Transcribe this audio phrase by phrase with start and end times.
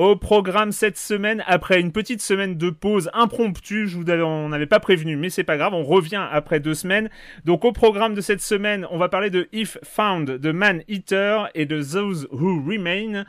[0.00, 4.64] Au programme cette semaine, après une petite semaine de pause impromptue, je vous on n'avait
[4.64, 7.10] pas prévenu, mais c'est pas grave, on revient après deux semaines.
[7.44, 11.50] Donc au programme de cette semaine, on va parler de If Found, de Man Eater
[11.54, 13.26] et de Those Who Remain.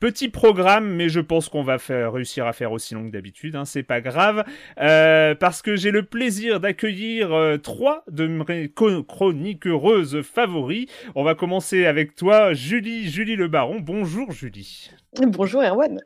[0.00, 3.54] Petit programme, mais je pense qu'on va faire, réussir à faire aussi long que d'habitude,
[3.54, 4.44] hein, c'est pas grave,
[4.80, 10.86] euh, parce que j'ai le plaisir d'accueillir euh, trois de mes chroniqueuses favoris.
[11.14, 13.80] On va commencer avec toi, Julie, Julie Le Baron.
[13.80, 14.90] Bonjour Julie.
[15.20, 16.00] Bonjour Erwan.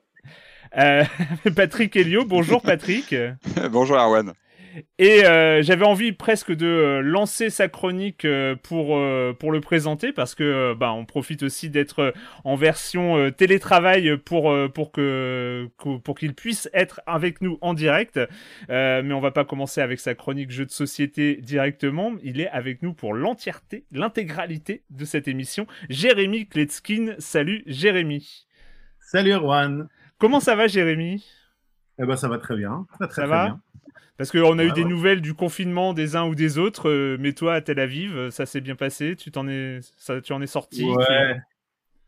[0.77, 1.05] Euh,
[1.57, 3.15] Patrick Helio, bonjour Patrick.
[3.71, 4.35] bonjour Arwen.
[4.99, 9.61] Et euh, j'avais envie presque de euh, lancer sa chronique euh, pour euh, pour le
[9.61, 12.13] présenter parce que bah on profite aussi d'être
[12.45, 15.69] en version télétravail pour pour que,
[16.05, 18.21] pour qu'il puisse être avec nous en direct.
[18.69, 22.13] mais on va pas commencer avec sa chronique jeu de société directement.
[22.23, 25.67] Il est avec nous pour l'entièreté, l'intégralité de cette émission.
[25.89, 27.15] Jérémy Kletskin.
[27.19, 28.47] Salut Jérémy.
[29.01, 29.89] Salut Erwan.
[30.19, 31.25] Comment ça va, Jérémy?
[32.01, 32.87] Eh ben, ça va très bien.
[32.95, 33.45] Très, très, ça très va?
[33.47, 33.61] bien.
[34.17, 34.89] Parce qu'on a Ouais, eu des ouais.
[34.91, 38.31] nouvelles du confinement des uns ou des autres, euh, mais toi à Tel Aviv, euh,
[38.31, 40.85] ça s'est bien passé, tu t'en es, ça, tu en es sorti?
[40.85, 41.41] Ouais.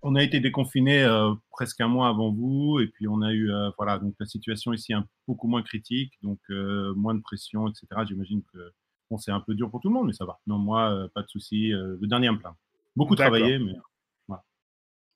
[0.02, 3.52] On a été déconfinés euh, presque un mois avant vous, et puis on a eu,
[3.52, 6.38] euh, voilà, donc la situation ici est un- beaucoup moins critique, donc
[6.96, 8.04] moins de pression, etc.
[8.08, 8.58] J'imagine que
[9.10, 10.40] bon, c'est un peu dur pour tout le monde, mais ça va.
[10.48, 11.68] Non, moi, pas de souci.
[11.70, 12.56] le dernier me plaindre.
[12.96, 13.72] Beaucoup travaillé, mais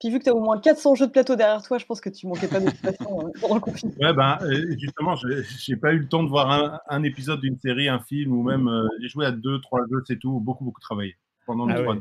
[0.00, 2.00] Puis vu que tu as au moins 400 jeux de plateau derrière toi, je pense
[2.00, 3.94] que tu manquais pas façon euh, pendant le confinement.
[4.00, 7.40] Ouais, ben, euh, justement, je j'ai pas eu le temps de voir un, un épisode
[7.40, 10.40] d'une série, un film, ou même euh, j'ai joué à deux, trois jeux, c'est tout.
[10.40, 11.16] Beaucoup, beaucoup travaillé
[11.46, 11.98] pendant les Ah ouais.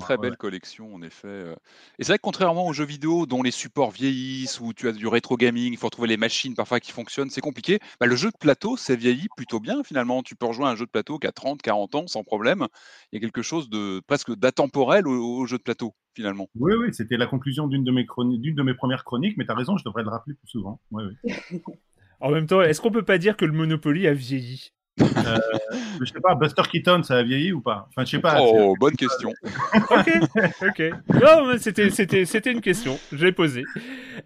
[0.00, 0.36] Très Ouais, belle ouais.
[0.36, 1.28] collection, en effet.
[1.28, 1.54] euh.
[1.98, 4.92] Et c'est vrai que contrairement aux jeux vidéo dont les supports vieillissent, où tu as
[4.92, 7.78] du rétro gaming, il faut retrouver les machines parfois qui fonctionnent, c'est compliqué.
[8.00, 10.22] Bah, le jeu de plateau, c'est vieilli plutôt bien finalement.
[10.22, 12.66] Tu peux rejoindre un jeu de plateau qui a 30, 40 ans sans problème.
[13.12, 16.48] Il y a quelque chose de presque d'atemporel au, au jeu de plateau finalement.
[16.56, 18.06] Oui, oui, c'était la conclusion d'une de mes
[18.38, 20.80] d'une de mes premières chroniques, mais tu as raison, je devrais le rappeler plus souvent.
[20.90, 21.60] Oui, oui.
[22.20, 24.72] En même temps, est-ce qu'on peut pas dire que le Monopoly a vieilli?
[25.00, 25.38] Euh,
[26.00, 27.86] je sais pas, Buster Keaton, ça a vieilli ou pas?
[27.90, 28.38] Enfin, je sais pas.
[28.40, 29.32] Oh, bonne question.
[29.90, 30.10] Ok,
[30.62, 30.82] ok.
[31.22, 33.64] Non, mais c'était, c'était, c'était une question, je l'ai posée.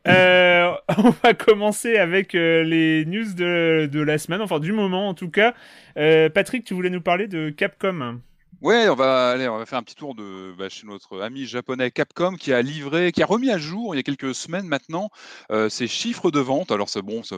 [0.07, 5.09] Euh, on va commencer avec euh, les news de, de la semaine, enfin du moment
[5.09, 5.55] en tout cas.
[5.97, 8.21] Euh, Patrick, tu voulais nous parler de Capcom?
[8.63, 11.47] Ouais, on va aller, on va faire un petit tour de bah, chez notre ami
[11.47, 14.67] japonais Capcom qui a livré, qui a remis à jour il y a quelques semaines
[14.67, 15.09] maintenant
[15.51, 16.71] euh, ses chiffres de vente.
[16.71, 17.37] Alors c'est bon, ça,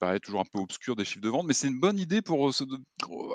[0.00, 2.48] paraît toujours un peu obscur des chiffres de vente, mais c'est une bonne idée pour
[2.48, 2.52] euh,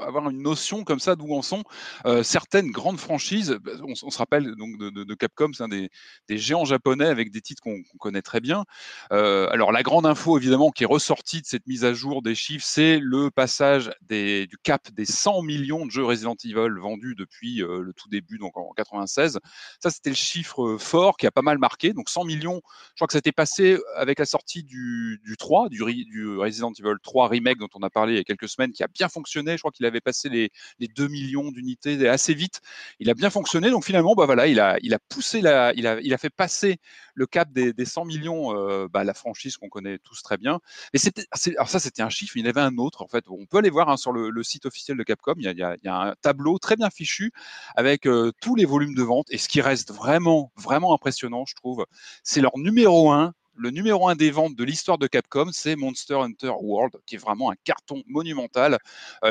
[0.03, 1.63] avoir une notion comme ça d'où en sont
[2.07, 3.55] euh, certaines grandes franchises.
[3.61, 5.89] Bah, On, se rappelle donc de, Capcom, c'est un des,
[6.27, 8.65] géants japonais avec des titres qu'on connaît très bien.
[9.11, 12.65] Alors la grande info évidemment qui est ressortie de cette mise à jour des chiffres,
[12.67, 17.26] c'est le passage des, du cap des 100 millions de jeux Resident Evil vendus depuis
[17.27, 19.39] depuis le tout début, donc en 96.
[19.81, 21.93] Ça, c'était le chiffre fort qui a pas mal marqué.
[21.93, 25.69] Donc 100 millions, je crois que ça s'était passé avec la sortie du, du 3,
[25.69, 28.71] du, du, Resident Evil 3 Remake dont on a parlé il y a quelques semaines,
[28.71, 29.53] qui a bien fonctionné.
[29.53, 32.61] Je crois qu'il avait passé les, les 2 millions d'unités assez vite.
[32.99, 33.69] Il a bien fonctionné.
[33.69, 36.29] Donc finalement, bah voilà, il a, il a poussé la, il a, il a fait
[36.29, 36.77] passer
[37.17, 40.59] le cap des, des 100 millions, bah, la franchise qu'on connaît tous très bien.
[40.93, 41.25] Mais c'était,
[41.55, 42.37] alors ça, c'était un chiffre.
[42.37, 43.01] Il y en avait un autre.
[43.01, 45.33] En fait, on peut aller voir hein, sur le, site officiel de Capcom.
[45.37, 47.31] Il y, a, il, y a, un tableau très bien fichu
[47.75, 48.07] avec
[48.41, 49.27] tous les volumes de vente.
[49.31, 51.85] Et ce qui reste vraiment, vraiment impressionnant, je trouve,
[52.23, 56.15] c'est leur numéro 1 le numéro un des ventes de l'histoire de Capcom, c'est Monster
[56.15, 58.77] Hunter World, qui est vraiment un carton monumental.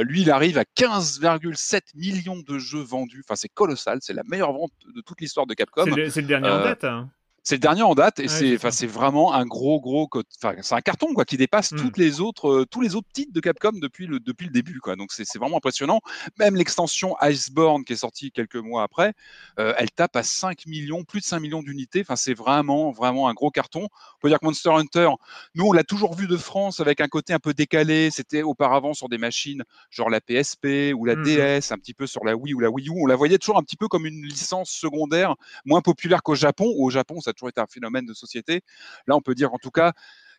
[0.00, 3.22] lui, il arrive à 15,7 millions de jeux vendus.
[3.24, 3.98] Enfin, c'est colossal.
[4.02, 5.84] C'est la meilleure vente de toute l'histoire de Capcom.
[5.84, 6.84] C'est le, dernier en date.
[6.84, 7.10] Hein.
[7.46, 10.10] C'est le dernier en date et c'est, enfin, c'est vraiment un gros, gros,
[10.40, 11.76] c'est un carton quoi qui dépasse mmh.
[11.76, 14.80] toutes les autres, euh, tous les autres titres de Capcom depuis le depuis le début
[14.80, 14.96] quoi.
[14.96, 16.00] Donc c'est, vraiment impressionnant.
[16.40, 19.12] Même l'extension Iceborne qui est sortie quelques mois après,
[19.60, 22.00] euh, elle tape à 5 millions, plus de 5 millions d'unités.
[22.00, 23.84] Enfin, c'est vraiment, vraiment un gros carton.
[23.84, 25.10] On peut dire que Monster Hunter,
[25.54, 28.10] nous on l'a toujours vu de France avec un côté un peu décalé.
[28.10, 32.08] C'était auparavant sur des machines genre la PSP ou la mmh DS, un petit peu
[32.08, 32.92] sur la Wii ou la Wii U.
[32.96, 36.74] On la voyait toujours un petit peu comme une licence secondaire, moins populaire qu'au Japon.
[36.76, 38.62] Au Japon, ça toujours été un phénomène de société.
[39.06, 39.92] Là, on peut dire en tout cas,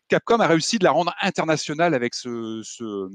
[0.09, 3.09] Capcom a réussi de la rendre internationale avec ce, ce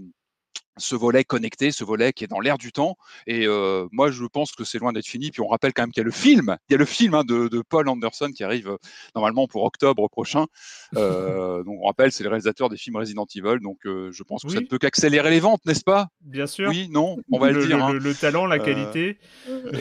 [1.03, 2.97] volet connecté, ce volet qui est dans l'air du temps.
[3.27, 5.31] Et euh, moi, je pense que c'est loin d'être fini.
[5.31, 7.15] Puis on rappelle quand même qu'il y a le film, il y a le film
[7.15, 8.77] hein, de, Paul Anderson qui arrive euh,
[9.15, 10.47] normalement pour octobre prochain.
[10.95, 13.61] Euh, donc on rappelle, c'est le réalisateur des films Resident Evil.
[13.63, 16.09] Donc je pense que ça ne peut qu'accélérer les ventes, n'est-ce pas?
[16.21, 16.69] Bien sûr.
[16.69, 17.83] Oui, non, on va le, dire.
[17.83, 17.95] Hein.
[17.95, 19.19] Le, talent, la qualité.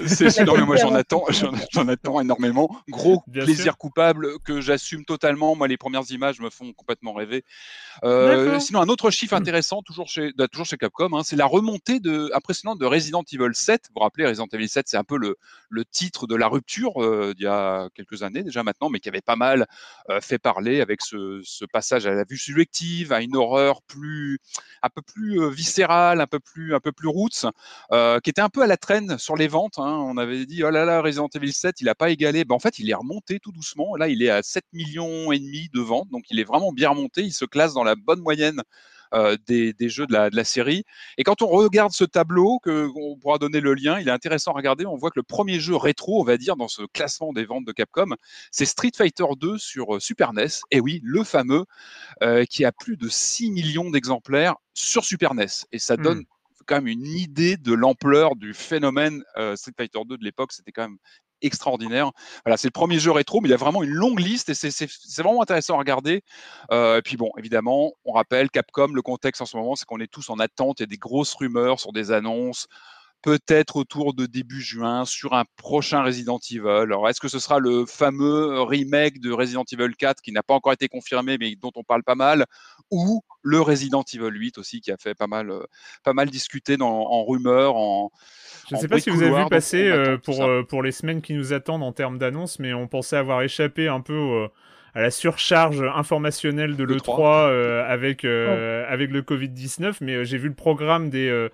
[0.08, 1.26] c'est non, mais moi j'en attends,
[1.72, 2.74] j'en attends énormément.
[2.88, 5.56] Gros plaisir coupable que j'assume totalement.
[5.56, 7.44] Moi, les premières images me font complètement rêver.
[8.02, 12.32] sinon, un autre chiffre intéressant, toujours chez, bah, toujours chez Hein, c'est la remontée de,
[12.34, 13.84] impressionnante de Resident Evil 7.
[13.88, 15.38] Vous vous rappelez, Resident Evil 7, c'est un peu le,
[15.92, 19.22] titre de la rupture euh, d'il y a quelques années déjà maintenant, mais qui avait
[19.22, 19.68] pas mal
[20.10, 24.40] euh, fait parler avec ce, passage à la vue subjective, à une horreur plus,
[24.82, 27.46] un peu plus euh, viscérale, un peu plus, un peu plus roots,
[28.24, 29.78] qui était un peu à la traîne sur les ventes.
[29.78, 29.98] Hein.
[30.08, 32.44] On avait dit, oh là là, Resident Evil 7, il n'a pas égalé.
[32.44, 33.96] Ben, en fait, il est remonté tout doucement.
[33.96, 36.90] Là, il est à 7 millions et demi de ventes, donc il est vraiment bien
[36.90, 37.22] remonté.
[37.22, 38.64] Il se classe dans la bonne moyenne
[39.14, 40.84] euh, des, jeux de la, série.
[41.18, 44.52] Et quand on regarde ce tableau, que on pourra donner le lien, il est intéressant
[44.52, 44.86] à regarder.
[44.86, 47.66] On voit que le premier jeu rétro, on va dire, dans ce classement des ventes
[47.66, 48.16] de Capcom,
[48.52, 50.48] c'est Street Fighter 2 sur euh, Super NES.
[50.72, 51.66] Et oui, le fameux,
[52.24, 55.66] euh, qui a plus de 6 millions d'exemplaires sur Super NES.
[55.72, 56.64] Et ça donne hmm.
[56.66, 59.24] quand même une idée de l'ampleur du phénomène
[59.56, 60.54] Street Fighter 2 de l'époque.
[60.54, 60.98] C'était quand même
[61.42, 62.12] extraordinaire.
[62.46, 64.54] Voilà, c'est le premier jeu rétro, mais il y a vraiment une longue liste et
[64.54, 66.24] c'est vraiment intéressant à regarder.
[66.72, 70.00] Euh, et puis bon, évidemment, on rappelle Capcom, le contexte en ce moment, c'est qu'on
[70.00, 70.80] est tous en attente.
[70.80, 72.68] Il y a des grosses rumeurs sur des annonces
[73.22, 76.68] peut-être autour de début juin sur un prochain Resident Evil.
[76.68, 80.54] Alors, est-ce que ce sera le fameux remake de Resident Evil 4 qui n'a pas
[80.54, 82.46] encore été confirmé mais dont on parle pas mal,
[82.90, 85.64] ou le Resident Evil 8 aussi qui a fait pas mal, euh,
[86.04, 88.12] pas mal discuté dans, en rumeurs, en
[88.70, 91.22] je ne sais pas si vous avez vu passer euh, pour, euh, pour les semaines
[91.22, 94.48] qui nous attendent en termes d'annonces, mais on pensait avoir échappé un peu
[94.94, 97.50] à la surcharge informationnelle de l'E3
[97.86, 101.50] avec, avec le Covid-19, mais j'ai vu le programme des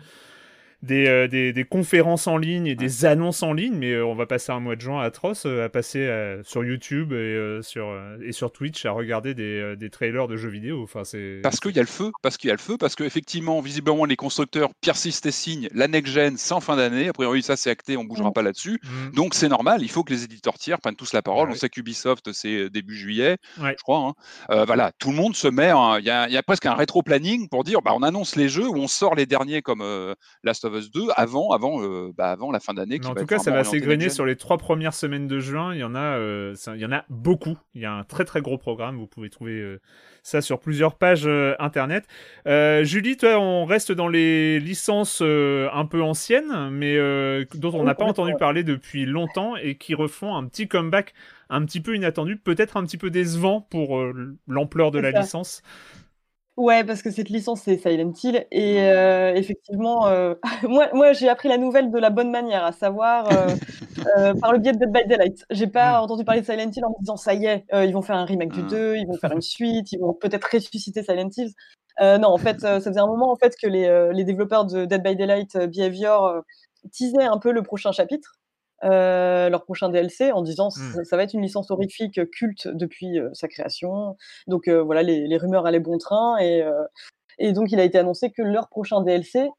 [0.91, 4.27] euh, des, des, conférences en ligne et des annonces en ligne, mais euh, on va
[4.27, 6.07] passer un mois de juin atroce euh, à passer
[6.44, 7.91] sur YouTube et, sur,
[8.24, 10.83] et sur Twitch à regarder des, des trailers de jeux vidéo.
[10.83, 11.39] Enfin, c'est...
[11.41, 14.06] Parce qu'il y a le feu, parce qu'il y a le feu, parce qu'effectivement, visiblement,
[14.06, 17.09] les constructeurs persistent et signent la next-gen sans fin d'année.
[17.09, 18.34] A priori, ça c'est acté, on ne bougera mm.
[18.34, 18.79] pas là-dessus.
[18.84, 19.15] Mm.
[19.15, 21.50] Donc c'est normal, il faut que les éditeurs tiers prennent tous la parole.
[21.50, 24.13] On sait qu'Ubisoft, c'est début juillet, je crois.
[24.50, 24.65] Hein.
[24.65, 27.63] voilà, tout le monde se met, il y, a, y, a presque un rétro-planning pour
[27.63, 29.84] dire, bah, on annonce les jeux ou on sort les derniers comme
[30.43, 33.00] Last of Us 2 avant, avant, euh, bah, avant la fin d'année.
[33.05, 35.74] En tout cas, ça va s'égrener sur les trois premières semaines de juin.
[35.74, 37.57] Il y en a, euh, il y en a beaucoup.
[37.74, 38.97] Il y a un très très gros programme.
[38.97, 39.81] Vous pouvez trouver euh,
[40.24, 41.27] ça sur plusieurs pages
[41.59, 42.05] internet.
[42.45, 46.97] Julie, toi, on reste dans les licences un peu anciennes, mais
[47.55, 51.13] dont on n'a pas entendu parler depuis longtemps et qui refont un petit comeback
[51.50, 54.03] un petit peu inattendu, peut-être un petit peu décevant pour
[54.47, 55.62] l'ampleur de la licence.
[56.57, 58.47] Ouais, parce que cette licence, c'est Silent Hill.
[58.51, 60.33] Et euh, effectivement, euh,
[60.63, 64.57] moi, moi j'ai appris la nouvelle de la bonne manière, à savoir euh, par le
[64.57, 65.45] biais de Dead by Daylight.
[65.51, 68.01] J'ai pas entendu parler de Silent Hill en me disant ça y est, ils vont
[68.01, 68.95] faire un remake du 2, mm.
[68.97, 71.51] ils vont faire une suite, ils vont peut-être ressusciter Silent Hill.
[72.01, 75.03] non, en fait, ça faisait un moment en fait que les, les développeurs de Dead
[75.03, 76.41] by Daylight Behavior
[76.91, 78.33] teasaient un peu le prochain chapitre.
[78.84, 81.03] Euh, leur prochain DLC en disant mmh.
[81.03, 84.15] ça, va être une licence horrifique culte depuis sa création.
[84.48, 86.63] Donc voilà, les, les, rumeurs allaient bon train et,
[87.39, 89.50] Et donc, il a été annoncé que leur prochain DLC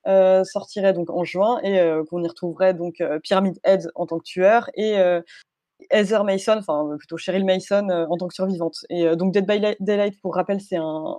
[0.45, 4.71] sortirait donc en juin et qu'on y retrouverait donc Pyramid Head en tant que tueur
[4.75, 4.97] et
[5.91, 8.85] Heather Mason, enfin plutôt Cheryl Mason en tant que survivante.
[8.91, 11.17] Et donc Dead by Daylight, pour rappel, c'est un,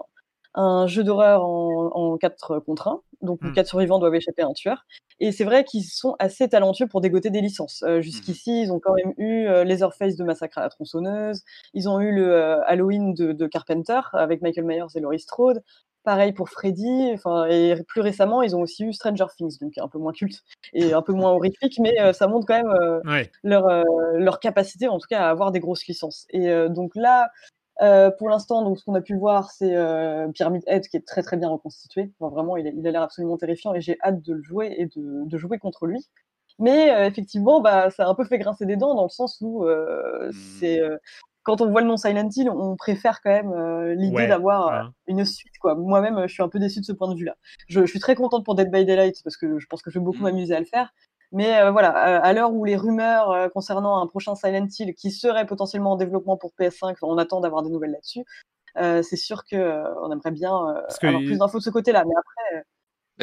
[0.56, 3.01] un jeu d'horreur en, en 4 contre 1.
[3.22, 3.68] Donc, les 4 mmh.
[3.68, 4.86] survivants doivent échapper à un tueur.
[5.20, 7.84] Et c'est vrai qu'ils sont assez talentueux pour dégoter des licences.
[7.86, 8.63] Euh, jusqu'ici, mmh.
[8.63, 11.44] ils ont quand même eu euh, Leatherface de Massacre à la tronçonneuse.
[11.74, 15.62] Ils ont eu le euh, Halloween de, de, Carpenter avec Michael Myers et Laurie Strode.
[16.03, 17.12] Pareil pour Freddy.
[17.13, 20.41] Enfin, et plus récemment, ils ont aussi eu Stranger Things, donc un peu moins culte
[20.72, 23.68] et un peu moins horrifique, mais ça montre quand même leur,
[24.13, 26.25] leur capacité, en tout cas, à avoir des grosses licences.
[26.29, 27.29] Et donc là,
[27.81, 31.05] euh, pour l'instant, donc ce qu'on a pu voir, c'est euh, Pyramid Head qui est
[31.05, 32.12] très très bien reconstitué.
[32.19, 35.38] vraiment, il, a l'air absolument terrifiant et j'ai hâte de le jouer et de, de
[35.38, 36.05] jouer contre lui.
[36.59, 39.38] Mais euh, effectivement, bah, ça a un peu fait grincer des dents dans le sens
[39.39, 40.81] où euh, c'est
[41.43, 45.57] quand on voit le nom Silent Hill, on préfère quand même l'idée d'avoir une suite.
[45.62, 45.75] Quoi.
[45.75, 47.38] Moi-même, je suis un peu déçu de ce point de vue-là.
[47.69, 50.00] Je, je, suis très contente pour Dead by Daylight parce que je pense que je
[50.00, 50.24] vais beaucoup mmh.
[50.24, 50.93] m'amuser à le faire.
[51.31, 55.12] Mais euh, voilà, à l'heure où les rumeurs euh, concernant un prochain Silent Hill qui
[55.12, 58.24] serait potentiellement en développement pour PS5, on attend d'avoir des nouvelles là-dessus.
[58.77, 62.03] Euh, c'est sûr qu'on aimerait bien avoir plus d'infos de ce côté-là.
[62.05, 62.65] Mais après,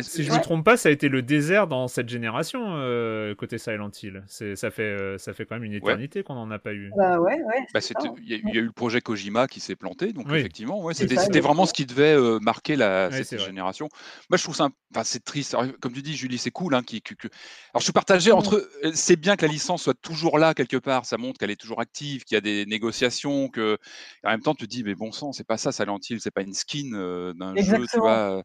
[0.02, 3.34] si je ne me trompe pas, ça a été le désert dans cette génération euh,
[3.34, 4.22] côté Silent Hill.
[4.26, 6.90] Ça fait, euh, ça fait quand même une éternité qu'on n'en a pas eu.
[6.96, 7.66] Bah ouais, ouais.
[7.72, 7.80] Bah,
[8.18, 11.40] il y, y, a eu le projet Kojima qui s'est planté, donc effectivement, ouais, c'était
[11.40, 13.88] vraiment ce qui devait euh, marquer la, cette génération.
[14.30, 15.56] Moi, je trouve ça, enfin, c'est triste.
[15.80, 16.74] comme tu dis, Julie, c'est cool.
[16.74, 17.02] Hein, qui,
[17.72, 18.34] Alors, je suis partagé mmh.
[18.34, 18.68] entre.
[18.92, 21.06] C'est bien que la licence soit toujours là quelque part.
[21.06, 23.78] Ça montre qu'elle est toujours active, qu'il y a des négociations, que
[24.24, 26.30] en même temps, tu te dis, mais bon sang, c'est pas ça Silent Hill, c'est
[26.30, 26.90] pas une skin
[27.34, 28.42] d'un jeu, tu vois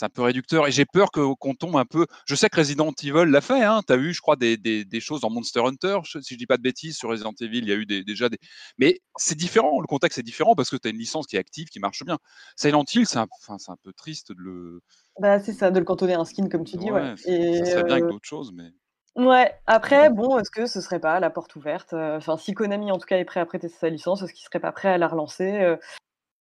[0.00, 2.06] c'est un peu réducteur et j'ai peur qu'on tombe un peu.
[2.24, 3.82] Je sais que Resident Evil l'a fait, hein.
[3.86, 6.56] tu as eu, je crois, des, des, choses dans Monster Hunter, si je dis pas
[6.56, 8.38] de bêtises, sur Resident Evil, il y a eu déjà des.
[8.78, 11.38] Mais c'est différent, le contexte est différent parce que tu as une licence qui est
[11.38, 12.16] active, qui marche bien.
[12.56, 14.80] Silent Hill, c'est un, enfin, un peu triste de le.
[15.18, 16.90] Bah, c'est ça, de le cantonner à un skin, comme tu dis.
[16.90, 18.70] Ouais, Et ça serait bien avec euh, d'autres choses, mais.
[19.16, 22.90] Ouais, après, bon, est-ce que ce serait pas la porte ouverte euh, Enfin, si Konami
[22.90, 24.96] en tout cas est prêt à prêter sa licence, est-ce qu'il serait pas prêt à
[24.96, 25.76] la relancer euh,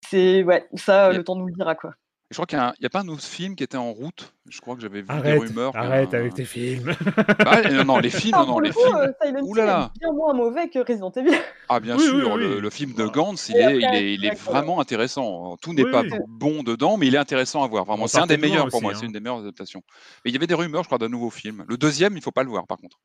[0.07, 1.95] C'est ouais, ça, le temps nous le dira quoi.
[2.29, 4.35] Je crois qu'il n'y a, pas un autre film qui était en route?
[4.47, 5.75] Je crois que j'avais vu des rumeurs.
[5.75, 6.93] Arrête avec tes films.
[7.39, 8.95] Bah, non, non, les films, non, non, les films.
[8.95, 9.91] Euh, Ouh là là.
[9.99, 11.35] bien moins mauvais que Resident Evil.
[11.69, 15.57] Ah bien sûr, le, film de Gantz, il est, il est, il est vraiment intéressant.
[15.57, 17.85] Tout n'est pas bon dedans, mais il est intéressant à voir.
[17.85, 18.93] Vraiment, c'est un des meilleurs pour moi.
[18.93, 19.07] C'est hein.
[19.07, 19.81] une des meilleures adaptations.
[20.23, 21.65] Mais il y avait des rumeurs, je crois, d'un nouveau film.
[21.67, 22.99] Le deuxième, il ne faut pas le voir, par contre.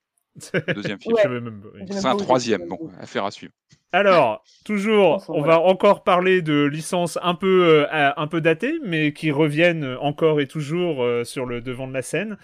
[0.74, 1.62] Deuxième film.
[1.90, 3.52] C'est un troisième, bon, affaire à suivre.
[3.92, 9.12] Alors, toujours, on va encore parler de licences un peu, euh, un peu datées, mais
[9.12, 12.36] qui reviennent encore et toujours euh, sur le devant de la scène.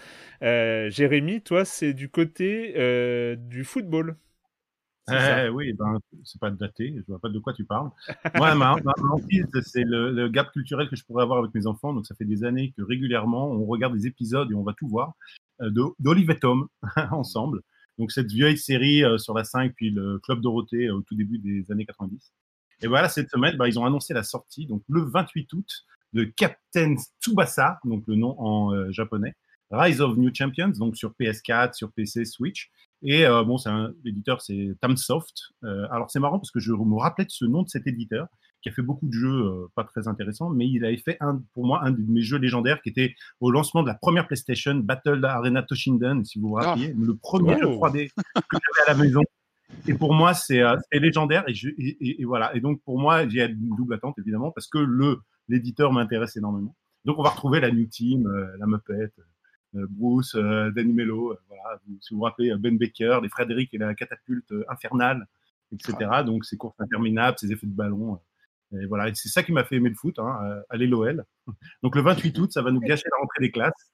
[0.43, 4.15] Euh, Jérémy, toi, c'est du côté du football.
[5.11, 7.89] Eh, oui, ben, c'est pas daté, je vois pas de quoi tu parles.
[8.37, 8.93] Moi, ma, ma,
[9.61, 11.91] c'est le, le, gap culturel que je pourrais avoir avec mes enfants.
[11.91, 14.87] Donc, ça fait des années que régulièrement, on regarde des épisodes et on va tout
[14.87, 15.15] voir
[15.99, 16.67] d'Olive et Tom
[17.11, 17.61] ensemble.
[18.01, 21.13] Donc cette vieille série euh, sur la 5, puis le Club Dorothée euh, au tout
[21.13, 22.33] début des années 90.
[22.81, 26.23] Et voilà, cette semaine, bah, ils ont annoncé la sortie, donc le 28 août, de
[26.23, 29.35] Captain Tsubasa, donc le nom en euh, japonais,
[29.69, 32.71] Rise of New Champions, donc sur PS4, sur PC, Switch.
[33.03, 35.53] Et bon, c'est un éditeur, c'est Tamsoft.
[35.63, 38.27] alors c'est marrant parce que je me rappelais de ce nom de cet éditeur
[38.61, 41.41] qui a fait beaucoup de jeux euh, pas très intéressants, mais il avait fait un,
[41.53, 44.75] pour moi un de mes jeux légendaires qui était au lancement de la première PlayStation,
[44.75, 46.99] Battle Arena Toshinden, si vous vous rappelez, ah.
[46.99, 48.13] le premier jeu 3D que
[48.51, 49.21] j'avais à la maison.
[49.87, 51.43] Et pour moi, c'est euh, légendaire.
[51.47, 52.53] Et, je, et, et, voilà.
[52.55, 56.75] Et donc, pour moi, j'ai une double attente, évidemment, parce que le l'éditeur m'intéresse énormément.
[57.03, 59.11] Donc, on va retrouver la New Team, euh, la Muppet,
[59.73, 61.79] Bruce, Danny Mello, voilà.
[62.01, 65.25] Si vous vous rappelez, Ben Baker, les Frédéric et la catapulte infernale,
[65.71, 65.95] etc.
[66.11, 66.23] Ah.
[66.23, 68.19] Donc, ces courses interminables, ces effets de ballon.
[68.79, 71.23] Et voilà, c'est ça qui m'a fait aimer le foot, hein, euh, aller l'OL.
[71.83, 73.91] Donc le 28 août, ça va nous gâcher la rentrée des classes.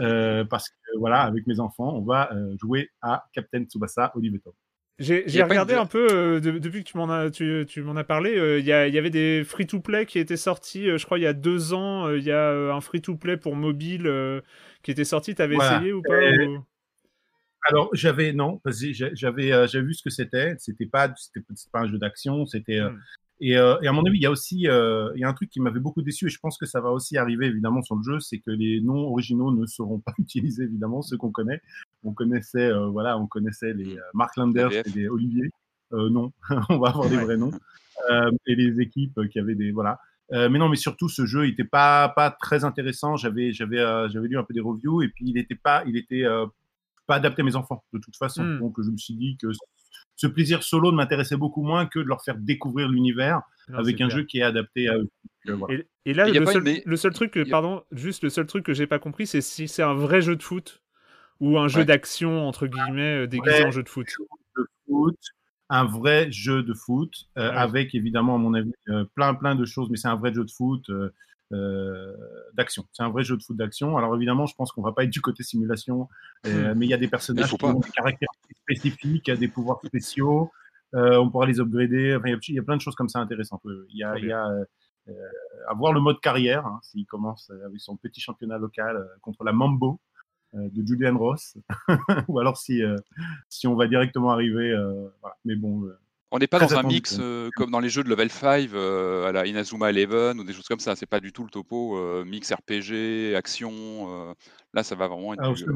[0.00, 4.54] Euh, parce que voilà, avec mes enfants, on va euh, jouer à Captain Tsubasa Oliveto.
[4.98, 8.58] J'ai regardé un peu depuis que tu m'en as, tu, tu m'en as parlé.
[8.60, 11.72] Il y, y, avait des free-to-play qui étaient sortis, je crois, il y a deux
[11.74, 12.08] ans.
[12.10, 14.08] Il y a un free-to-play pour mobile
[14.84, 15.34] qui était sorti.
[15.34, 16.14] T'avais essayé ou pas
[17.68, 20.54] Alors j'avais non, j'avais j'avais vu ce que c'était.
[20.58, 22.46] C'était pas c'était pas un jeu d'action.
[22.46, 22.96] C'était hmm.
[23.50, 25.50] Euh, et, à mon avis, il y a aussi euh, il y a un truc
[25.50, 28.02] qui m'avait beaucoup déçu, et je pense que ça va aussi arriver évidemment sur le
[28.02, 31.60] jeu, c'est que les noms originaux ne seront pas utilisés évidemment, ceux qu'on connaît.
[32.04, 35.50] On connaissait, euh, voilà, on connaissait les Mark Landers et les Olivier.
[35.92, 36.32] non,
[36.68, 37.52] on va avoir des vrais noms.
[38.46, 39.98] et les équipes qui avaient des voilà.
[40.30, 43.16] mais non, mais surtout ce jeu, il n'était pas pas très intéressant.
[43.16, 46.24] J'avais j'avais j'avais lu un peu des reviews et puis il n'était pas il était
[47.06, 48.44] pas adapté à mes enfants de toute façon.
[48.44, 48.60] Hmm.
[48.60, 49.48] Donc je me suis dit que
[50.16, 53.94] ce plaisir solo ne m'intéressait beaucoup moins que de leur faire découvrir l'univers Non, avec
[54.00, 54.10] un clair.
[54.18, 55.08] jeu qui est adapté à eux.
[55.46, 55.74] Donc, euh, voilà.
[55.74, 58.30] Et, et là, le seul, une- mais- le seul truc, que, a- pardon, juste le
[58.30, 60.82] seul truc que j'ai pas compris, c'est si c'est un vrai jeu de foot
[61.40, 61.84] ou un jeu Ouais.
[61.86, 63.66] d'action entre guillemets euh, déguisé Ouais.
[63.66, 64.06] en jeu de foot.
[64.56, 65.18] de foot,
[65.70, 69.54] un vrai jeu de foot, euh, Ah avec évidemment, à mon avis, euh, plein plein
[69.54, 71.10] de choses, mais c'est un vrai jeu de foot euh,
[72.54, 72.84] d'action.
[72.92, 73.96] C'est un vrai jeu de foot d'action.
[73.96, 76.08] Alors évidemment, je pense qu'on va pas être du côté simulation,
[76.46, 80.50] euh, mais il y a des personnages qui ont des caractéristiques spécifiques, des pouvoirs spéciaux.
[80.94, 82.14] euh, on pourra les upgrader.
[82.16, 83.62] Enfin, il y a- plein de choses comme ça intéressantes.
[83.64, 84.64] Il y a, il y a euh,
[85.08, 85.12] euh,
[85.68, 89.04] à voir le mode carrière, hein, s'il commence euh, avec son petit championnat local euh,
[89.22, 89.98] contre la Mambo
[90.54, 91.56] euh, de Julian Ross,
[92.28, 92.96] ou alors si, euh,
[93.48, 94.70] si on va directement arriver.
[94.70, 95.36] euh, voilà.
[95.46, 95.98] Mais bon, euh,
[96.34, 98.70] On n'est pas Très dans un mix euh, comme dans les jeux de level 5
[98.72, 100.96] euh, à la Inazuma Eleven ou des choses comme ça.
[100.96, 103.70] C'est pas du tout le topo euh, mix RPG, action.
[103.70, 104.32] euh,
[104.72, 105.40] là, ça va vraiment être.
[105.40, 105.66] Alors, du, je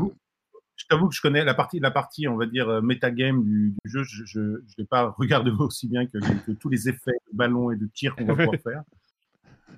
[0.88, 3.90] t'avoue- que je connais la partie, la partie, on va dire, euh, metagame du, du
[3.90, 4.02] jeu.
[4.04, 7.76] Je ne l'ai pas regardé aussi bien que, que tous les effets de ballon et
[7.76, 8.82] de tir qu'on va pouvoir faire.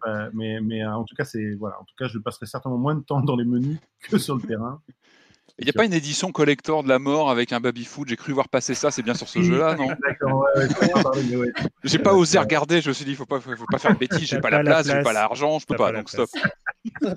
[0.06, 1.80] Euh, mais mais euh, en tout cas, c'est voilà.
[1.80, 4.42] En tout cas, je passerai certainement moins de temps dans les menus que sur le
[4.42, 4.80] terrain.
[5.60, 8.32] Il n'y a pas une édition collector de la mort avec un baby-foot J'ai cru
[8.32, 9.88] voir passer ça, c'est bien sur ce jeu-là, non?
[10.08, 11.52] D'accord, ouais, ouais.
[11.82, 14.28] J'ai pas osé regarder, je me suis dit, faut pas, faut pas faire de bêtises,
[14.28, 15.04] j'ai pas, pas la la place, j'ai place.
[15.04, 16.30] pas l'argent, je peux pas, pas donc stop.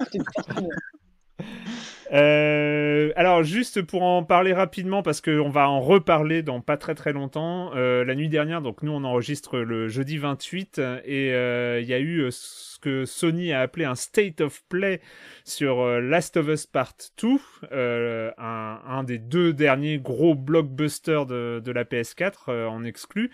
[2.12, 6.94] Euh, alors juste pour en parler rapidement parce qu'on va en reparler dans pas très
[6.94, 7.72] très longtemps.
[7.76, 11.94] euh, la nuit dernière, donc nous on enregistre le jeudi 28 et euh, il y
[11.94, 15.00] a eu euh, ce que Sony a appelé un state of play
[15.46, 17.30] sur euh, Last of Us Part 2,
[17.72, 23.32] euh, un, un des deux derniers gros blockbusters de, de la PS4 euh, en exclu.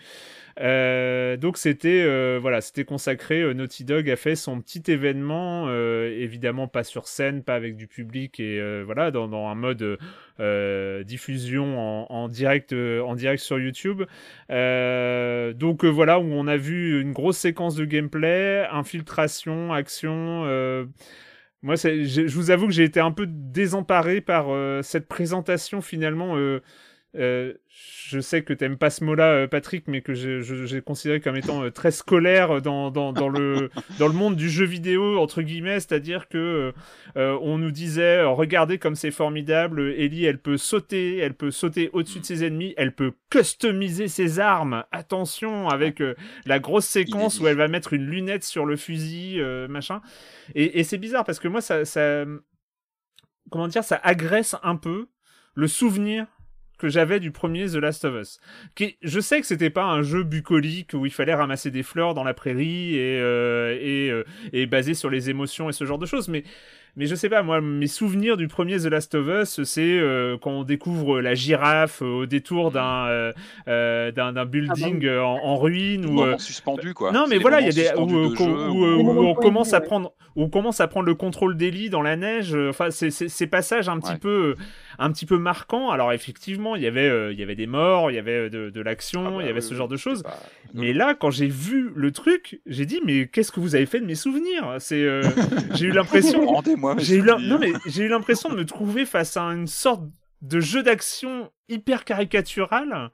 [0.60, 3.42] Euh, donc c'était euh, voilà, c'était consacré.
[3.42, 7.86] euh, Naughty Dog a fait son petit événement, évidemment pas sur scène, pas avec du
[7.86, 9.98] public et voilà dans, un mode
[11.06, 14.02] diffusion en, direct en direct sur YouTube.
[14.48, 20.42] Donc voilà où on a vu une grosse séquence de gameplay, infiltration, action.
[21.62, 24.46] moi, je vous avoue que j'ai été un peu désemparé par
[24.82, 26.36] cette présentation finalement.
[27.16, 31.36] Euh, je sais que t'aimes pas ce mot-là, euh, Patrick, mais que j'ai considéré comme
[31.36, 35.42] étant euh, très scolaire dans, dans, dans, le, dans le monde du jeu vidéo, entre
[35.42, 36.74] guillemets, c'est-à-dire que
[37.16, 41.90] euh, on nous disait, regardez comme c'est formidable, Ellie, elle peut sauter, elle peut sauter
[41.92, 46.14] au-dessus de ses ennemis, elle peut customiser ses armes, attention, avec euh,
[46.46, 50.00] la grosse séquence où elle va mettre une lunette sur le fusil, euh, machin.
[50.54, 52.24] Et, et c'est bizarre parce que moi, ça, ça,
[53.50, 55.08] comment dire, ça agresse un peu
[55.54, 56.26] le souvenir
[56.78, 58.40] que j'avais du premier The Last of Us.
[58.74, 62.14] Qui, je sais que c'était pas un jeu bucolique où il fallait ramasser des fleurs
[62.14, 65.98] dans la prairie et, euh, et, euh, et basé sur les émotions et ce genre
[65.98, 66.44] de choses, mais
[66.96, 70.36] mais je sais pas, moi, mes souvenirs du premier The Last of Us, c'est euh,
[70.40, 73.32] quand on découvre la girafe au détour d'un euh,
[73.68, 77.12] euh, d'un d'un building euh, en, en ruine ou euh, suspendu, quoi.
[77.12, 78.96] non, mais des voilà, il y a des où, de où- jeu, où- où- où
[78.96, 82.02] Des moments on commence à prendre où on commence à prendre le contrôle d'Ellie dans
[82.02, 82.56] la neige.
[82.68, 84.18] Enfin, c'est c'est- ces passages un petit Ouais.
[84.18, 84.54] peu
[84.98, 85.90] un petit peu marquants.
[85.90, 88.70] Alors effectivement, il y avait euh, il y avait des morts, il y avait de,
[88.70, 90.22] de l'action, Ah bah il y avait oui, ce oui, genre de choses.
[90.22, 90.38] pas-
[90.74, 94.00] Mais là, quand j'ai vu le truc, j'ai dit mais qu'est-ce que vous avez fait
[94.00, 94.76] de mes souvenirs?
[94.80, 95.22] C'est euh,
[95.74, 99.06] j'ai eu l'impression Rendez-moi mes j'ai eu non mais j'ai eu l'impression de me trouver
[99.06, 100.02] face à une sorte
[100.42, 103.10] de jeu d'action hyper caricatural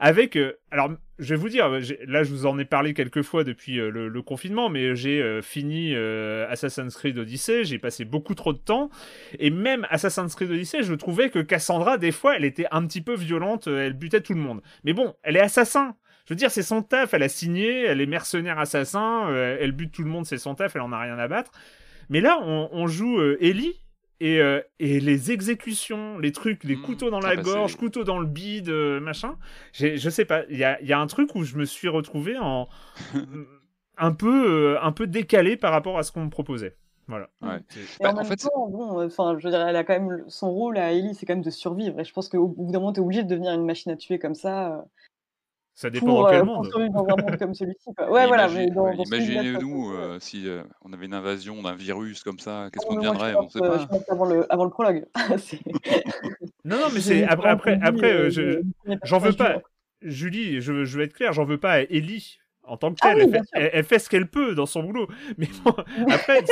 [0.00, 1.68] avec euh, alors je vais vous dire
[2.06, 5.42] là je vous en ai parlé quelques fois depuis euh, le, confinement mais j'ai euh,
[5.42, 8.90] fini euh, Assassin's Creed Odyssey j'ai passé beaucoup trop de temps.
[9.38, 13.00] Et même Assassin's Creed Odyssey je trouvais que Cassandra des fois elle était un petit
[13.00, 14.62] peu violente elle butait tout le monde.
[14.84, 15.96] Mais bon elle est assassin.
[16.26, 19.92] Je veux dire, c'est son taf, elle a signé, elle est mercenaire assassin, elle bute
[19.92, 21.52] tout le monde, c'est son taf, elle en a rien à battre.
[22.10, 23.80] Mais là, on, joue Ellie
[24.20, 26.82] et, euh, et les exécutions, les trucs, les Mmh.
[26.82, 29.36] couteaux dans la bah, gorge, couteaux dans le bide, euh, machin.
[29.72, 31.88] Je sais pas, il y a, il y a un truc où je me suis
[31.88, 32.68] retrouvé en
[33.96, 36.76] un peu, euh, un peu décalé par rapport à ce qu'on me proposait.
[37.06, 37.30] Voilà.
[37.40, 37.56] Ouais.
[37.74, 40.50] Et Bah, en fait, temps, bon, enfin, je veux dire, elle a quand même son
[40.52, 41.98] rôle à Ellie, c'est quand même de survivre.
[41.98, 44.18] Et je pense qu'au bout d'un moment, t'es obligé de devenir une machine à tuer
[44.18, 44.82] comme ça euh,
[45.80, 46.70] Ça dépend pour, dans quel euh, pour monde.
[46.70, 47.90] survivre dans un monde comme celui-ci.
[48.10, 48.48] Ouais, voilà.
[48.48, 52.96] Imaginez-nous euh, si euh, on avait une invasion d'un virus comme ça, qu'est-ce Oh, qu'on
[52.96, 53.78] deviendrait je On pense, sait pas.
[53.78, 55.06] je pense avant le, avant le prologue.
[56.64, 59.60] Non, non, mais c'est après, après, après, euh, euh, je, J'en veux pas.
[60.02, 62.38] Julie, je, je vais être clair, j'en veux pas à Ellie
[62.68, 63.18] en tant que Ah telle.
[63.18, 63.48] oui, elle, fait, sûr.
[63.54, 65.08] elle- elle fait ce qu'elle peut dans son boulot.
[65.38, 65.72] Mais bon,
[66.10, 66.42] après,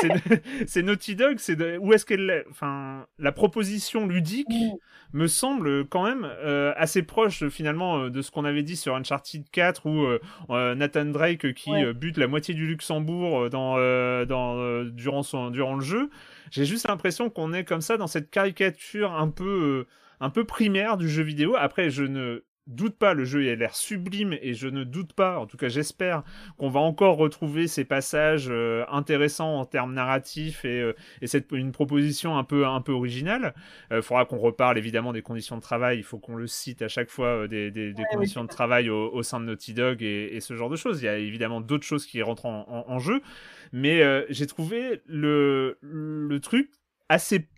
[0.67, 2.45] c'est, Naughty Dog, c'est de- où est-ce qu'elle.
[2.51, 4.77] Enfin, la proposition ludique Mm.
[5.19, 8.95] me semble quand même euh, assez proche finalement euh, de ce qu'on avait dit sur
[8.97, 10.05] Uncharted 4 où
[10.51, 11.93] euh, Nathan Drake qui Ouais.
[11.95, 16.11] bute la moitié du Luxembourg dans, euh, dans, durant, son, durant le jeu.
[16.51, 19.87] J'ai juste l'impression qu'on est comme ça dans cette caricature un peu,
[20.21, 21.55] un peu primaire du jeu vidéo.
[21.59, 25.39] Après, je ne doute pas, le jeu a l'air sublime et je ne doute pas,
[25.39, 26.23] en tout cas j'espère,
[26.59, 31.53] qu'on va encore retrouver ces passages euh, intéressants en termes narratifs et, euh, et cette,
[31.53, 33.55] une proposition un peu, un peu originale.
[33.91, 36.89] Il faudra qu'on reparle évidemment des conditions de travail, il faut qu'on le cite à
[36.89, 40.37] chaque fois, des, des, des conditions de travail au, au, sein de Naughty Dog et,
[40.37, 41.03] et, ce genre de choses.
[41.03, 43.23] Il y a évidemment d'autres choses qui rentrent en, en, en jeu,
[43.73, 46.71] mais j'ai trouvé le, le truc
[47.09, 47.49] assez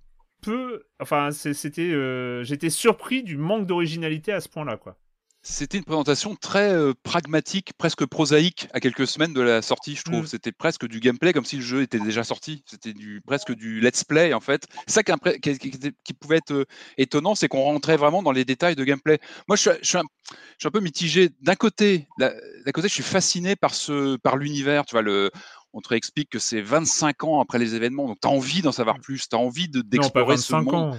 [0.42, 0.84] peu.
[1.00, 1.92] Enfin, c'était.
[1.92, 4.96] Euh, J'étais surpris du manque d'originalité à ce point-là, quoi.
[5.42, 10.02] C'était une présentation très euh, pragmatique, presque prosaïque à quelques semaines de la sortie, je
[10.02, 10.24] trouve.
[10.24, 10.26] Mm.
[10.26, 12.64] C'était presque du gameplay, comme si le jeu était déjà sorti.
[12.66, 14.66] C'était du, presque du let's play, en fait.
[14.86, 16.64] C'est ça qui, qui, qui, pouvait être euh,
[16.98, 19.20] étonnant, c'est qu'on rentrait vraiment dans les détails de gameplay.
[19.46, 21.30] Moi, je suis, je suis, un, je suis un, peu mitigé.
[21.40, 22.32] D'un côté, d'un
[22.74, 24.86] côté, je suis fasciné par, ce, par l'univers.
[24.86, 25.30] Tu vois, le,
[25.72, 28.72] on te explique que c'est 25 ans après les événements, donc tu as envie d'en
[28.72, 30.74] savoir plus, tu as envie de, d'explorer ce monde.
[30.74, 30.96] Ans.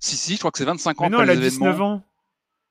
[0.00, 1.80] Si, si, je crois que c'est 25 ans Mais non, après elle les a 19
[1.80, 2.04] ans.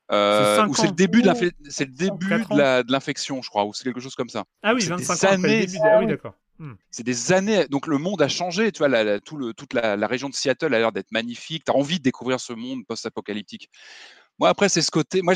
[0.09, 1.29] Euh, ou c'est le début de
[1.69, 4.45] c'est le début de, l'infection, je crois, ou c'est quelque chose comme ça.
[4.63, 5.65] Ah oui, 25 ans années...
[5.65, 5.77] début.
[5.83, 6.33] Ah oui, d'accord.
[6.59, 6.73] Hmm.
[6.89, 9.73] C'est des années, donc le monde a changé, tu vois, la, la, tout le, toute
[9.73, 12.53] la, la, région de Seattle a l'air d'être magnifique, tu as envie de découvrir ce
[12.53, 13.69] monde post-apocalyptique.
[14.39, 15.21] Moi, après, c'est ce côté.
[15.21, 15.33] Moi,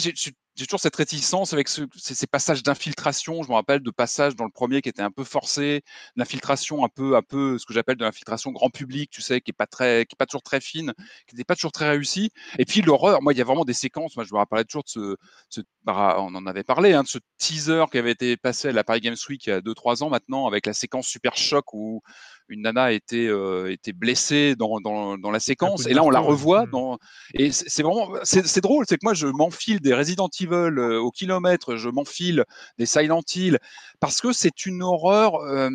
[0.56, 3.42] j'ai toujours cette réticence avec ce, ces, passages d'infiltration.
[3.44, 5.84] Je me rappelle de passages dans le premier qui étaient un peu forcés,
[6.18, 9.52] d'infiltration un peu, un peu, ce que j'appelle de l'infiltration grand public, tu sais, qui
[9.52, 10.94] est pas très, qui est pas toujours très fine,
[11.28, 12.32] qui n'est pas toujours très réussie.
[12.60, 13.22] Et puis l'horreur.
[13.22, 14.16] Moi, il y a vraiment des séquences.
[14.16, 15.16] Moi, je me rappelle toujours de ce,
[15.50, 18.72] ce bah, on en avait parlé, hein, de ce teaser qui avait été passé à
[18.72, 21.74] la Paris Games Week il y a 2-3 ans maintenant, avec la séquence super choc
[21.74, 22.02] où
[22.52, 26.10] une nana a été, euh, été blessée dans, dans, dans la séquence, et là on
[26.10, 26.66] la revoit.
[26.66, 26.72] Mmh.
[26.72, 27.00] Dans,
[27.34, 31.12] et c'est vraiment, c'est drôle, c'est que moi je m'enfile des Resident Evil euh, au
[31.12, 32.44] kilomètre, je m'enfile
[32.78, 33.58] des Silent Hill,
[34.00, 35.36] parce que c'est une horreur.
[35.36, 35.70] Euh,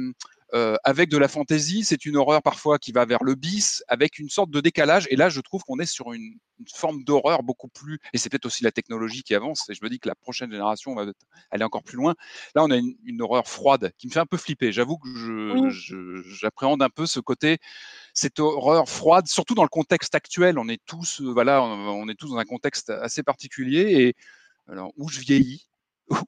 [0.54, 4.18] euh, avec de la fantaisie, c'est une horreur parfois qui va vers le bis, avec
[4.18, 5.06] une sorte de décalage.
[5.10, 7.98] Et là, je trouve qu'on est sur une, une forme d'horreur beaucoup plus.
[8.12, 9.68] Et c'est peut-être aussi la technologie qui avance.
[9.68, 11.06] Et je me dis que la prochaine génération va
[11.50, 12.14] aller encore plus loin.
[12.54, 14.72] Là, on a une, une horreur froide qui me fait un peu flipper.
[14.72, 15.70] J'avoue que
[16.24, 17.58] j'appréhende un peu ce côté,
[18.14, 20.58] cette horreur froide, surtout dans le contexte actuel.
[20.58, 24.00] On est tous, euh, voilà, on, on est tous dans un contexte assez particulier.
[24.00, 24.14] Et
[24.68, 25.68] alors, où je vieillis,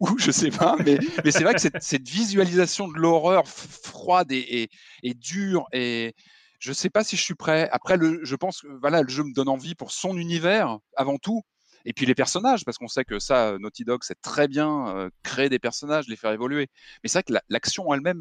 [0.00, 4.32] ou je sais pas, mais, mais c'est vrai que cette, cette, visualisation de l'horreur froide
[4.32, 4.70] et, et,
[5.02, 6.14] et, dure, et
[6.58, 7.68] je sais pas si je suis prêt.
[7.70, 11.18] Après, le, je pense que voilà, le jeu me donne envie pour son univers avant
[11.18, 11.42] tout,
[11.84, 15.10] et puis les personnages, parce qu'on sait que ça, Naughty Dog sait très bien euh,
[15.22, 16.68] créer des personnages, les faire évoluer.
[17.02, 18.18] Mais c'est vrai que l'action elle-même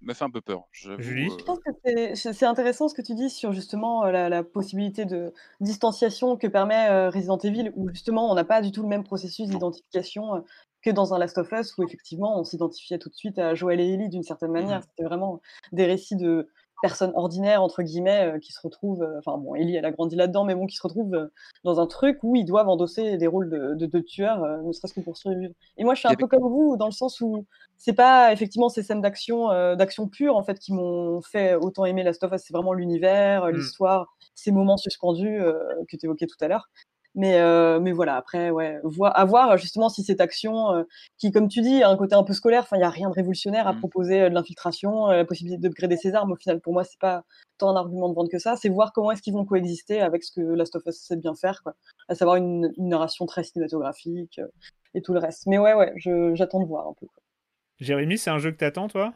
[0.00, 0.62] me fait un peu peur.
[0.72, 1.30] Julie?
[1.38, 5.34] Je pense que c'est intéressant ce que tu dis sur justement la, la possibilité de
[5.60, 9.04] distanciation que permet euh, Resident Evil, où justement on n'a pas du tout le même
[9.04, 10.44] processus d'identification
[10.82, 13.80] que dans un Last of Us où effectivement on s'identifiait tout de suite à Joël
[13.80, 14.78] et Ellie d'une certaine manière.
[14.78, 14.86] Mmh.
[14.90, 15.40] C'était vraiment
[15.72, 16.48] des récits de
[16.80, 20.16] personnes ordinaires entre guillemets euh, qui se retrouvent, euh, enfin bon, Ellie elle a grandi
[20.16, 21.26] là-dedans, mais bon, qui se retrouvent euh,
[21.64, 24.94] dans un truc où ils doivent endosser des rôles de, de, de tueurs, ne serait-ce
[24.94, 25.52] que pour survivre.
[25.76, 27.44] Et moi je suis un peu comme vous dans le sens où
[27.76, 32.02] c'est pas effectivement ces scènes d'action, d'action pure en fait qui m'ont fait autant aimer
[32.02, 33.50] Last of Us, c'est vraiment l'univers, mmh.
[33.50, 35.40] l'histoire, ces moments suspendus
[35.88, 36.70] que tu évoquais tout à l'heure.
[37.14, 40.84] Mais, euh, mais voilà, après, ouais, à voir justement si cette action, euh,
[41.16, 43.08] qui, comme tu dis, a un côté un peu scolaire, enfin, il n'y a rien
[43.08, 43.78] de révolutionnaire à mmh.
[43.78, 46.32] proposer euh, de l'infiltration, la possibilité d'upgrader ses armes.
[46.32, 47.24] Au final, pour moi, c'est pas
[47.56, 50.22] tant un argument de vente que ça, c'est voir comment est-ce qu'ils vont coexister avec
[50.22, 51.74] ce que Last of Us sait bien faire, quoi.
[52.08, 54.40] À savoir une, une narration très cinématographique
[54.94, 55.46] et tout le reste.
[55.46, 55.92] Mais ouais, ouais,
[56.34, 57.06] j'attends de voir un peu.
[57.06, 57.22] Quoi.
[57.80, 59.12] Jérémy, c'est un jeu que t'attends, toi?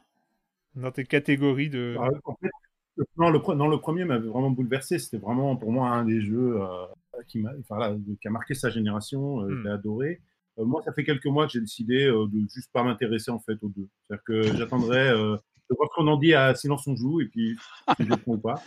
[0.74, 1.96] Dans tes catégories de.
[2.00, 2.50] Ah, en fait,
[3.16, 4.98] non, le, non, le premier m'avait vraiment bouleversé.
[4.98, 6.86] C'était vraiment pour moi un des jeux euh,
[7.28, 9.42] qui, a, enfin, qui, a, marqué sa génération.
[9.42, 9.62] Euh, mm.
[9.62, 10.20] J'ai adoré.
[10.58, 13.40] Euh, moi, ça fait quelques mois que j'ai décidé euh, de juste pas m'intéresser en
[13.40, 13.88] fait aux deux.
[14.06, 17.56] C'est-à-dire que j'attendrai de voir ce qu'on en dit à Silence on joue et puis
[17.96, 18.62] si je le ou pas.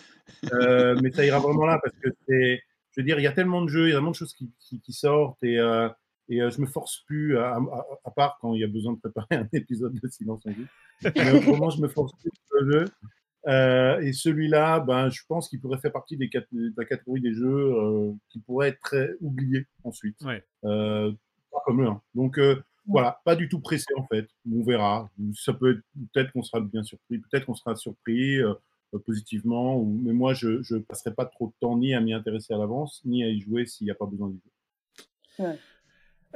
[1.02, 3.62] mais ça ira vraiment là parce que c'est, je veux dire, il y a tellement
[3.62, 5.60] de jeux, il y a tellement de choses qui, qui, qui sortent et
[6.30, 8.94] et euh, je me force plus, à, à, à, part quand il y a besoin
[8.94, 10.66] de préparer un épisode de Silence on joue.
[11.16, 12.86] Mais autrement, je me force plus sur le jeu.
[13.48, 17.34] Euh, et celui-là, ben, je pense qu'il pourrait faire partie des de la catégorie des
[17.34, 20.20] jeux euh, qui pourraient être très oubliés ensuite.
[20.24, 20.44] Ouais.
[20.64, 21.12] Euh,
[21.52, 22.02] pas comme le 1.
[22.16, 24.28] Donc euh, voilà, pas du tout pressé en fait.
[24.52, 25.10] On verra.
[25.36, 25.82] Ça peut être
[26.14, 28.54] peut-être qu'on sera bien surpris, peut-être qu'on sera surpris euh,
[29.06, 29.78] positivement.
[29.78, 32.58] Ou, mais moi, je ne passerai pas trop de temps ni à m'y intéresser à
[32.58, 35.46] l'avance, ni à y jouer s'il n'y a pas besoin d'y jouer.
[35.48, 35.60] Ouais.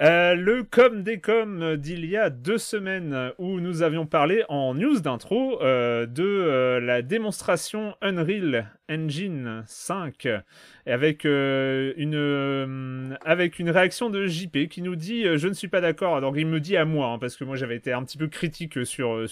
[0.01, 4.73] Euh, le com des com d'il y a deux semaines où nous avions parlé en
[4.73, 10.25] news d'intro euh, de euh, la démonstration Unreal Engine 5
[10.85, 13.17] avec une
[13.69, 16.77] réaction de JP qui nous dit je ne suis pas d'accord alors il me dit
[16.77, 19.27] à moi hein, parce que moi j'avais été un petit peu critique sur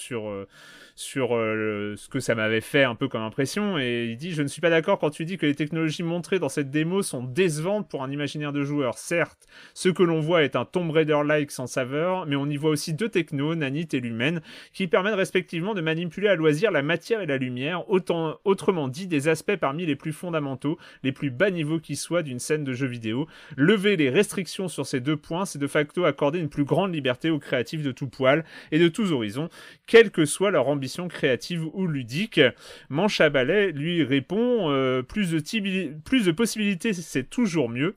[0.97, 3.77] sur ce que ça m'avait fait un peu comme impression.
[3.77, 6.39] Et il dit Je ne suis pas d'accord quand tu dis que les technologies montrées
[6.39, 8.97] dans cette démo sont décevantes pour un imaginaire de joueur.
[8.97, 12.71] Certes, ce que l'on voit est un Tomb Raider-like sans saveur, mais on y voit
[12.71, 14.41] aussi deux technos, Nanite et Lumen,
[14.73, 19.05] qui permettent respectivement de manipuler à loisir la matière et la lumière, autant, autrement dit
[19.05, 22.73] des aspects parmi les plus fondamentaux, les plus bas niveaux qui soient d'une scène de
[22.73, 23.27] jeu vidéo.
[23.55, 27.29] Lever les restrictions sur ces deux points, c'est de facto accorder une plus grande liberté
[27.29, 29.49] aux créatifs de tout poil et de tous horizons,
[29.85, 32.41] quelle que soit leur ambition créative ou ludique.
[32.89, 37.95] Manche à balai lui répond euh, plus, de plus possibilités, c'est toujours mieux.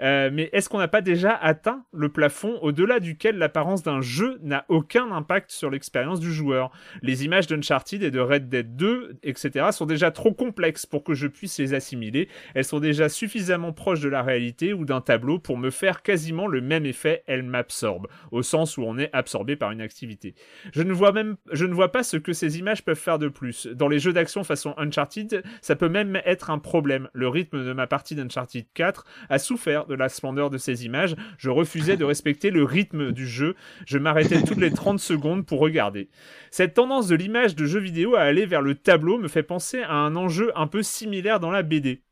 [0.00, 4.38] Euh, mais est-ce qu'on n'a pas déjà atteint le plafond au-delà duquel l'apparence d'un jeu
[4.42, 6.70] n'a aucun impact sur l'expérience du joueur?
[7.02, 11.14] Les images d'Uncharted et de Red Dead 2, etc., sont déjà trop complexes pour que
[11.14, 12.28] je puisse les assimiler.
[12.54, 16.46] Elles sont déjà suffisamment proches de la réalité ou d'un tableau pour me faire quasiment
[16.46, 17.22] le même effet.
[17.26, 20.34] Elles m'absorbent, au sens où on est absorbé par une activité.
[20.72, 23.28] Je ne vois même, je ne vois pas ce que ces images peuvent faire de
[23.28, 23.68] plus.
[23.68, 27.08] Dans les jeux d'action façon Uncharted, ça peut même être un problème.
[27.12, 31.14] Le rythme de ma partie d'Uncharted 4 a souffert de la splendeur de ces images.
[31.38, 33.54] Je refusais de respecter le rythme du jeu.
[33.86, 36.08] Je m'arrêtais toutes les 30 secondes pour regarder.
[36.50, 39.82] Cette tendance de l'image de jeu vidéo à aller vers le tableau me fait penser
[39.82, 42.02] à un enjeu un peu similaire dans la BD.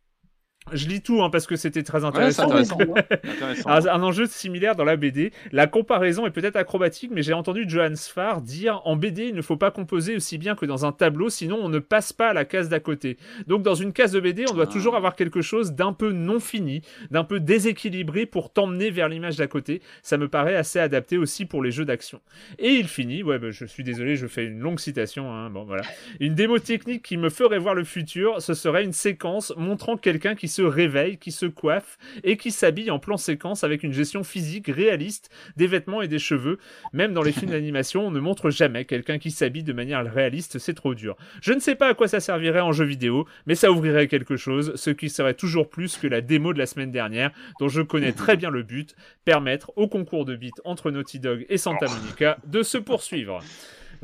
[0.72, 2.48] Je lis tout hein, parce que c'était très intéressant.
[3.66, 5.30] un, enjeu similaire dans la BD.
[5.52, 9.42] La comparaison est peut-être acrobatique, mais j'ai entendu Johan Sfar dire en BD, il ne
[9.42, 12.32] faut pas composer aussi bien que dans un tableau, sinon on ne passe pas à
[12.32, 13.18] la case d'à côté.
[13.46, 16.40] Donc dans une case de BD, on doit toujours avoir quelque chose d'un peu non
[16.40, 19.82] fini, d'un peu déséquilibré pour t'emmener vers l'image d'à côté.
[20.02, 22.22] Ça me paraît assez adapté aussi pour les jeux d'action.
[22.58, 25.30] Et il finit, ouais, bah, je suis désolé, je fais une longue citation.
[25.30, 25.82] Hein, bon voilà,
[26.20, 30.34] une démo technique qui me ferait voir le futur, ce serait une séquence montrant quelqu'un
[30.34, 34.22] qui se réveille, qui se coiffe et qui s'habille en plan séquence avec une gestion
[34.24, 36.58] physique réaliste des vêtements et des cheveux.
[36.92, 40.58] Même dans les films d'animation, on ne montre jamais quelqu'un qui s'habille de manière réaliste,
[40.58, 41.16] c'est trop dur.
[41.42, 44.36] Je ne sais pas à quoi ça servirait en jeu vidéo, mais ça ouvrirait quelque
[44.36, 47.82] chose, ce qui serait toujours plus que la démo de la semaine dernière, dont je
[47.82, 51.86] connais très bien le but, permettre au concours de beat entre Naughty Dog et Santa
[51.86, 53.40] Monica de se poursuivre.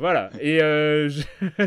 [0.01, 0.31] Voilà.
[0.39, 1.11] Et euh,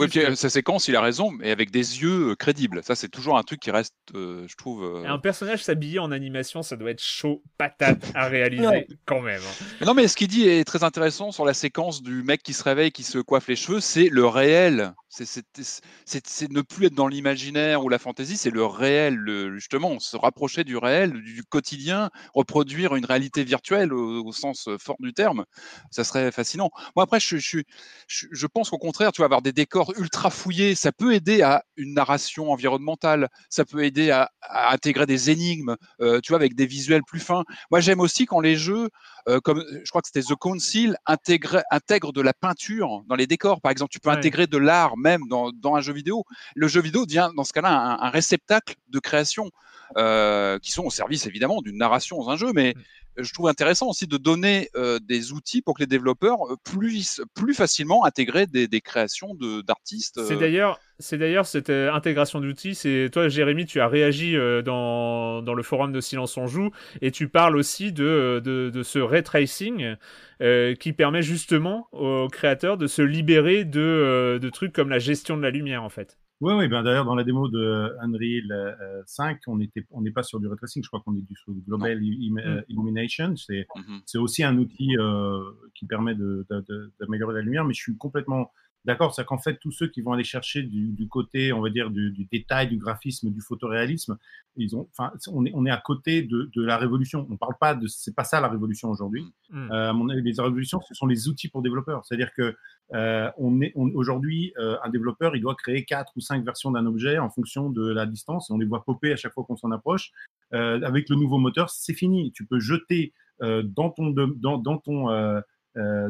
[0.00, 2.82] oui, puis, sa séquence, il a raison, mais avec des yeux euh, crédibles.
[2.82, 5.04] Ça, c'est toujours un truc qui reste, euh, je trouve.
[5.06, 9.40] Un personnage s'habiller en animation, ça doit être chaud patate à réaliser quand même.
[9.40, 9.84] Hein.
[9.86, 12.64] non, mais ce qu'il dit est très intéressant sur la séquence du mec qui se
[12.64, 13.78] réveille, qui se coiffe les cheveux.
[13.78, 14.92] C'est le réel.
[15.08, 19.18] C'est ne plus être dans l'imaginaire ou la fantaisie, c'est le réel,
[19.54, 25.14] justement, se rapprocher du réel, du, quotidien, reproduire une réalité virtuelle au, sens fort du
[25.14, 25.44] terme.
[25.90, 26.70] Ça serait fascinant.
[26.94, 27.58] Moi, après, je, je,
[28.06, 31.64] je, pense qu'au contraire, tu vas avoir des décors ultra fouillés, ça peut aider à
[31.76, 34.30] une narration environnementale, ça peut aider à,
[34.70, 37.44] intégrer des énigmes, euh, tu vois, avec des visuels plus fins.
[37.70, 38.88] Moi, j'aime aussi quand les jeux,
[39.28, 43.26] euh, comme je crois que c'était The Council, intègrent, intègrent de la peinture dans les
[43.26, 43.60] décors.
[43.60, 46.24] Par exemple, tu peux intégrer de l'art même dans, un jeu vidéo.
[46.54, 49.50] Le jeu vidéo devient, dans ce cas-là, un, réceptacle de création.
[49.96, 52.80] Euh, qui sont au service évidemment d'une narration dans un jeu, mais mm
[53.18, 57.20] je trouve intéressant aussi de donner euh, des outils pour que les développeurs euh, puissent
[57.34, 59.34] plus facilement intégrer des, créations
[59.66, 60.22] d'artistes.
[60.24, 60.38] C'est euh.
[60.38, 62.74] d'ailleurs, c'est d'ailleurs cette intégration d'outils.
[62.74, 66.70] C'est toi, Jérémy, tu as réagi dans, dans, le forum de Silence on joue
[67.02, 69.96] et tu parles aussi de, de, de ce ray tracing
[70.40, 75.42] qui permet justement aux créateurs de se libérer de, de trucs comme la gestion de
[75.42, 76.18] la lumière en fait.
[76.40, 80.12] Oui, oui, ben d'ailleurs, dans la démo de Unreal 5, euh, on était, on n'est
[80.12, 83.34] pas sur du retracing, je crois qu'on est du, sur Global euh, Illumination.
[83.36, 85.42] C'est mmh c'est aussi un outil euh,
[85.74, 88.52] qui permet d'améliorer la lumière, mais je suis complètement
[88.88, 91.90] D'accord C'est qu'en fait, tous ceux qui vont aller chercher du, côté, on va dire,
[91.90, 94.16] du, détail, du graphisme, du photoréalisme,
[94.56, 97.26] ils ont, enfin, on est, on est à côté de, la révolution.
[97.30, 99.26] On parle pas de, c'est pas ça la révolution aujourd'hui.
[99.50, 99.70] Mmh.
[99.72, 102.00] Euh, les révolutions, ce sont les outils pour développeurs.
[102.06, 102.56] C'est-à-dire que
[102.94, 106.86] euh, on est, aujourd'hui, euh, un développeur, il doit créer quatre ou cinq versions d'un
[106.86, 108.48] objet en fonction de la distance.
[108.48, 110.12] on les voit popper à chaque fois qu'on s'en approche.
[110.50, 112.32] avec le nouveau moteur, c'est fini.
[112.32, 115.40] Tu peux jeter dans ton, dans, dans ton euh,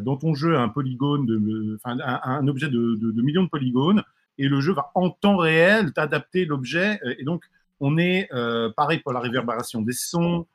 [0.01, 4.03] dans ton jeu un polygone, de, un, un, objet de, millions de polygones,
[4.39, 7.01] et le jeu va en temps réel t'adapter l'objet.
[7.05, 7.45] Euh, et donc,
[7.81, 10.47] on est euh, pareil pour la réverbération des sons,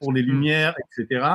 [0.00, 0.26] pour les hmm.
[0.26, 1.26] lumières, etc.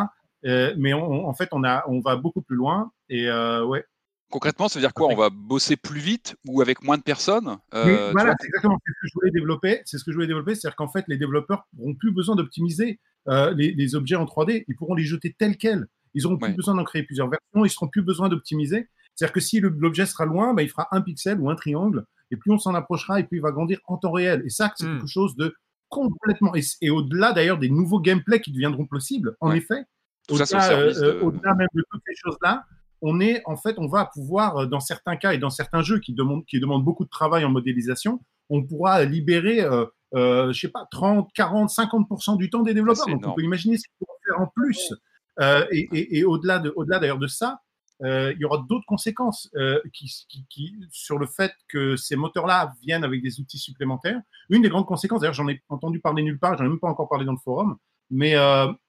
[0.77, 2.91] mais en fait, on, a, on va beaucoup plus loin.
[3.09, 3.85] Et ouais,
[4.29, 5.07] Concrètement, ça veut dire quoi?
[5.07, 9.07] On va bosser plus vite ou avec moins de personnes Voilà, c'est exactement ce que
[9.07, 9.81] je voulais développer.
[9.85, 12.99] C'est ce que je voulais développer, c'est-à-dire qu'en fait, les développeurs n'auront plus besoin d'optimiser
[13.27, 14.65] les, les, objets en 3D.
[14.67, 15.87] Ils pourront les jeter tels quels.
[16.15, 18.89] Ils n'auront plus besoin d'en créer plusieurs versions, ils seront plus besoin d'optimiser.
[19.13, 22.37] C'est-à-dire que si l'objet sera loin, bah, il fera un pixel ou un triangle, et
[22.37, 24.41] plus on s'en approchera, et plus il va grandir en temps réel.
[24.45, 24.97] Et ça, c'est hmm.
[24.97, 25.55] quelque chose de
[25.89, 26.53] complètement.
[26.81, 29.83] Et, au-delà d'ailleurs des nouveaux gameplays qui deviendront possibles, en effet,
[30.31, 32.65] euh, au-delà même de toutes ces choses-là,
[33.01, 35.99] on est en fait, on va pouvoir, euh, dans certains cas et dans certains jeux
[35.99, 40.59] qui demandent, qui demandent beaucoup de travail en modélisation, on pourra libérer, euh, euh, je
[40.59, 43.07] sais pas, 30, 40, 50% du temps des développeurs.
[43.07, 44.93] Donc, on peut imaginer ce qu'ils vont faire en plus.
[45.39, 47.61] Euh, et, et, et au-delà de, au-delà d'ailleurs de ça,
[48.03, 52.15] euh, il y aura d'autres conséquences euh, qui, qui, qui, sur le fait que ces
[52.15, 54.19] moteurs-là viennent avec des outils supplémentaires.
[54.49, 56.89] Une des grandes conséquences, d'ailleurs, j'en ai entendu parler nulle part, j'en ai même pas
[56.89, 57.77] encore parlé dans le forum,
[58.09, 58.35] mais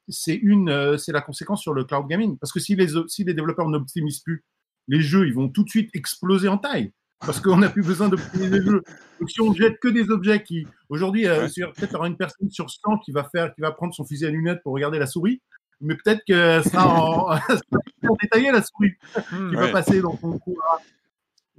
[0.09, 2.37] c'est une, c'est la conséquence sur le cloud gaming.
[2.39, 4.45] Parce que si les, si les développeurs n'optimisent plus
[4.89, 6.93] les jeux, ils vont tout de suite exploser en taille.
[7.21, 8.83] Parce qu'on n'a plus besoin d'optimiser les jeux.
[9.21, 12.69] Donc, si on jette que des objets qui, aujourd'hui, euh, peut-être aura une personne sur
[12.71, 15.41] 100 qui va faire, qui va prendre son fusil à lunettes pour regarder la souris,
[15.81, 17.39] mais peut-être que ça sera en,
[18.23, 18.95] détaillé la souris
[19.33, 19.67] mmh, qui ouais.
[19.67, 20.57] va passer dans son trou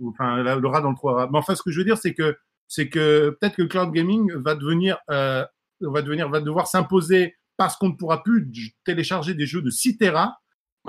[0.05, 2.37] enfin le rat dans le trou Mais enfin, ce que je veux dire, c'est que
[2.67, 5.45] c'est que peut-être que le cloud gaming va devenir, euh,
[5.79, 8.51] va devenir, va devoir s'imposer parce qu'on ne pourra plus
[8.85, 10.37] télécharger des jeux de 6 Tera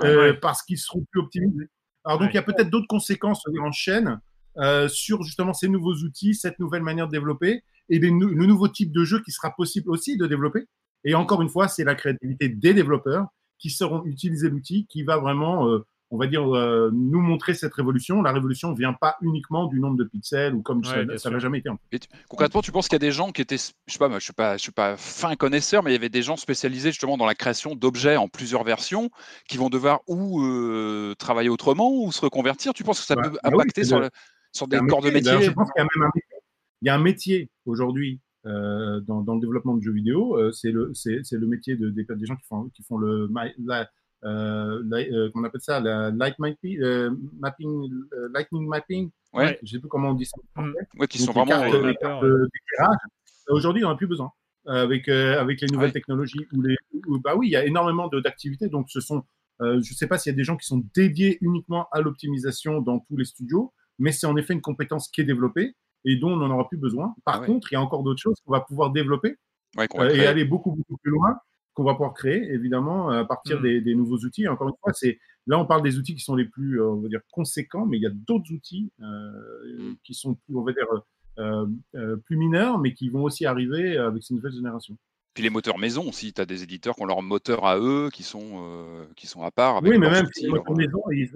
[0.03, 0.33] euh, ouais.
[0.33, 1.69] parce qu'ils seront plus optimisés.
[2.03, 2.31] Alors donc ouais.
[2.33, 4.19] il y a peut-être d'autres conséquences en chaîne
[4.57, 8.67] euh, sur justement ces nouveaux outils, cette nouvelle manière de développer et les, le nouveau
[8.67, 10.67] type de jeu qui sera possible aussi de développer.
[11.03, 15.17] Et encore une fois, c'est la créativité des développeurs qui sauront utiliser l'outil qui va
[15.17, 18.21] vraiment, euh, on va dire, euh, nous montrer cette révolution.
[18.21, 21.39] La révolution ne vient pas uniquement du nombre de pixels ou comme ouais, ça n'a
[21.39, 21.69] jamais été.
[21.69, 21.99] En fait.
[21.99, 24.19] tu, concrètement, tu penses qu'il y a des gens qui étaient, je sais pas, moi,
[24.19, 26.91] je suis pas, je suis pas fin connaisseur, mais il y avait des gens spécialisés
[26.91, 29.09] justement dans la création d'objets en plusieurs versions
[29.47, 32.73] qui vont devoir ou euh, travailler autrement ou se reconvertir.
[32.73, 34.09] Tu penses que ça bah, peut bah impacter oui, sur, le,
[34.53, 35.41] sur des corps de métier?
[35.41, 36.37] Je pense qu'il y a même un métier,
[36.81, 40.51] il y a un métier aujourd'hui euh, dans, dans, le développement de jeux vidéo, euh,
[40.51, 43.29] c'est le, le métier de, des, des gens qui font, qui font le,
[43.65, 43.89] la,
[44.25, 47.89] euh, la, euh, qu'on appelle ça, la light mapping, euh, mapping
[48.33, 49.09] lightning mapping.
[49.33, 49.57] Ouais.
[49.63, 50.37] Je sais plus comment on dit ça.
[50.97, 51.61] Ouais, qui sont vraiment
[51.99, 52.25] cartes,
[53.49, 54.31] Aujourd'hui, on n'a plus besoin.
[54.65, 55.93] avec, avec les nouvelles ouais.
[55.93, 56.75] technologies, où les,
[57.07, 58.67] où, bah oui, il y a énormément d'activités.
[58.67, 59.23] Donc, ce sont,
[59.59, 62.81] je ne sais pas s'il y a des gens qui sont dédiés uniquement à l'optimisation
[62.81, 65.75] dans tous les studios, mais c'est en effet une compétence qui est développée
[66.05, 67.15] et dont on n'en aura plus besoin.
[67.25, 67.47] Par ah ouais.
[67.47, 69.35] contre, il y a encore d'autres choses qu'on va pouvoir développer
[69.77, 71.37] ouais, euh, et aller beaucoup, beaucoup plus loin,
[71.73, 73.63] qu'on va pouvoir créer, évidemment, à partir mmh.
[73.63, 74.47] des, des, nouveaux outils.
[74.47, 77.01] Encore une fois, c'est là, on parle des outils qui sont les plus, euh, on
[77.01, 79.31] va dire, conséquents, mais il y a d'autres outils euh,
[79.77, 79.95] mmh.
[80.03, 80.87] qui sont plus, on va dire,
[81.39, 84.97] euh, euh, plus mineurs, mais qui vont aussi arriver avec ces nouvelles générations.
[85.33, 88.09] Puis les moteurs maison aussi, tu as des éditeurs qui ont leurs moteurs à eux,
[88.11, 89.77] qui sont, qui sont à part.
[89.77, 91.29] Avec oui, mais même outils, les moteurs maison, ils,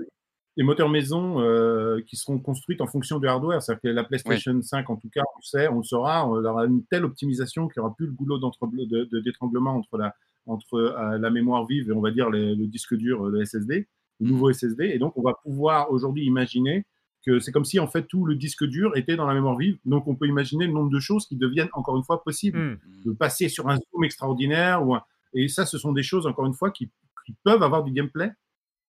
[0.55, 3.61] les moteurs maison euh, qui seront construites en fonction du hardware.
[3.61, 4.63] C'est-à-dire que la PlayStation oui.
[4.63, 7.67] 5, en tout cas, on le sait, on le saura, on aura une telle optimisation
[7.67, 11.65] qu'il n'y aura plus le goulot de, de, d'étranglement entre, la, entre euh, la mémoire
[11.65, 13.87] vive et on va dire les, le disque dur, le SSD,
[14.19, 14.85] le nouveau SSD.
[14.85, 16.85] Et donc, on va pouvoir aujourd'hui imaginer
[17.25, 19.77] que c'est comme si en fait tout le disque dur était dans la mémoire vive.
[19.85, 22.59] Donc, on peut imaginer le nombre de choses qui deviennent encore une fois possibles.
[22.59, 22.79] Mm.
[23.05, 24.85] De passer sur un zoom extraordinaire.
[24.85, 25.03] Ou un...
[25.33, 26.91] Et ça, ce sont des choses, encore une fois, qui,
[27.25, 28.31] qui peuvent avoir du gameplay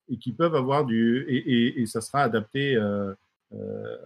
[0.09, 3.15] et qui peuvent avoir du et, et, ça sera adapté euh,
[3.53, 3.97] euh,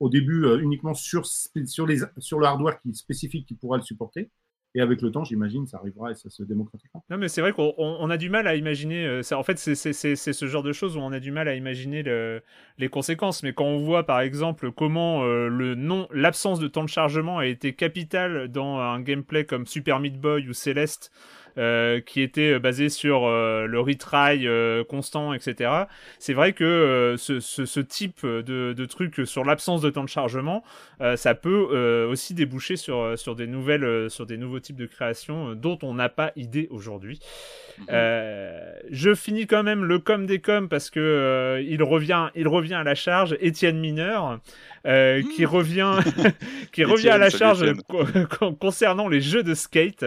[0.00, 4.30] au début euh, uniquement sur sur les sur le hardware spécifique qui pourra le supporter
[4.74, 7.02] et avec le temps, j'imagine, ça arrivera et ça se démocratisera.
[7.10, 9.20] Non, mais c'est vrai qu'on on a du mal à imaginer.
[9.32, 12.42] En fait, c'est ce genre de choses où on a du mal à imaginer le,
[12.78, 13.42] les conséquences.
[13.42, 15.24] Mais quand on voit, par exemple, comment
[16.10, 20.48] l'absence de temps de chargement a été capitale dans un gameplay comme Super Meat Boy
[20.48, 21.12] ou Celeste,
[21.58, 25.70] euh, qui était basé sur euh, le retry euh, constant, etc.
[26.18, 30.04] C'est vrai que euh, ce, ce, ce, type de, de truc sur l'absence de temps
[30.04, 30.64] de chargement,
[31.00, 35.54] euh, ça peut aussi déboucher sur, sur des nouvelles, sur des nouveaux types de créations
[35.54, 37.20] dont on n'a pas idée aujourd'hui.
[37.78, 37.86] Mmh.
[38.90, 42.84] je finis quand même le com des coms parce que il revient, il revient à
[42.84, 43.36] la charge.
[43.40, 44.40] Étienne Mineur.
[44.84, 45.98] Euh, qui revient,
[46.72, 47.64] qui revient à la charge
[48.60, 50.04] concernant les jeux de skate.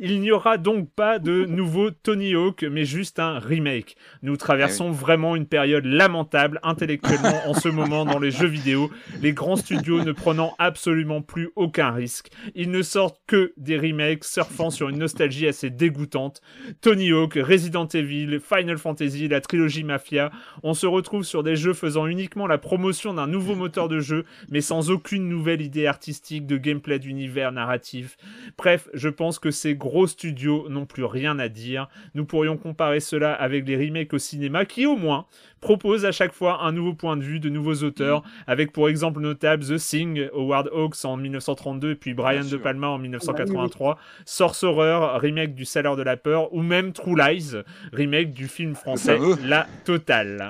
[0.00, 3.96] Il n'y aura donc pas de nouveau Tony Hawk, mais juste un remake.
[4.22, 4.96] Nous traversons oui.
[4.96, 8.90] vraiment une période lamentable intellectuellement en ce moment dans les jeux vidéo,
[9.22, 12.30] les grands studios ne prenant absolument plus aucun risque.
[12.54, 16.40] Ils ne sortent que des remakes surfant sur une nostalgie assez dégoûtante.
[16.80, 20.30] Tony Hawk, Resident Evil, Final Fantasy, la trilogie Mafia,
[20.62, 24.15] on se retrouve sur des jeux faisant uniquement la promotion d'un nouveau moteur de jeu,
[24.50, 28.16] mais sans aucune nouvelle idée artistique, de gameplay, d'univers narratif.
[28.56, 31.88] Bref, je pense que ces gros studios n'ont plus rien à dire.
[32.14, 35.26] Nous pourrions comparer cela avec les remakes au cinéma qui, au moins,
[35.60, 38.24] proposent à chaque fois un nouveau point de vue de nouveaux auteurs, mmh.
[38.46, 42.98] avec pour exemple notable The Thing, Howard Hawks en 1932, puis Brian De Palma en
[42.98, 47.56] 1983, Sorcerer, remake du Salaire de la Peur, ou même True Lies,
[47.92, 50.48] remake du film français La Totale.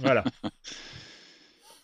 [0.00, 0.24] voilà.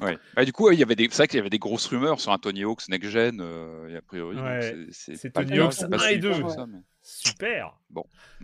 [0.00, 0.16] Ouais.
[0.36, 2.20] Ah, du coup, il y avait des, c'est vrai qu'il y avait des grosses rumeurs
[2.20, 5.44] sur un Tony Hawk's Next Gen, euh, et a priori, Ouais, c'est- c'est c'est pas
[5.44, 6.40] Tony Hawk's c'est pas 1 et suivi 2.
[6.40, 7.76] pour ça, mais- Super.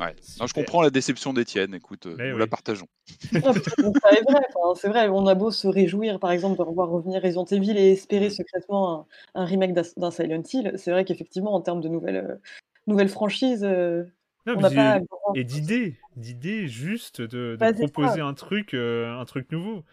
[0.01, 0.17] Ouais.
[0.41, 2.41] Non, je comprends la déception d'Étienne, écoute, euh, Mais nous oui.
[2.41, 2.89] la partageons.
[3.33, 6.33] Non, parce que ça est vrai, enfin, c'est vrai, on a beau se réjouir, par
[6.33, 10.73] exemple, de revoir revenir Resident Evil et espérer secrètement un, un remake d'un Silent Hill,
[10.77, 12.35] c'est vrai qu'effectivement, en termes de nouvelles, euh,
[12.89, 14.05] nouvelles franchises, euh,
[14.47, 14.99] Non, on mais pas
[15.37, 18.27] et d'idées, d'idées juste de, de Bah, c'est proposer ça.
[18.27, 19.85] un truc, euh, un truc nouveau.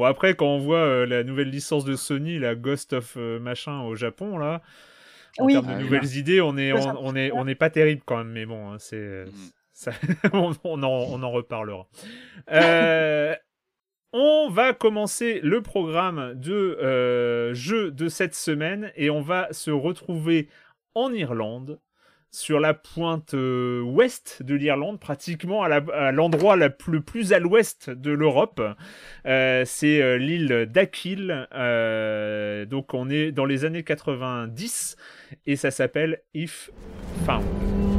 [0.00, 3.38] Bon après quand on voit euh, la nouvelle licence de Sony, la Ghost of euh,
[3.38, 4.62] machin au Japon là,
[5.38, 5.52] en Oui.
[5.52, 8.30] termes de Ah, nouvelles idées, on est on, est on n'est pas terrible quand même,
[8.30, 9.50] mais bon, hein, c'est euh, Mhm.
[9.74, 9.90] ça,
[10.32, 11.86] on, on en, on en reparlera.
[12.50, 13.34] Euh,
[14.14, 19.70] on va commencer le programme de euh, jeux de cette semaine et on va se
[19.70, 20.48] retrouver
[20.94, 21.78] en Irlande,
[22.30, 28.10] sur la pointe euh, ouest de l'Irlande, pratiquement à l'endroit le plus à l'ouest de
[28.10, 28.62] l'Europe.
[29.26, 30.70] Euh, C'est euh, l'île
[31.52, 34.96] euh, donc on est dans les années 90
[35.46, 36.70] et ça s'appelle If
[37.24, 37.89] Found.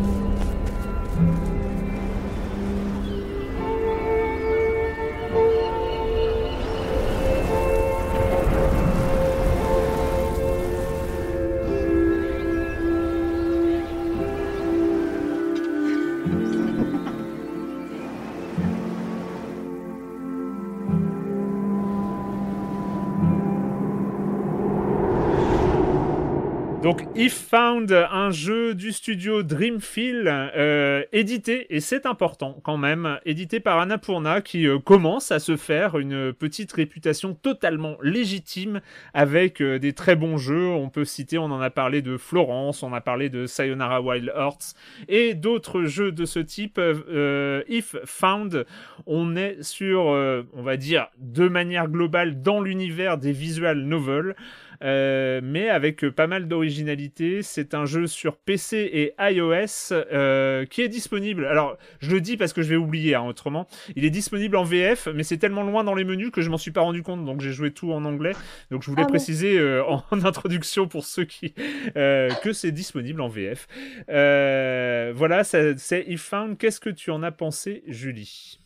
[26.91, 33.17] Donc, If Found, un jeu du studio Dreamfield, euh, édité, et c'est important quand même,
[33.25, 38.81] édité par Annapurna, qui euh, commence à se faire une petite réputation totalement légitime
[39.13, 40.67] avec euh, des très bons jeux.
[40.67, 44.29] On peut citer, on en a parlé de Florence, on a parlé de Sayonara Wild
[44.35, 44.73] Hearts,
[45.07, 46.77] et d'autres jeux de ce type.
[46.77, 48.65] Euh, If Found,
[49.05, 54.35] on est sur, on va dire, de manière globale, dans l'univers des visual novels.
[54.84, 57.41] Euh, mais avec euh, pas mal d'originalité.
[57.43, 61.45] C'est un jeu sur PC et iOS euh, qui est disponible.
[61.45, 63.67] Alors, je le dis parce que je vais oublier hein, autrement.
[63.95, 66.57] Il est disponible en VF, mais c'est tellement loin dans les menus que je m'en
[66.57, 67.25] suis pas rendu compte.
[67.25, 68.34] Donc, j'ai joué tout en anglais.
[68.69, 71.53] Donc, je voulais Ah préciser euh, en, en introduction pour ceux qui
[71.97, 73.67] euh, que c'est disponible en VF.
[74.09, 76.57] Euh, voilà, c'est If Found.
[76.57, 78.61] Qu'est-ce que tu en as pensé, Julie?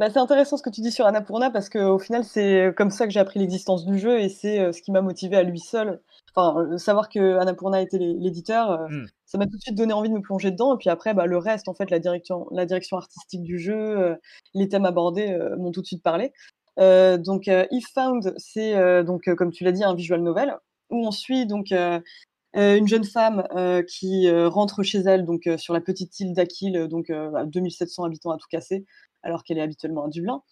[0.00, 3.04] Bah, c'est intéressant ce que tu dis sur Annapurna parce qu'au final, c'est comme ça
[3.06, 5.58] que j'ai appris l'existence du jeu et c'est euh, ce qui m'a motivé à lui
[5.60, 6.00] seul.
[6.34, 9.06] Enfin, euh, savoir que Annapurna était l'é- l'éditeur, euh, Mm.
[9.26, 10.74] ça m'a tout de suite donné envie de me plonger dedans.
[10.74, 14.16] Et puis après, bah, le reste, en fait, la direction, la direction artistique du jeu,
[14.54, 16.32] les thèmes abordés m'ont tout de suite parlé.
[16.78, 20.56] Euh, donc, If Found, c'est donc, comme tu l'as dit, un visual novel
[20.88, 22.00] où on suit donc euh,
[22.56, 27.10] une jeune femme euh, qui rentre chez elle donc sur la petite île d'Aquil, donc
[27.10, 28.86] à 2700 habitants à tout casser,
[29.22, 30.42] alors qu'elle est habituellement à Dublin.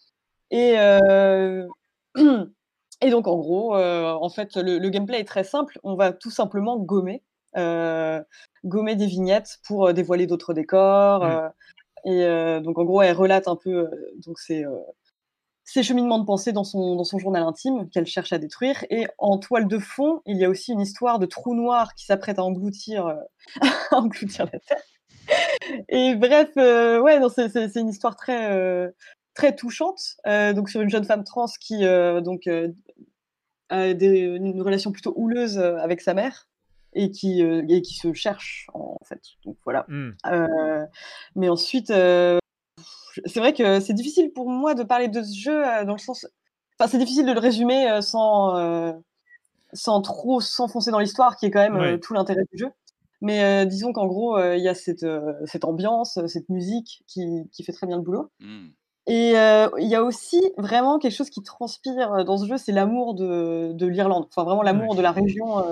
[0.50, 1.66] Et, euh,
[3.02, 5.78] et donc en gros, euh, en fait, le, le gameplay est très simple.
[5.82, 7.22] On va tout simplement gommer,
[7.56, 8.22] euh,
[8.64, 11.24] gommer des vignettes pour dévoiler d'autres décors.
[11.24, 11.50] Mm.
[12.04, 14.76] et euh, donc en gros, elle relate un peu euh, donc ses, euh,
[15.64, 18.84] ses cheminements de pensée dans son, dans son journal intime qu'elle cherche à détruire.
[18.90, 22.06] Et en toile de fond, il y a aussi une histoire de trou noir qui
[22.06, 23.06] s'apprête à engloutir,
[23.90, 24.82] à engloutir la Terre.
[25.88, 28.90] Et bref, euh, ouais, non, c'est, c'est- c'est une histoire très, euh,
[29.34, 30.00] très touchante.
[30.26, 31.84] euh, donc sur une jeune femme trans qui
[32.22, 32.48] donc
[33.70, 36.48] a des- une relation plutôt houleuse avec sa mère
[36.94, 39.20] et qui, et qui se cherche en fait.
[39.44, 39.86] Donc voilà.
[40.26, 40.86] Euh,
[41.36, 45.92] mais ensuite, c'est vrai que c'est difficile pour moi de parler de ce jeu dans
[45.92, 46.26] le sens.
[46.78, 48.94] Enfin, c'est difficile de le résumer sans,
[49.72, 52.70] sans trop s'enfoncer dans l'histoire, qui est quand même tout l'intérêt du jeu.
[53.20, 57.02] Mais euh, disons qu'en gros, euh, il y a cette, euh, cette ambiance, cette musique
[57.06, 58.30] qui, qui fait très bien le boulot.
[58.40, 58.68] Hmm.
[59.10, 63.14] Et il y a aussi vraiment quelque chose qui transpire dans ce jeu, c'est l'amour
[63.14, 64.26] de, de l'Irlande.
[64.28, 65.64] Enfin, vraiment l'amour de la région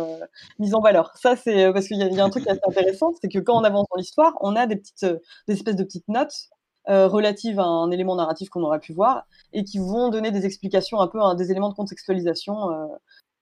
[0.59, 1.13] mise en valeur.
[1.17, 3.13] Ça, c'est parce qu'il y, a- il y a un truc qui est assez intéressant,
[3.21, 5.05] c'est que quand on avance dans l'histoire, on a des petites,
[5.49, 6.49] des espèces de petites notes
[6.89, 11.03] relatives à un élément narratif qu'on aurait pu voir et qui vont donner des explications
[11.03, 12.71] un peu, à des éléments de contextualisation.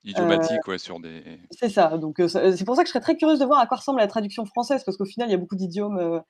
[0.07, 1.23] Euh, Idiomatique, ouais, sur des.
[1.51, 1.97] c'est ça.
[1.99, 3.79] Donc euh, ça- c'est pour ça que je serais très curieuse de voir à quoi
[3.79, 6.21] ressemble la traduction française, parce qu'au final, il y a beaucoup d'idiomes euh,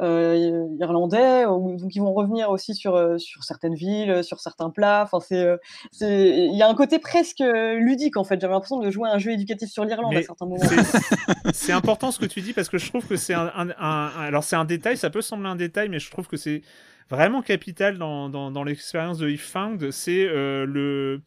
[0.00, 4.38] euh, irlandais, ou- donc ils vont revenir aussi sur, euh, sur certaines villes, euh, sur
[4.38, 5.02] certains plats.
[5.02, 5.56] Enfin, c'est, euh,
[5.90, 8.40] c'est, il y a un côté presque euh, ludique en fait.
[8.40, 10.62] J'avais l'impression de jouer à un jeu éducatif sur l'Irlande à certains moments.
[10.62, 11.16] c'est-
[11.52, 14.10] C'est important ce que tu dis parce que je trouve que c'est un, un- un-
[14.20, 16.62] alors c'est un détail, ça peut sembler un détail, mais je trouve que c'est
[17.10, 19.90] vraiment capital dans, dans, dans l'expérience de If Found.
[19.90, 21.22] C'est euh, le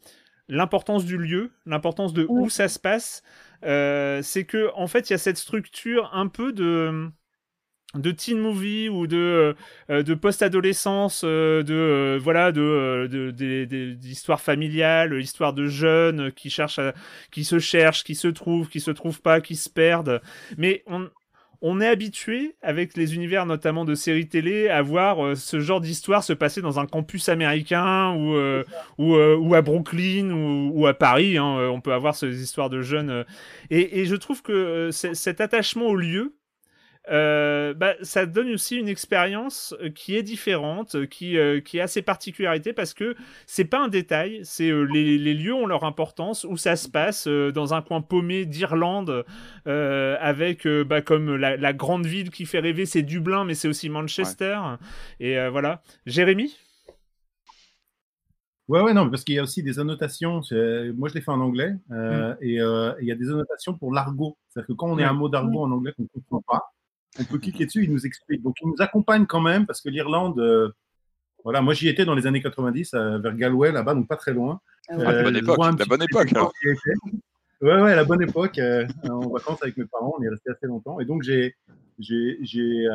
[0.52, 3.22] l'importance du lieu, l'importance de où ça se passe.
[3.64, 7.08] Euh, c'est que en fait il y a cette structure un peu de
[7.94, 9.54] de teen movie ou de
[9.88, 13.06] de post-adolescence de voilà de
[13.94, 16.80] d'histoires familiales histoires de jeunes qui cherchent
[17.30, 20.22] qui se cherchent qui se trouvent qui se trouvent pas qui se perdent
[20.56, 21.10] mais on
[21.62, 25.80] on est habitué, avec les univers notamment de séries télé, à voir euh, ce genre
[25.80, 28.64] d'histoire se passer dans un campus américain ou, euh,
[28.98, 31.38] euh, ou, à Brooklyn ou, à Paris.
[31.38, 33.24] Hein, on peut avoir ces histoires de jeunes.
[33.70, 36.34] Et, et je trouve que cet attachement au lieu,
[37.10, 41.88] euh, bah, ça donne aussi une expérience euh, qui est différente, euh, qui, qui a
[41.88, 46.44] ses particularités parce que c'est pas un détail, c'est les, les, lieux ont leur importance,
[46.44, 49.24] où ça se passe dans un coin paumé d'Irlande,
[49.66, 53.88] avec bah, comme la, la, grande ville qui fait rêver, c'est Dublin, mais c'est aussi
[53.88, 54.58] Manchester.
[55.20, 55.82] Et voilà.
[56.06, 56.56] Jérémy?
[58.68, 60.40] Ouais, ouais, non, parce qu'il y a aussi des annotations.
[60.50, 62.36] Moi, je l'ai fait en anglais, mm.
[62.40, 64.36] et il y a des annotations pour l'argot.
[64.48, 66.72] C'est-à-dire que quand on est un mot d'argot en anglais qu'on ne comprend pas,
[67.18, 68.42] on peut cliquer dessus, il nous explique.
[68.42, 70.70] Donc, il nous accompagne quand même parce que l'Irlande, euh,
[71.44, 74.32] voilà, moi j'y étais dans les années 90 euh, vers Galway, là-bas, donc pas très
[74.32, 74.60] loin.
[74.88, 76.52] Ah la bonne époque, la bonne époque alors.
[77.60, 80.66] Ouais, ouais, la bonne époque, euh, en vacances avec mes parents, on est resté assez
[80.66, 80.98] longtemps.
[80.98, 81.54] Et donc, j'ai,
[81.98, 82.88] j'ai, j'ai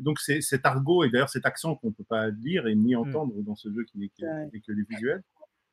[0.00, 2.94] donc c'est cet argot et d'ailleurs cet accent qu'on ne peut pas lire et ni
[2.94, 2.98] mm.
[2.98, 5.22] entendre dans ce jeu qui n'est que les visuels.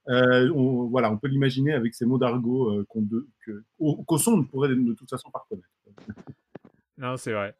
[0.08, 3.08] on, voilà, on peut l'imaginer avec ces mots d'argot qu'on,
[3.78, 5.70] qu'au, son on pourrait de toute façon pas reconnaître.
[6.98, 7.56] Non, c'est vrai.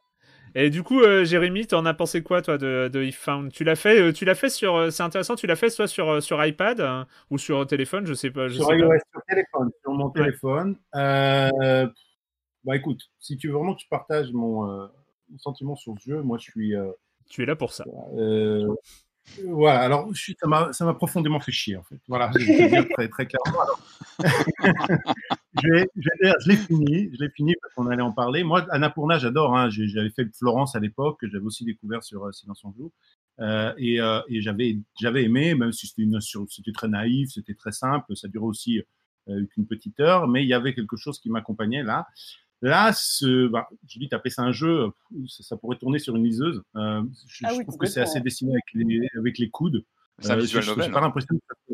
[0.58, 3.52] Et du coup, euh, Jérémy, tu en as pensé quoi, toi, de, de If Found?
[3.52, 5.88] Tu l'as fait, euh, tu l'as fait sur, euh, c'est intéressant, tu l'as fait soit
[5.88, 8.48] sur, sur iPad hein, ou sur téléphone, je sais pas.
[8.48, 8.98] Je sur sais pas.
[9.12, 10.78] sur téléphone, sur mon téléphone.
[10.94, 14.90] bah écoute, si tu veux vraiment que je partage mon,
[15.38, 16.74] sentiment sur ce jeu, moi je suis.
[17.30, 17.84] tu es là pour ça.
[19.48, 20.10] Voilà, alors
[20.72, 21.98] ça m'a profondément fait chier en fait.
[22.08, 23.66] Voilà, je très, très clairement.
[25.64, 28.44] je, l'ai fini, je l'ai fini parce qu'on allait en parler.
[28.44, 29.58] Moi, Annapurna, j'adore.
[29.58, 32.92] Hein, j'avais fait Florence à l'époque, que j'avais aussi découvert sur euh, Silence en Joue.
[33.42, 36.10] Euh, et, euh, j'avais, aimé, même si c'était,
[36.50, 38.82] c'était très naïf, c'était très simple, ça durait aussi
[39.30, 42.08] euh, qu'une petite heure, mais il y avait quelque chose qui m'accompagnait là.
[42.66, 44.88] Là, ce, bah, je dis, taper ça un jeu,
[45.28, 46.64] ça, pourrait tourner sur une liseuse.
[46.76, 49.86] Euh, je, ah trouve que c'est assez dessiné avec les, avec les coudes.
[50.18, 50.92] C'est un visual novel.
[50.92, 51.74] pas l'impression que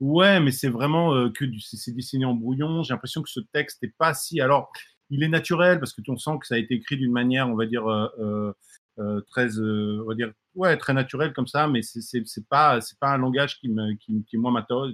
[0.00, 2.82] Ouais, mais c'est vraiment euh, que c'est dessiné en brouillon.
[2.82, 4.40] J'ai l'impression que ce texte n'est pas si.
[4.40, 4.72] Alors,
[5.10, 7.54] il est naturel parce que on sent que ça a été écrit d'une manière, on
[7.54, 8.52] va dire, euh,
[8.98, 13.12] euh, très, on va dire, ouais, très naturelle comme ça, mais c'est pas, c'est pas
[13.12, 14.90] un langage qui me, qui, qui moi m'attend,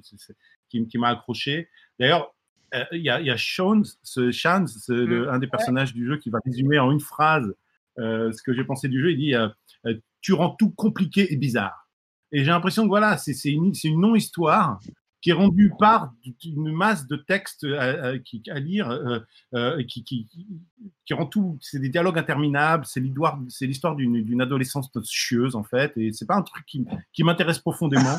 [0.68, 1.68] qui, qui m'a accroché.
[2.00, 2.34] D'ailleurs,
[2.92, 5.28] il y, a, y a Sean, ce, Sean, mmh.
[5.28, 7.54] un des personnages du jeu qui va résumer en une phrase
[7.96, 9.12] ce que j'ai pensé du jeu.
[9.12, 9.34] Il dit
[10.20, 11.88] Tu rends tout compliqué et bizarre.
[12.32, 14.80] Et j'ai l'impression que voilà, c'est une, une non-histoire
[15.22, 16.12] qui est rendue par
[16.44, 19.20] une masse de textes à, à, lire, euh,
[19.54, 20.28] euh, qui,
[21.12, 21.58] rend tout.
[21.60, 23.38] C'est des dialogues interminables, c'est l'histoire,
[23.96, 28.16] d'une adolescence chieuse en fait, et c'est pas un truc qui, m'intéresse profondément.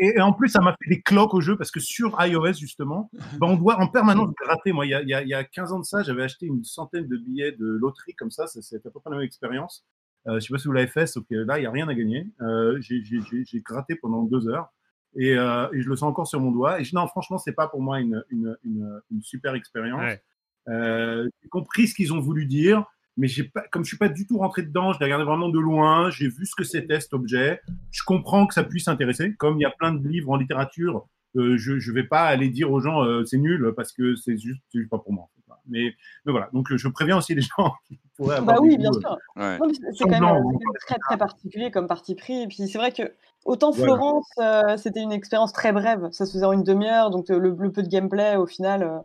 [0.00, 3.10] Et, en plus, ça m'a fait des cloques au jeu parce que sur iOS justement,
[3.38, 4.72] ben, on doit en permanence gratter.
[4.72, 7.06] Moi, il y, a, il y a 15 ans de ça, j'avais acheté une centaine
[7.06, 9.84] de billets de loterie comme ça, c'est à peu près la même expérience.
[10.26, 11.70] Euh, je ne sais pas si vous l'avez fait, sauf que là, il n'y a
[11.70, 12.26] rien à gagner.
[12.40, 14.68] Euh, j'ai gratté pendant deux heures
[15.16, 16.80] et, euh, et, je le sens encore sur mon doigt.
[16.80, 20.18] Et je, non, franchement, c'est pas pour moi une, une, une, une super expérience.
[20.66, 22.84] j'ai compris ce qu'ils ont voulu dire,
[23.16, 25.58] mais pas, comme je suis pas du tout rentré dedans, je l'ai regardé vraiment de
[25.58, 27.60] loin, j'ai vu ce que c'était cet objet.
[27.90, 31.06] Je comprends que ça puisse intéresser, comme il y a plein de livres en littérature.
[31.34, 34.88] je ne vais pas aller dire aux gens c'est nul parce que c'est juste, juste
[34.88, 35.28] pas pour moi.
[35.68, 35.94] Mais,
[36.24, 38.56] mais, voilà, donc je préviens aussi les gens qui pourraient avoir.
[38.56, 39.16] Bah oui, bien sûr.
[39.38, 39.58] Euh,
[39.92, 40.42] c'est quand même
[40.86, 42.42] très, très particulier comme parti pris.
[42.42, 43.12] Et puis c'est vrai que
[43.44, 46.08] autant Florence, euh, c'était une expérience très brève.
[46.12, 49.02] Ça se faisait en une demi-heure, donc euh, le, peu de gameplay, au final,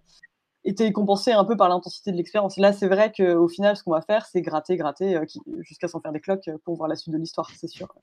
[0.66, 2.58] était compensé un peu par l'intensité de l'expérience.
[2.58, 5.20] Là, c'est vrai qu'au final, ce qu'on va faire, c'est gratter, gratter,
[5.60, 7.94] jusqu'à s'en faire des cloques pour voir la suite de l'histoire, c'est sûr.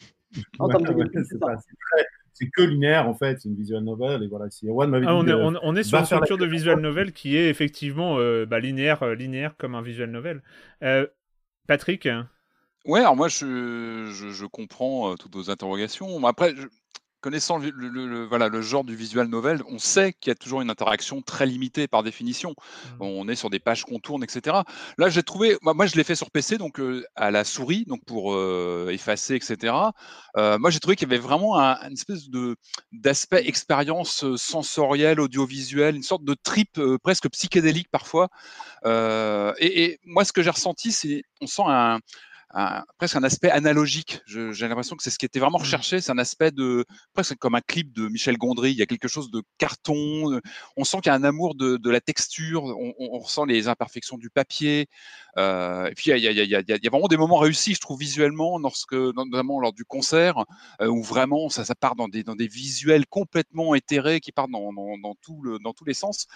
[0.59, 1.39] En termes de gameplay, c'est
[2.33, 4.51] c'est que linéaire en fait, c'est une visual novel et voilà.
[4.51, 4.95] Si ah, on,
[5.27, 9.03] est, on, est, sur une structure de visual novel qui est effectivement euh, bah, linéaire,
[9.03, 10.43] euh, linéaire comme un visual novel.
[10.83, 11.07] Euh,
[11.67, 12.09] Patrick?
[12.87, 16.25] Ouais, alors moi je, je, je comprends toutes vos interrogations.
[16.27, 16.67] Après, je,
[17.21, 20.71] connaissant le, voilà, le genre du visual novel, on sait qu'il y a toujours une
[20.71, 22.51] interaction très limitée par définition.
[22.51, 23.03] Mmh.
[23.03, 24.59] On est sur des pages qu'on tourne, etc.
[24.99, 28.05] Là, j'ai trouvé, moi, je l'ai fait sur PC, donc euh, à la souris, donc
[28.05, 29.75] pour euh, effacer, etc.
[30.37, 32.57] Euh, moi, j'ai trouvé qu'il y avait vraiment un, une espèce de
[32.93, 38.29] d'aspect expérience sensorielle, audiovisuelle, une sorte de trip presque psychédélique parfois.
[38.85, 42.01] Et, et, moi, ce que j'ai ressenti, c'est, on sent un
[42.99, 44.21] presque un aspect analogique.
[44.27, 45.63] J'ai l'impression que c'est ce qui était vraiment mmh.
[45.63, 46.85] recherché, c'est un aspect de
[47.15, 48.73] presque comme un clip de Michel Gondry.
[48.73, 50.41] Il y a quelque chose de carton.
[50.77, 52.65] On sent qu'il y a un amour de, la texture.
[52.65, 54.89] On, ressent les imperfections du papier.
[55.37, 57.39] Euh, et puis il y, a, il, y a, il y, a, vraiment des moments
[57.39, 60.45] réussis, je trouve visuellement, lorsque notamment lors du concert,
[60.81, 64.51] euh, où vraiment ça, ça part dans des, dans des visuels complètement éthérés qui partent
[64.51, 66.27] dans, dans, dans, tout le, dans tous les sens.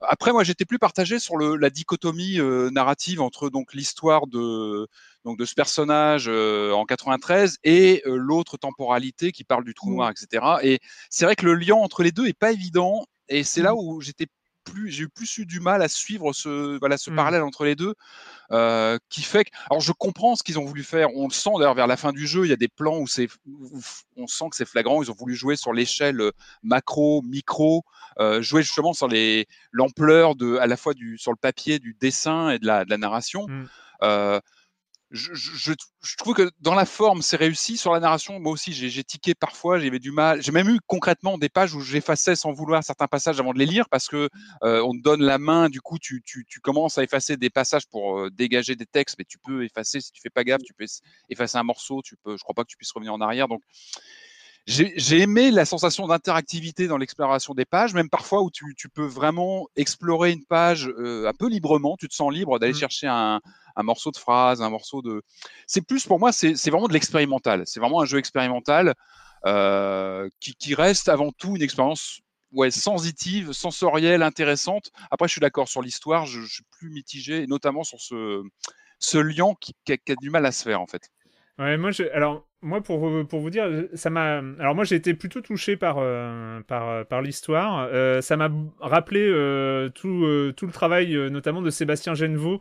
[0.00, 4.86] Après, moi, j'étais plus partagé sur le, la dichotomie euh, narrative entre donc l'histoire de
[5.24, 9.90] donc de ce personnage euh, en 93 et euh, l'autre temporalité qui parle du trou
[9.90, 9.94] mmh.
[9.94, 10.44] noir, etc.
[10.62, 10.80] Et
[11.10, 13.04] c'est vrai que le lien entre les deux est pas évident.
[13.28, 13.78] Et c'est là mmh.
[13.78, 14.26] où j'étais
[14.70, 17.16] plus, j'ai eu plus eu du mal à suivre ce, voilà, ce mmh.
[17.16, 17.94] parallèle entre les deux,
[18.52, 21.08] euh, qui fait que, alors je comprends ce qu'ils ont voulu faire.
[21.14, 23.06] On le sent d'ailleurs vers la fin du jeu, il y a des plans où
[23.06, 23.28] c'est,
[24.16, 25.02] on sent que c'est flagrant.
[25.02, 26.20] Ils ont voulu jouer sur l'échelle
[26.62, 27.84] macro, micro,
[28.18, 31.96] euh, jouer justement sur les l'ampleur de, à la fois du sur le papier, du
[32.00, 33.46] dessin et de la, de la narration.
[34.02, 34.40] Euh,
[35.10, 37.76] je, je, je, trouve que dans la forme, c'est réussi.
[37.78, 40.42] Sur la narration, moi aussi, j'ai tiqué parfois, j'avais du mal.
[40.42, 43.66] J'ai même eu concrètement des pages où j'effaçais sans vouloir certains passages avant de les
[43.66, 44.28] lire parce que
[44.64, 47.50] euh, on te donne la main, du coup, tu, tu, tu commences à effacer des
[47.50, 50.62] passages pour euh, dégager des textes, mais tu peux effacer si tu fais pas gaffe,
[50.62, 50.84] tu peux
[51.30, 52.36] effacer un morceau, tu peux.
[52.36, 53.48] Je crois pas que tu puisses revenir en arrière.
[53.48, 53.62] Donc,
[54.68, 59.06] j'ai aimé la sensation d'interactivité dans l'exploration des pages, même parfois où tu, tu peux
[59.06, 61.96] vraiment explorer une page euh, un peu librement.
[61.96, 62.76] Tu te sens libre d'aller mmh.
[62.76, 63.40] chercher un,
[63.76, 65.22] un, morceau de phrase, un morceau de.
[65.66, 67.62] C'est plus pour moi, c'est vraiment de l'expérimental.
[67.64, 68.94] C'est vraiment un jeu expérimental
[69.46, 72.20] euh, qui, qui, reste avant tout une expérience
[72.52, 74.90] ouais, sensitive, sensorielle, intéressante.
[75.10, 78.42] Après, je suis d'accord sur l'histoire, je, je, suis plus mitigé, notamment sur ce,
[78.98, 81.08] ce lien qui, qui, a, qui, a, du mal à se faire en fait.
[81.58, 84.42] Ouais, moi, je, alors moi, pour, pour vous dire, ça m'a.
[84.58, 87.88] Alors, moi, j'ai été plutôt touché par, euh, par, par l'histoire.
[87.92, 88.50] Euh, ça m'a
[88.80, 92.60] rappelé euh, tout, tout le travail, notamment de Sébastien Genevaux.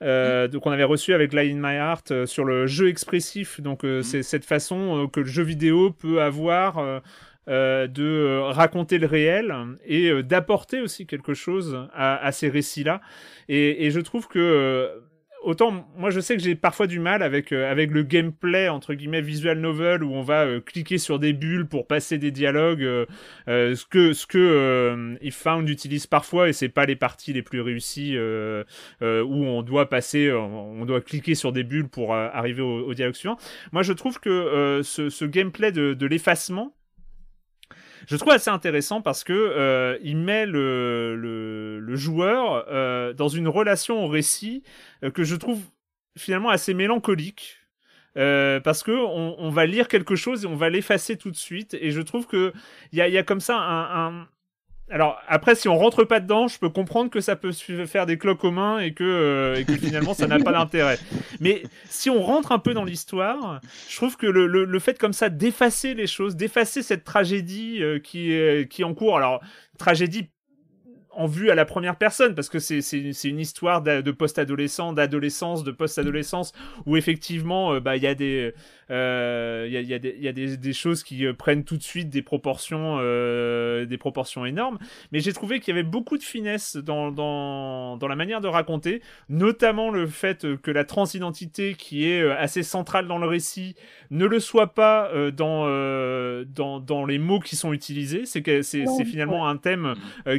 [0.00, 3.60] donc on avait reçu avec Line in My Heart sur le jeu expressif.
[3.60, 4.02] Donc mmh.
[4.02, 7.02] c'est cette façon que le jeu vidéo peut avoir
[7.46, 9.54] de raconter le réel
[9.86, 13.00] et d'apporter aussi quelque chose à, à ces récits-là.
[13.48, 14.90] Et, et, je trouve que
[15.42, 18.94] autant moi je sais que j'ai parfois du mal avec euh, avec le gameplay entre
[18.94, 22.82] guillemets visual novel où on va euh, cliquer sur des bulles pour passer des dialogues
[22.82, 23.06] euh,
[23.46, 27.60] ce que ce que If Found utilise parfois et c'est pas les parties les plus
[27.60, 32.94] réussies où on doit passer on doit cliquer sur des bulles pour arriver au, au,
[32.94, 33.38] dialogue suivant.
[33.72, 36.74] Moi je trouve que ce, ce, gameplay de, de l'effacement
[38.08, 43.28] je trouve assez intéressant parce que euh, il met le, le, le joueur euh, dans
[43.28, 44.62] une relation au récit
[45.04, 45.60] euh, que je trouve
[46.16, 47.58] finalement assez mélancolique.
[48.16, 51.36] Euh, parce que on, on, va lire quelque chose et on va l'effacer tout de
[51.36, 52.52] suite et je trouve que
[52.90, 54.28] il y a, y a, comme ça un, un,
[54.90, 58.16] alors après, si on rentre pas dedans, je peux comprendre que ça peut faire des
[58.16, 60.98] cloques aux mains et que, euh, et que finalement ça n'a pas d'intérêt.
[61.40, 64.98] Mais si on rentre un peu dans l'histoire, je trouve que le, le, le fait
[64.98, 68.32] comme ça d'effacer les choses, d'effacer cette tragédie euh, qui,
[68.70, 69.40] qui est en cours, alors
[69.78, 70.30] tragédie
[71.18, 72.78] en vue à la première personne parce que c'est
[73.24, 76.52] une histoire de, post-adolescent, d'adolescence, de post-adolescence
[76.86, 78.54] où effectivement euh, bah il y a des
[78.90, 81.64] euh, il y, a, y, a des, y a des, des choses qui euh, prennent
[81.64, 84.78] tout de suite des proportions euh, des proportions énormes.
[85.12, 88.48] Mais j'ai trouvé qu'il y avait beaucoup de finesse dans, dans, dans la manière de
[88.48, 93.74] raconter notamment le fait que la transidentité qui est assez centrale dans le récit
[94.10, 95.66] ne le soit pas dans,
[96.44, 98.24] dans, dans les mots qui sont utilisés.
[98.26, 99.94] C'est finalement un thème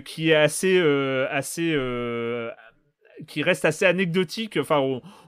[0.05, 0.79] qui est assez
[1.29, 1.75] assez
[3.27, 4.79] qui reste assez anecdotique, enfin,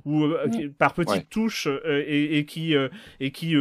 [0.06, 2.90] ou, euh, par petites touches euh, et, et, qui euh,
[3.20, 3.56] et qui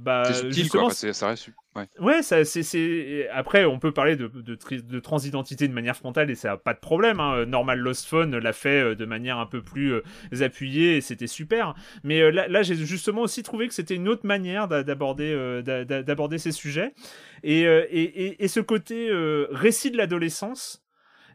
[0.00, 1.50] bah, c'est subtil, justement, quoi, ça reste.
[1.76, 6.30] Ouais, ouais ça, c'est, après on peut parler de, de, de, transidentité de manière frontale
[6.30, 7.18] et ça n'a pas de problème.
[7.18, 7.46] Hein.
[7.46, 10.00] Normal Lost Phone l'a fait de manière un peu plus
[10.40, 11.74] appuyée et c'était super.
[12.04, 16.52] Mais là, là j'ai justement aussi trouvé que c'était une autre manière d'aborder d'aborder ces
[16.52, 16.94] sujets
[17.42, 19.08] et, et, et, ce côté
[19.50, 20.83] récit de l'adolescence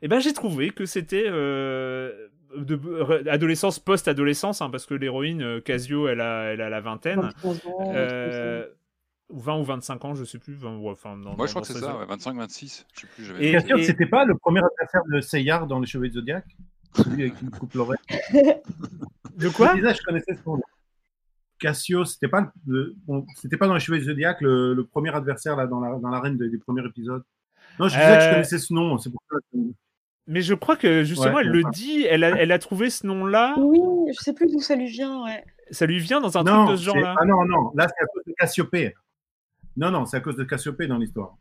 [0.01, 5.41] et eh ben j'ai trouvé que c'était euh, de, adolescence post-adolescence, hein, parce que l'héroïne
[5.41, 7.31] euh, Casio, elle a, elle a la vingtaine.
[7.81, 8.65] euh,
[9.31, 10.57] 20 ou 25 ans, je sais plus.
[10.63, 12.85] enfin, dans, Moi, je crois que c'est ça, ouais, 25, 26.
[12.93, 13.43] Je sais plus.
[13.43, 13.83] Et, et...
[13.83, 16.45] c'était pas le premier adversaire de Seyard dans Les Cheveux de Zodiac
[16.95, 17.99] Celui avec il coupe l'oreille.
[19.37, 19.75] de quoi?
[19.75, 20.59] Je, je connaissais ce nom.
[21.59, 25.13] Cassio, c'était pas, le, bon, c'était pas dans Les Cheveux de Zodiac le, le, premier
[25.13, 27.23] adversaire là, dans, la, dans l'arène des, des premiers épisodes.
[27.79, 29.57] Non, je disais que je euh, connaissais ce nom, c'est pour ça que.
[30.31, 33.05] Mais je crois que justement, ouais, elle le dit, elle a, elle a trouvé ce
[33.07, 33.55] nom-là.
[33.57, 33.79] Oui,
[34.15, 35.43] je sais plus d'où ça lui vient, ouais.
[35.71, 38.03] Ça lui vient dans un non, truc de ce genre-là Ah non, non, là c'est
[38.03, 38.93] à cause de Cassiopée.
[39.75, 41.35] Non, non, c'est à cause de Cassiopée dans l'histoire.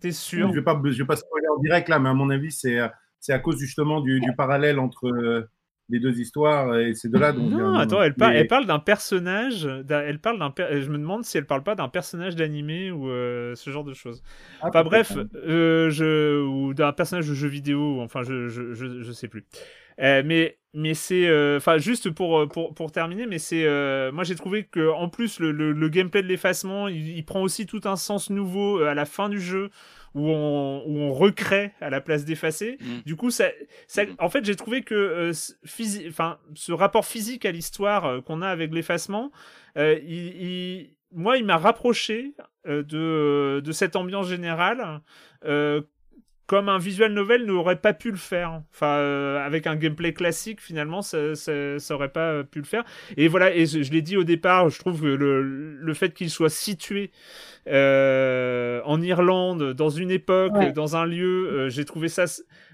[0.00, 0.48] T'es sûr?
[0.48, 2.50] Je ne vais pas, je vais pas spoiler en direct là, mais à mon avis,
[2.50, 2.80] c'est,
[3.20, 5.46] c'est à cause justement du, du parallèle entre,
[5.92, 8.78] les deux histoires et c'est de là dont non attends elle, parle elle parle d'un
[8.78, 13.08] personnage elle parle d'un je me demande si elle parle pas d'un personnage d'animé ou
[13.08, 14.22] ce genre de choses.
[14.60, 15.12] Ah, enfin bref
[15.44, 19.44] je ou d'un personnage de jeu vidéo enfin je je, je, je sais plus.
[19.98, 23.66] Mais mais c'est enfin juste pour, pour, pour terminer mais c'est
[24.12, 27.66] moi j'ai trouvé que en plus le, le, gameplay de l'effacement il, il, prend aussi
[27.66, 29.70] tout un sens nouveau à la fin du jeu
[30.14, 32.78] où on, où on recrée à la place d'effacer.
[32.80, 33.00] Mm.
[33.06, 33.48] Du coup, ça,
[33.86, 34.16] ça, mm.
[34.18, 35.32] en fait, j'ai trouvé que euh,
[36.08, 39.32] enfin, ce rapport physique à l'histoire euh, qu'on a avec l'effacement,
[39.78, 42.34] euh, il, moi, il m'a rapproché
[42.66, 45.00] de, de cette ambiance générale
[46.46, 48.62] comme un visual novel n'aurait pas pu le faire.
[48.72, 48.96] Enfin,
[49.42, 52.84] avec un gameplay classique, finalement, ça, ça, ça, aurait pas pu le faire.
[53.16, 56.12] Et voilà, et je, je l'ai dit au départ, je trouve que le, le fait
[56.12, 61.48] qu'il soit situé euh, en Irlande, dans une époque, dans un lieu.
[61.48, 62.24] Euh, j'ai trouvé ça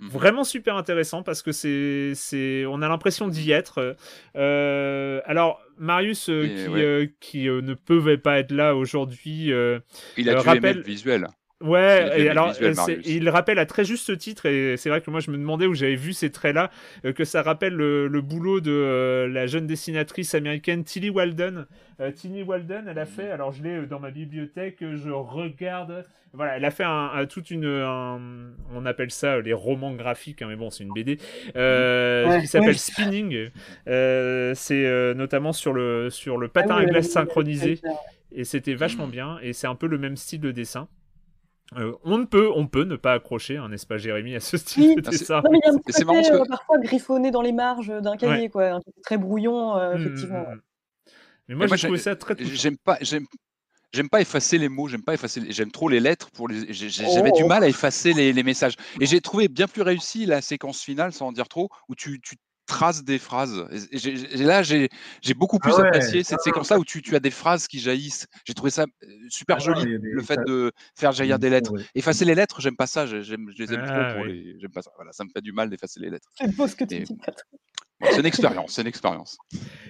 [0.01, 0.09] mhm.
[0.09, 3.97] vraiment super intéressant parce que c'est, c'est, on a l'impression d'y être.
[4.37, 9.53] Euh, alors, Marius, qui, qui ne pouvait pas être là aujourd'hui,
[10.17, 10.83] il a dû rappelle...
[10.83, 11.29] visuel.
[11.61, 12.55] Ouais, et alors
[13.05, 15.75] il rappelle à très juste titre, et c'est vrai que moi je me demandais où
[15.75, 16.71] j'avais vu ces traits-là,
[17.05, 21.67] euh, que ça rappelle le, boulot de euh, la jeune dessinatrice américaine Tilly Walden.
[21.99, 23.09] Euh, Tilly Walden, elle a mm.
[23.09, 27.51] fait, alors je l'ai dans ma bibliothèque, je regarde, voilà, elle a fait un, toute
[27.51, 32.79] une, on appelle ça les romans graphiques, hein, mais bon c'est une BD, qui s'appelle
[32.79, 33.51] Spinning.
[33.85, 37.81] c'est notamment sur le sur le patin ah à glace synchronisé,
[38.31, 40.87] et c'était vachement bien, et c'est un peu le même style de dessin.
[41.77, 44.57] Euh, on ne peut, on peut ne pas accrocher, un n'est-ce pas, Jérémy, à ce
[44.57, 47.89] style de dessin il y a un petit côté, euh, parfois griffonné dans les marges
[47.89, 50.41] d'un cahier, quoi, un très brouillon, euh, mmh, effectivement.
[50.41, 50.61] Mmh.
[51.49, 52.37] Mais moi, j'ai trouvé ça très.
[52.39, 56.49] J'aime pas, j'aime, pas effacer les mots, j'aime pas effacer, j'aime trop les lettres pour
[56.49, 56.73] les.
[56.73, 57.49] J'avais du oh.
[57.49, 58.75] mal à effacer les, les messages.
[59.01, 62.21] Et j'ai trouvé bien plus réussi la séquence finale, sans en dire trop, où tu,
[62.21, 62.37] tu
[62.69, 63.67] trace des phrases.
[63.91, 64.89] Et, là, j'ai
[65.35, 68.27] beaucoup plus ah apprécié cette séquence-là où tu, tu, as des phrases qui jaillissent.
[68.45, 71.73] J'ai trouvé ça euh, super ah joli, le fait de faire jaillir des lettres.
[71.95, 73.07] Effacer les lettres, j'aime pas ça.
[73.07, 73.33] Je les
[73.75, 74.57] aime trop ah pour les.
[74.61, 74.93] J'aime pas ça.
[74.95, 76.29] Voilà, ça me fait du mal d'effacer les lettres.
[76.37, 77.17] C'est beau ce que tu dis,
[78.01, 79.39] c'est une expérience, c'est une expérience.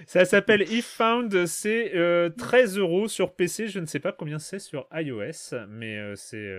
[0.07, 1.91] Ça s'appelle If Found, c'est
[2.37, 3.67] 13 euh, euros sur PC.
[3.67, 6.51] Je ne sais pas combien c'est sur iOS, mais euh, c'est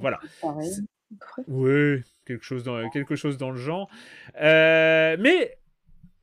[0.00, 0.18] voilà.
[1.48, 3.90] Oui, quelque chose dans, quelque chose dans le genre.
[5.10, 5.58] Euh, mais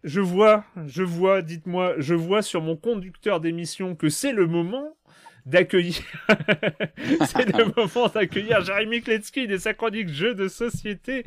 [0.04, 4.98] je vois, je vois, dites-moi, je vois sur mon conducteur d'émission que c'est le moment
[5.46, 5.98] d'accueillir.
[7.26, 11.24] c'est le moment d'accueillir Jérémy Kletsky de sa chronique jeux de société.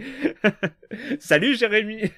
[1.21, 2.11] Salut Jérémy.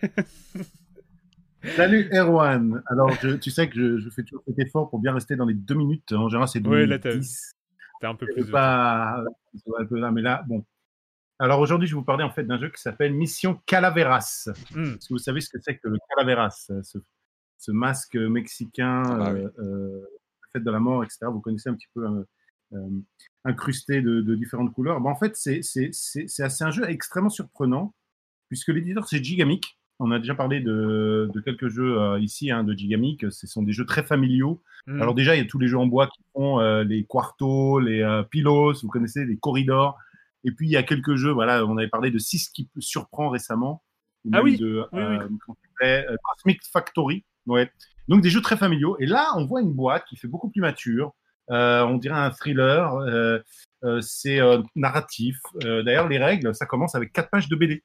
[1.76, 2.82] Salut Erwan.
[2.86, 5.76] Alors, tu sais que je, fais toujours cet effort pour bien rester dans les deux
[5.76, 6.12] minutes.
[6.12, 7.02] En général, c'est deux oui, minutes.
[8.00, 8.50] T'es un peu plus.
[8.50, 9.22] Pas...
[9.78, 10.64] Un peu là, mais là, bon,
[11.42, 14.48] alors aujourd'hui, je vais vous parler en fait d'un jeu qui s'appelle Mission Calaveras.
[14.76, 14.84] Hmm.
[14.84, 19.48] Est-ce que vous savez ce que c'est que le Calaveras, ce, masque mexicain, ah euh,
[19.58, 20.06] euh,
[20.52, 21.26] fait de la mort, etc.
[21.32, 22.24] Vous connaissez un petit peu
[22.74, 22.88] euh,
[23.44, 25.04] incrusté de, différentes couleurs.
[25.04, 27.92] en fait, c'est un jeu extrêmement surprenant
[28.48, 29.80] puisque l'éditeur c'est Gigamic.
[29.98, 33.32] On a déjà parlé de, quelques jeux ici hein, de Gigamic.
[33.32, 34.62] Ce sont des jeux très familiaux.
[34.86, 35.02] Hmm.
[35.02, 38.22] Alors déjà, il y a tous les jeux en bois qui font les Quartos, les
[38.30, 39.98] Pilos, vous connaissez, les Corridors.
[40.44, 43.28] Et puis, il y a quelques jeux, voilà, on avait parlé de 6 qui surprend
[43.28, 43.82] récemment.
[44.32, 45.28] Ah oui, de, euh,
[45.82, 47.24] euh, Cosmic Factory.
[47.46, 47.70] Ouais.
[48.08, 48.96] Donc, des jeux très familiaux.
[49.00, 51.12] Et là, on voit une boîte qui fait beaucoup plus mature.
[51.50, 53.42] Euh, on dirait un thriller.
[54.00, 54.40] c'est
[54.76, 55.38] narratif.
[55.60, 57.82] D'ailleurs, les règles, ça commence avec 4 pages de BD.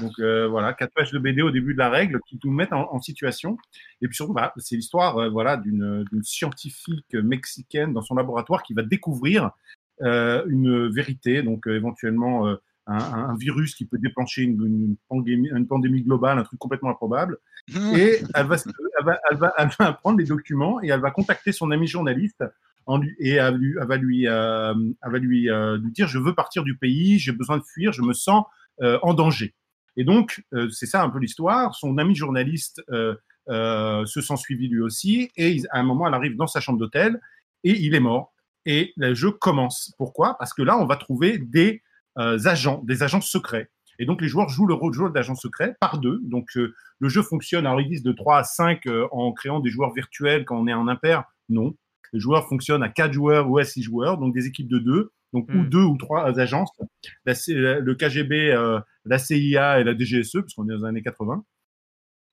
[0.00, 3.00] Donc voilà, quatre pages de BD au début de la règle qui nous mettent en,
[3.00, 3.56] situation.
[4.00, 8.82] Et puis surtout, bah, c'est l'histoire voilà, d'une scientifique mexicaine dans son laboratoire qui va
[8.82, 9.52] découvrir
[10.00, 16.44] une vérité, donc euh, éventuellement euh, un, virus qui peut déclencher une, pandémie, globale, un
[16.44, 17.38] truc complètement improbable.
[17.96, 21.72] Et elle va, elle, va, elle, va, prendre les documents et elle va contacter son
[21.72, 22.44] ami journaliste
[22.86, 24.74] en lui, et elle, lui, va lui, va
[25.18, 28.44] lui, lui, dire je veux partir du pays, j'ai besoin de fuir, je me sens
[28.80, 29.56] en danger.
[29.96, 31.74] Et donc c'est ça un peu l'histoire.
[31.74, 36.46] Son ami journaliste se sent suivi lui aussi et à un moment elle arrive dans
[36.46, 37.20] sa chambre d'hôtel
[37.64, 38.32] et il est mort
[38.66, 39.94] et le jeu commence.
[39.96, 40.36] Pourquoi?
[40.38, 41.82] Parce que là, on va trouver des
[42.18, 43.70] euh, agents, des agents secrets.
[43.98, 46.20] Et donc, les joueurs jouent le rôle de joueur d'agent secret par deux.
[46.24, 49.60] Donc, euh, le jeu fonctionne, alors ils disent de 3 à 5 euh, en créant
[49.60, 51.24] des joueurs virtuels quand on est en impair.
[51.48, 51.74] Non.
[52.12, 55.12] Les joueurs fonctionnent à 4 joueurs ou à 6 joueurs, donc des équipes de deux.
[55.32, 55.68] Donc, ou hmm.
[55.68, 56.70] deux ou trois agences.
[57.26, 61.44] le KGB, la CIA et la DGSE, puisqu'on est dans les années 80.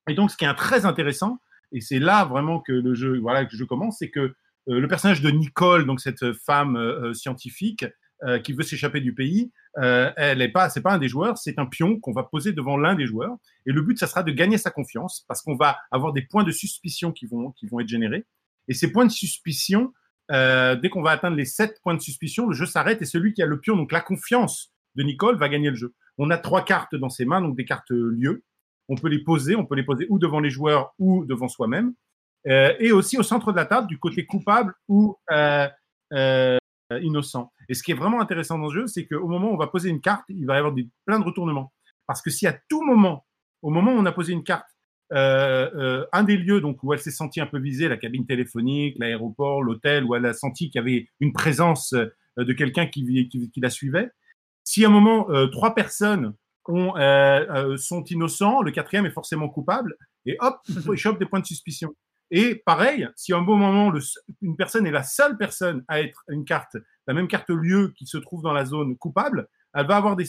[0.10, 1.40] Et donc, ce qui est très intéressant,
[1.74, 4.36] et c'est là vraiment que le jeu, voilà, que je commence, c'est que
[4.68, 7.86] le personnage de Nicole, donc cette femme euh, euh, scientifique,
[8.26, 11.38] euh, qui veut s'échapper du pays, euh, elle n'est pas, c'est pas un des joueurs,
[11.38, 13.36] c'est un pion qu'on va poser devant l'un des joueurs.
[13.66, 16.45] Et le but, ça sera de gagner sa confiance parce qu'on va avoir des points
[16.45, 18.26] de suspicion qui vont, qui vont être générés.
[18.70, 19.91] Et ces points de suspicion,
[20.32, 23.34] euh, dès qu'on va atteindre les 7 points de suspicion, le jeu s'arrête et celui
[23.34, 25.93] qui a le pion, donc la confiance de Nicole, va gagner le jeu.
[26.18, 28.45] On a trois cartes dans ses mains, donc des cartes lieux.
[28.88, 31.93] On peut les poser, on peut les poser ou devant les joueurs ou devant soi-même.
[32.48, 35.68] Euh, et aussi au centre de la table, du côté coupable ou euh,
[36.14, 36.58] euh,
[37.02, 37.52] innocent.
[37.70, 39.68] Et ce qui est vraiment intéressant dans le jeu, c'est qu'au moment où on va
[39.68, 41.72] poser une carte, il va y avoir des, plein de retournements.
[42.06, 43.26] Parce que si à tout moment,
[43.62, 44.68] au moment où on a posé une carte,
[45.14, 48.98] euh, un des lieux donc où elle s'est sentie un peu visée, la cabine téléphonique,
[49.00, 53.70] l'aéroport, l'hôtel, où elle a senti qu'il y avait une présence de quelqu'un qui, la
[53.70, 54.10] suivait.
[54.64, 56.34] Si à un moment trois personnes
[56.68, 56.94] ont,
[57.78, 61.94] sont innocents, le quatrième est forcément coupable, et hop, il chope des points de suspicion.
[62.36, 63.94] Et pareil, si à un bon moment,
[64.42, 66.76] une personne est la seule personne à être une carte,
[67.06, 70.26] la même carte lieu qui se trouve dans la zone coupable, elle va avoir des,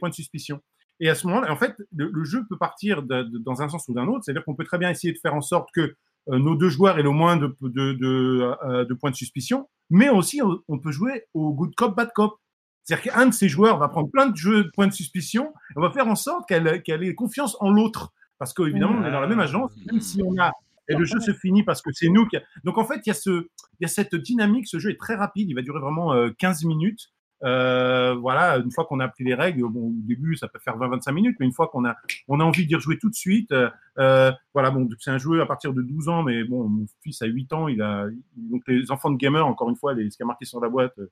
[0.00, 0.62] points de suspicion.
[0.98, 4.06] Et à ce moment-là, en fait, le, jeu peut partir dans un sens ou d'un
[4.06, 4.24] autre.
[4.24, 5.94] C'est-à-dire qu'on peut très bien essayer de faire en sorte que
[6.30, 10.78] euh, nos deux joueurs aient le moins de, euh, points de suspicion, mais aussi on,
[10.78, 12.38] peut jouer au good cop, bad cop.
[12.82, 15.82] C'est-à-dire qu'un de ces joueurs va prendre plein de jeux de points de suspicion, on
[15.82, 18.14] va faire en sorte qu'elle qu ait confiance en l'autre.
[18.38, 20.50] Parce qu'évidemment, on est dans la même agence, même si on a
[20.88, 22.36] et le jeu se finit parce que c'est nous qui.
[22.64, 23.40] Donc en fait, il y, a
[23.80, 24.66] y a cette dynamique.
[24.66, 25.48] Ce jeu est très rapide.
[25.48, 27.12] Il va durer vraiment euh, 15 minutes.
[27.44, 31.12] Euh, voilà, une fois qu'on a appris les règles, au début, ça peut faire 20-25
[31.12, 31.96] minutes, mais une fois qu'on a,
[32.28, 33.68] on a envie d'y rejouer tout de suite, euh,
[33.98, 37.20] euh voilà, bon, c'est un jeu à partir de 12 ans, mais bon, mon fils
[37.22, 38.06] a 8 ans, il a,
[38.36, 40.68] donc les enfants de gamers, encore une fois, les, ce qui a marqué sur la
[40.68, 41.10] boîte, euh,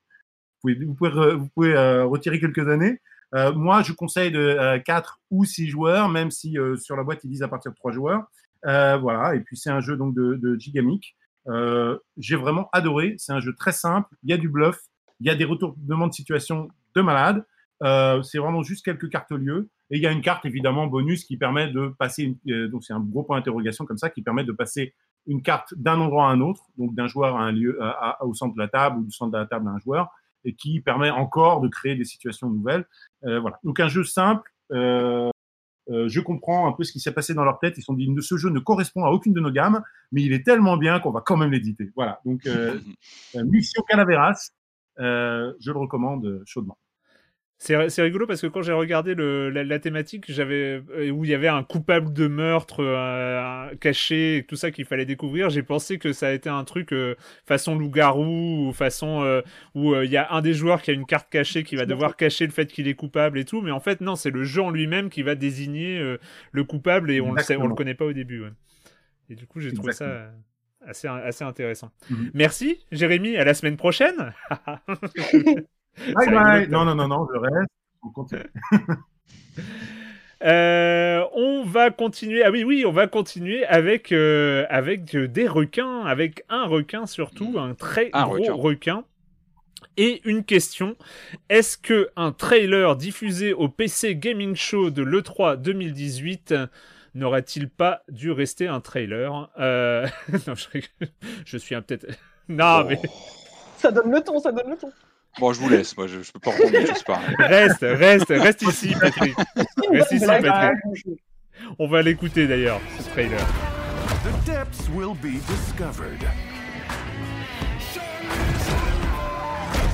[0.63, 3.01] vous pouvez, vous pouvez, euh, retirer quelques années.
[3.55, 7.43] moi, je conseille de 4 ou 6 joueurs, même si sur la boîte, ils disent
[7.43, 8.27] à partir de 3 joueurs.
[8.65, 11.17] Voilà, et puis c'est un jeu donc de, de Gigamic.
[12.17, 13.15] J'ai vraiment adoré.
[13.19, 14.09] C'est un jeu très simple.
[14.23, 14.81] Il y a du bluff
[15.21, 17.45] il y a des retournements de situation de malade.
[17.83, 19.71] Euh, c'est vraiment juste quelques cartes lieu.
[19.91, 22.93] Et il y a une carte évidemment bonus qui permet de passer, euh, donc c'est
[22.93, 24.95] un gros point d'interrogation comme ça, qui permet de passer
[25.27, 27.79] une carte d'un endroit à un autre, donc d'un joueur à un lieu,
[28.21, 30.11] au centre de la table ou du centre de la table à un joueur,
[30.45, 32.87] et qui permet encore de créer des situations nouvelles.
[33.25, 33.59] Euh, voilà.
[33.63, 34.51] Donc un jeu simple.
[34.73, 35.31] Euh,
[35.91, 37.75] euh, je comprends un peu ce qui s'est passé dans leur tête.
[37.77, 39.83] Ils se sont dit, ce jeu ne correspond à aucune de nos gammes,
[40.13, 41.91] mais il est tellement bien qu'on va quand même l'éditer.
[41.97, 42.21] Voilà.
[42.25, 42.79] Donc, euh,
[43.35, 44.51] Mission Calaveras,
[44.99, 46.79] euh, je le recommande chaudement.
[47.63, 51.31] C'est rigolo parce que quand j'ai regardé le, la, la, thématique, j'avais euh, où il
[51.31, 55.51] y avait un coupable de meurtre euh, caché, tout ça qu'il fallait découvrir.
[55.51, 59.43] J'ai pensé que ça a été un truc euh, façon loup-garou ou façon euh,
[59.75, 62.17] où il y a un des joueurs qui a une carte cachée qui va devoir
[62.17, 63.61] cacher le fait qu'il est coupable et tout.
[63.61, 66.17] Mais en fait, non, c'est le jeu en lui-même qui va désigner
[66.53, 68.41] le coupable et on le sait, on le connaît pas au début.
[68.41, 68.53] Ouais.
[69.29, 70.31] Et du coup, j'ai trouvé ça
[70.81, 71.93] assez, assez intéressant.
[72.09, 72.31] Mm -hmm.
[72.33, 73.37] Merci, Jérémy.
[73.37, 74.33] À la semaine prochaine.
[76.15, 76.69] bye bye.
[76.69, 77.71] Non, non, non, non, je reste.
[78.03, 78.43] On continue.
[80.43, 82.43] Euh, on va continuer.
[82.43, 87.57] Ah oui, oui, on va continuer avec euh, avec des requins, avec un requin surtout,
[87.59, 88.55] un très un gros requin.
[88.55, 89.05] requin.
[89.99, 90.97] Et une question
[91.51, 96.55] est-ce que un trailer diffusé au PC Gaming Show de l'E3 2018
[97.15, 99.51] n'aurait-il pas dû rester un trailer?
[99.59, 100.07] Euh...
[100.47, 100.81] non, je,
[101.45, 102.07] je, suis un peut-être.
[102.49, 102.85] Non, oh.
[102.89, 102.99] mais.
[103.77, 104.91] Ça donne le ton, ça donne le ton.
[105.39, 107.35] Bon, je vous laisse, moi, je, je peux pas répondre choses pareilles.
[107.39, 109.35] Reste, reste, reste ici, Patrick.
[109.91, 111.19] Reste ici, Patrick.
[111.79, 113.39] On va l'écouter d'ailleurs, ce trailer.
[114.25, 116.21] The depths will be discovered.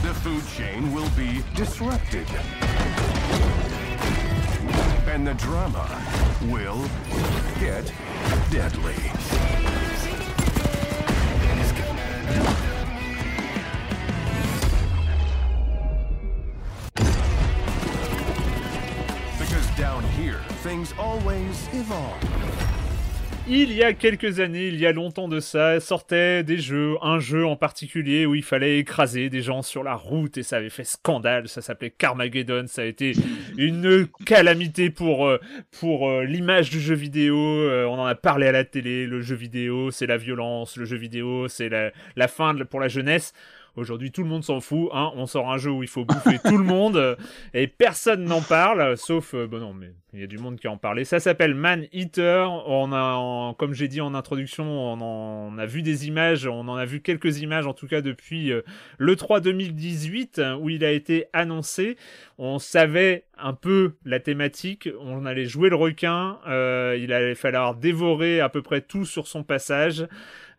[0.02, 2.26] The food chain will be disrupted.
[5.12, 5.86] And the drama
[6.50, 6.88] will
[7.60, 7.92] get
[8.50, 8.94] deadly.
[23.48, 27.20] Il y a quelques années, il y a longtemps de ça, sortait des jeux, un
[27.20, 30.68] jeu en particulier où il fallait écraser des gens sur la route et ça avait
[30.68, 33.12] fait scandale, ça s'appelait Carmageddon, ça a été
[33.56, 35.30] une calamité pour,
[35.78, 39.92] pour l'image du jeu vidéo, on en a parlé à la télé, le jeu vidéo
[39.92, 43.32] c'est la violence, le jeu vidéo c'est la, la fin pour la jeunesse.
[43.76, 44.88] Aujourd'hui, tout le monde s'en fout.
[44.92, 45.12] Hein.
[45.14, 47.16] On sort un jeu où il faut bouffer tout le monde
[47.54, 50.66] et personne n'en parle, sauf euh, bon non, mais il y a du monde qui
[50.66, 51.04] en parlait.
[51.04, 52.50] Ça s'appelle Man Eater.
[52.66, 56.46] On a, en, comme j'ai dit en introduction, on, en, on, a vu des images.
[56.46, 58.62] On en a vu quelques images, en tout cas depuis euh,
[58.96, 61.98] le 3 2018 où il a été annoncé.
[62.38, 64.88] On savait un peu la thématique.
[65.00, 66.38] On allait jouer le requin.
[66.46, 70.06] Euh, il allait falloir dévorer à peu près tout sur son passage.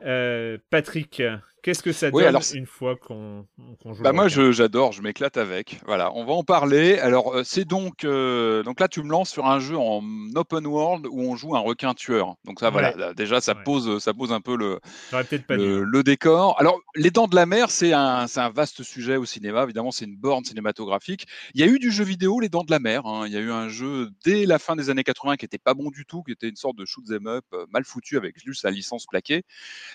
[0.05, 1.23] Euh, Patrick,
[1.67, 3.45] Qu'est-ce que ça donne une fois qu'on
[3.83, 5.81] joue bah Moi, j'adore, je, m'éclate avec.
[5.85, 6.97] Voilà, on va en parler.
[6.99, 10.01] Alors, euh, c'est donc, euh, donc là, tu me lances sur un jeu en
[10.35, 12.35] open world où on joue un requin tueur.
[12.45, 14.79] Donc ça, voilà, déjà, ça pose, ça pose un peu le,
[15.11, 16.55] le, décor.
[16.57, 19.63] Alors, les Dents de la Mer, c'est un, un, vaste sujet au cinéma.
[19.63, 21.25] Évidemment, c'est une borne cinématographique.
[21.53, 23.05] Il y a eu du jeu vidéo, Les Dents de la Mer.
[23.05, 23.25] Hein.
[23.27, 25.73] Il y a eu un jeu dès la fin des années 80 qui était pas
[25.73, 28.39] bon du tout, qui était une sorte de shoot them up euh, mal foutu avec
[28.41, 29.43] juste la licence plaquée.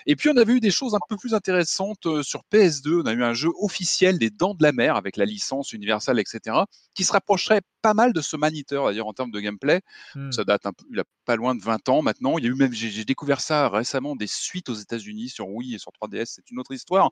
[0.05, 1.62] Et puis, on avait eu des choses un peu plus intéressantes
[2.05, 3.01] euh, sur PS2.
[3.01, 6.19] On a eu un jeu officiel des Dents de la Mer avec la licence Universal,
[6.19, 6.57] etc.,
[6.93, 9.81] qui se rapprocherait pas mal de ce Maniteur, d'ailleurs, en termes de gameplay.
[10.15, 10.31] Hmm.
[10.31, 12.37] Ça date un peu, il a pas loin de 20 ans maintenant.
[12.37, 15.75] Il y a eu même, j'ai découvert ça récemment, des suites aux États-Unis sur Wii
[15.75, 16.25] et sur 3DS.
[16.25, 17.11] C'est une autre histoire.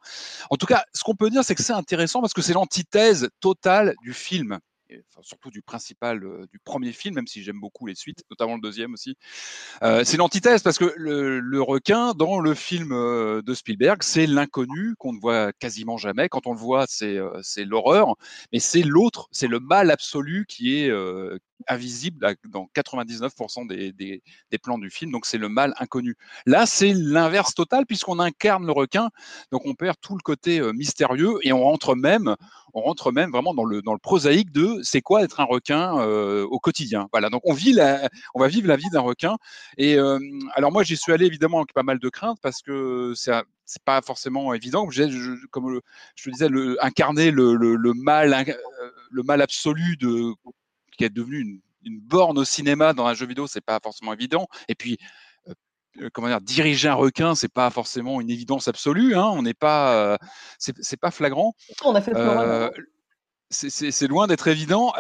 [0.50, 3.30] En tout cas, ce qu'on peut dire, c'est que c'est intéressant parce que c'est l'antithèse
[3.40, 4.60] totale du film
[5.22, 6.20] surtout du principal,
[6.52, 9.16] du premier film, même si j'aime beaucoup les suites, notamment le deuxième aussi.
[9.82, 15.20] c'est l'antithèse parce que le, requin dans le film de Spielberg, c'est l'inconnu qu'on ne
[15.20, 16.30] voit quasiment jamais.
[16.30, 18.16] Quand on le voit, c'est l'horreur,
[18.52, 20.92] mais c'est l'autre, c'est le mal absolu qui est
[21.68, 25.12] invisible dans 99% des, des, des, plans du film.
[25.12, 26.16] Donc c'est le mal inconnu.
[26.46, 29.10] Là, c'est l'inverse total puisqu'on incarne le requin.
[29.52, 32.36] Donc on perd tout le côté mystérieux et on rentre même,
[32.74, 35.94] on rentre même vraiment dans le, dans le prosaïque de c'est quoi être un requin
[36.44, 37.08] au quotidien.
[37.12, 37.30] Voilà.
[37.30, 39.38] Donc on vit la, on va vivre la vie d'un requin.
[39.78, 39.98] Et
[40.54, 43.32] alors moi j'y suis allé évidemment avec pas mal de craintes parce que c'est
[43.66, 44.88] c'est pas forcément évident.
[45.52, 45.80] comme
[46.16, 46.50] je te disais,
[46.82, 48.46] incarner le, le, mal,
[49.10, 50.34] le mal absolu de
[50.98, 51.40] qui est devenu
[51.84, 54.48] une, borne au cinéma dans un jeu vidéo, c'est pas forcément évident.
[54.68, 55.31] Et puis, euh,
[56.14, 59.16] comment dire, diriger un requin, c'est pas forcément une évidence absolue.
[59.16, 59.30] Hein.
[59.34, 60.18] On n'est pas, euh,
[60.58, 61.54] c'est pas flagrant.
[61.84, 62.70] On a fait euh,
[63.50, 64.94] c'est loin d'être évident.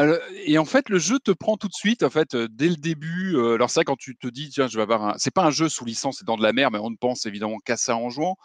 [0.45, 3.39] Et en fait, le jeu te prend tout de suite, en fait, dès le début.
[3.53, 5.13] Alors ça, quand tu te dis, tiens, je vais avoir un.
[5.17, 7.25] C'est pas un jeu sous licence, c'est dans de la mer, mais on ne pense
[7.25, 8.35] évidemment qu'à ça en jouant.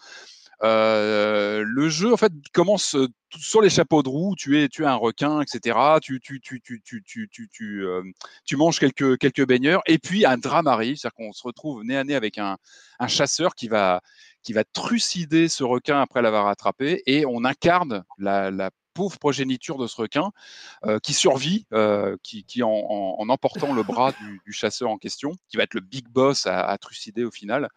[0.63, 2.97] Le jeu, en fait, commence
[3.37, 4.35] sur les chapeaux de roue.
[4.37, 5.79] Tu es, tu es un requin, etc.
[6.03, 7.87] Tu, tu, tu, tu, tu, tu, tu, tu,
[8.45, 9.83] tu manges quelques, quelques baigneurs.
[9.87, 10.97] Et puis, un drame arrive.
[10.97, 12.57] C'est-à-dire qu'on se retrouve nez à nez avec un,
[12.99, 14.01] un chasseur qui va,
[14.43, 17.03] qui va trucider ce requin après l'avoir attrapé.
[17.07, 20.31] Et on incarne la pauvre progéniture de ce requin
[20.87, 25.65] euh, qui survit, euh, qui, en, emportant le bras du, chasseur en question, qui va
[25.65, 27.69] être le big boss à, trucider au final,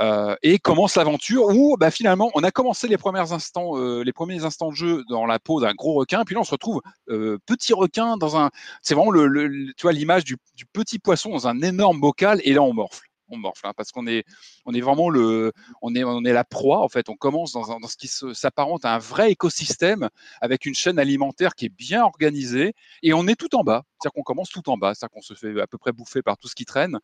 [0.00, 4.44] euh, et commence l'aventure où bah, finalement on a commencé les premiers instants, les premiers
[4.44, 7.72] instants de jeu dans la peau d'un gros requin, puis là on se retrouve petit
[7.72, 8.50] requin dans un,
[8.82, 13.09] c'est vraiment l'image du, du petit poisson dans un énorme bocal, et là on morfle
[13.30, 14.24] on morfle hein, parce qu'on est,
[14.64, 15.52] on est vraiment le,
[15.82, 17.08] on est, on est la proie en fait.
[17.08, 20.08] On commence dans, dans ce qui s'apparente à un vrai écosystème
[20.40, 23.84] avec une chaîne alimentaire qui est bien organisée et on est tout en bas.
[24.00, 26.36] C'est-à-dire qu'on commence tout en bas, c'est-à-dire qu'on se fait à peu près bouffer par
[26.36, 26.98] tout ce qui traîne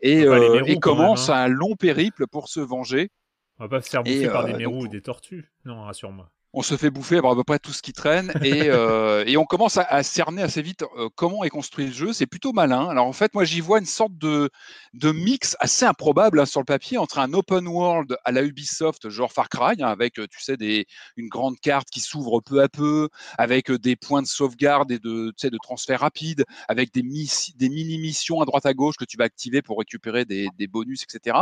[0.00, 1.34] et, euh, et commence hein.
[1.34, 3.10] un long périple pour se venger.
[3.58, 6.30] On va pas se faire bouffer par des euh, mérous ou des tortues, non, rassure-moi
[6.56, 9.44] on se fait bouffer à peu près tout ce qui traîne et, euh, et on
[9.44, 12.12] commence à, cerner assez vite euh, comment est construit le jeu.
[12.14, 12.88] C'est plutôt malin.
[12.88, 14.48] Alors en fait, moi j'y vois une sorte de,
[14.94, 19.10] de mix assez improbable hein, sur le papier entre un open world à la Ubisoft,
[19.10, 20.86] genre Far Cry, hein, avec tu sais des,
[21.18, 25.28] une grande carte qui s'ouvre peu à peu, avec des points de sauvegarde et de,
[25.28, 29.04] tu sais, de transfert rapide, avec des, des mini missions à droite à gauche que
[29.04, 31.36] tu vas activer pour récupérer des, des bonus, etc.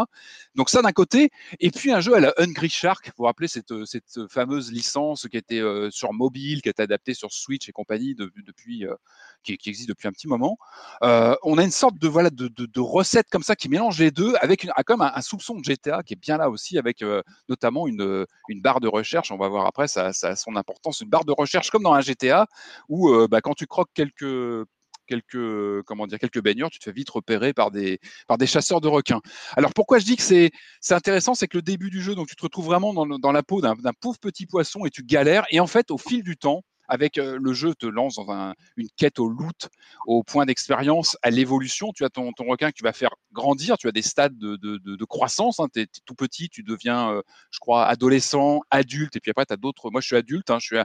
[0.57, 3.07] Donc ça d'un côté, et puis un jeu à la Hungry Shark.
[3.07, 7.15] Vous vous rappelez cette, cette fameuse licence ce qui était sur mobile, qui est adapté
[7.15, 8.85] sur Switch et compagnie depuis,
[9.43, 10.57] qui, existe depuis un petit moment.
[11.03, 15.03] on a une sorte de recette comme ça qui mélange les deux avec ah, comme
[15.03, 17.05] un, soupçon de GTA qui est bien là aussi avec
[17.49, 18.27] notamment une,
[18.63, 19.31] barre de recherche.
[19.31, 21.01] On va voir après, ça, a son importance.
[21.01, 22.47] Une barre de recherche comme dans un GTA
[22.89, 24.67] où bah, quand tu croques quelques
[25.07, 28.81] quelques comment dire quelques baigneurs, tu te fais vite repérer par des par des chasseurs
[28.81, 29.21] de requins.
[29.57, 30.51] Alors pourquoi je dis que c'est
[30.91, 33.43] intéressant, c'est que le début du jeu, donc tu te retrouves vraiment dans, dans la
[33.43, 35.45] peau d'un pauvre petit poisson et tu galères.
[35.51, 38.55] Et en fait, au fil du temps, avec euh, le jeu te lance dans un,
[38.77, 39.69] une quête au loot,
[40.07, 41.93] au point d'expérience, à l'évolution.
[41.95, 44.57] Tu as ton, ton, requin que tu vas faire grandir, tu as des stades de,
[44.57, 45.61] de, de, de croissance.
[45.61, 45.69] Hein.
[45.73, 49.53] Tu es, tout petit, tu deviens, euh, je crois, adolescent, adulte, et puis après, tu
[49.53, 49.91] as d'autres.
[49.91, 50.79] Moi, je suis adulte, hein, je suis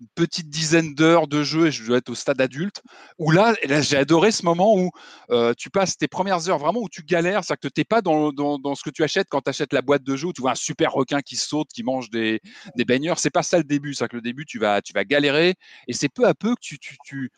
[0.00, 2.82] une petite dizaine d'heures de jeu et je dois être au stade adulte.
[3.18, 4.90] Où là, là j'ai adoré ce moment où
[5.30, 8.02] euh, tu passes tes premières heures vraiment où tu galères, c'est-à-dire que tu n'es pas
[8.02, 10.32] dans, dans, dans, ce que tu achètes quand tu achètes la boîte de jeu où
[10.32, 12.40] tu vois un super requin qui saute, qui mange des,
[12.76, 13.18] des baigneurs.
[13.18, 15.54] C'est pas ça le début, c'est que le début tu vas, tu vas galérer
[15.88, 17.30] et c'est peu à peu que tu, tu, tu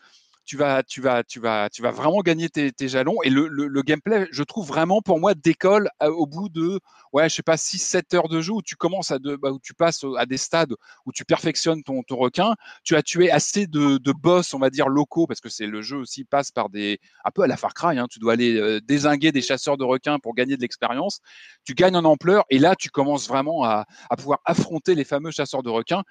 [0.47, 3.17] tu vas, tu vas, tu vas, tu vas vraiment gagner tes, jalons.
[3.25, 6.79] Et le, gameplay, je trouve vraiment pour moi décolle au bout de,
[7.13, 10.05] ouais, je sais pas, 6-7 heures de jeu où tu commences à, bah, tu passes
[10.17, 10.75] à des stades
[11.05, 12.55] où tu perfectionnes ton, ton requin.
[12.85, 15.83] Tu as tué assez de, de, boss, on va dire locaux, parce que c'est le
[15.83, 17.99] jeu aussi passe par des, un peu à la Far Cry.
[17.99, 21.21] Hein, tu dois aller désinguer des chasseurs de requins pour gagner de l'expérience.
[21.65, 25.33] Tu gagnes en ampleur et là, tu commences vraiment à, à pouvoir affronter les fameux
[25.33, 26.05] chasseurs de requins.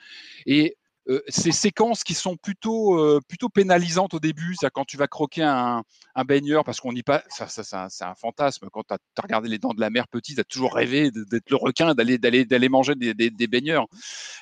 [0.46, 0.76] Et
[1.08, 5.08] euh, ces séquences qui sont plutôt, euh, plutôt pénalisantes au début, c'est quand tu vas
[5.08, 5.84] croquer un,
[6.16, 8.70] un baigneur, parce qu'on n'y pas, ça, ça, ça c'est un fantasme.
[8.72, 11.50] Quand tu as, regardé les dents de la mer petit, tu as toujours rêvé d'être
[11.50, 13.86] le requin, d'aller, d'aller, d'aller manger des, des, baigneurs.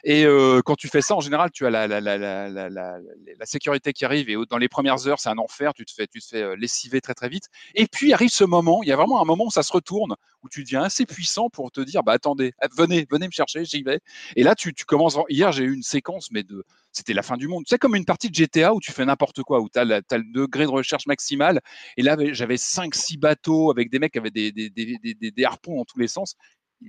[0.04, 2.70] Et euh, quand tu fais ça, en général, tu as la, la, la, la, la,
[2.70, 4.30] la sécurité qui arrive.
[4.30, 5.74] Et dans les premières heures, c'est un enfer.
[5.74, 7.50] Tu te fais, tu te fais lessiver très très vite.
[7.76, 8.82] Et puis arrive ce moment.
[8.84, 11.50] Il y a vraiment un moment où ça se retourne, où tu deviens assez puissant
[11.50, 14.00] pour te dire, bah attendez, venez, venez me chercher, j'y vais.
[14.36, 15.18] Et là, tu, tu commences.
[15.30, 16.53] Hier, j'ai eu une séquence, mais de
[16.92, 17.64] c'était la fin du monde.
[17.68, 20.34] C'est comme une partie de GTA où tu fais n'importe quoi, où tu as, le
[20.34, 21.60] degré de recherche maximal.
[21.98, 26.08] Et là, j'avais 5-6 bateaux avec des mecs qui avaient des, harpons dans tous les
[26.08, 26.36] sens.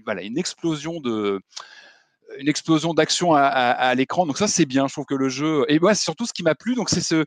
[0.04, 1.40] Voilà, une explosion de
[2.38, 4.26] une explosion d'action à, l'écran.
[4.26, 4.88] Donc ça, c'est bien.
[4.88, 5.64] Je trouve que le jeu.
[5.68, 7.24] Et moi, surtout ce qui m'a plu, donc c'est ce,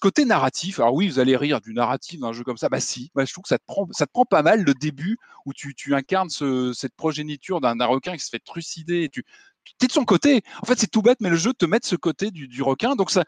[0.00, 0.80] côté narratif.
[0.80, 2.68] Alors oui, vous allez rire du narratif d'un jeu comme ça.
[2.68, 3.10] Bah si.
[3.14, 5.52] Bah, je trouve que ça te prend, ça te prend pas mal le début où
[5.52, 9.04] tu, incarnes ce, cette progéniture d'un requin qui se fait trucider.
[9.04, 9.24] Et tu,
[9.64, 10.42] tu es de son côté.
[10.62, 12.96] En fait, c'est tout bête, mais le jeu te met de ce côté du, requin.
[12.96, 13.24] Donc, ça,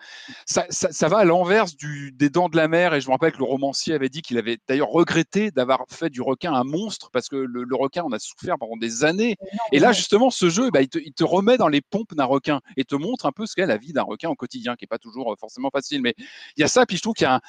[0.46, 2.94] ça, ça, va à l'inverse des dents de la mer.
[2.94, 6.10] Et je me rappelle que le romancier avait dit qu'il avait d'ailleurs regretté d'avoir fait
[6.10, 9.36] du requin un monstre parce que le, requin, on a souffert pendant des années.
[9.72, 12.84] Et là, justement, ce jeu, bah, il, te, remet dans les pompes d'un requin et
[12.84, 14.98] te montre un peu ce qu'est la vie d'un requin au quotidien, qui n'est pas
[14.98, 16.02] toujours euh, forcément facile.
[16.02, 16.14] Mais
[16.56, 16.86] il y a ça.
[16.86, 17.40] Puis je trouve qu'il y a un,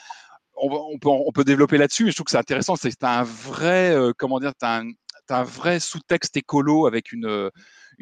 [0.56, 2.76] on, peut, on peut développer là-dessus, mais je trouve que c'est intéressant.
[2.76, 4.86] C'est un vrai, euh, comment dire, tu un,
[5.30, 7.50] un vrai sous-texte écolo avec une,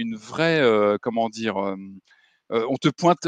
[0.01, 1.55] une vraie, euh, comment dire,
[2.49, 3.27] on te pointe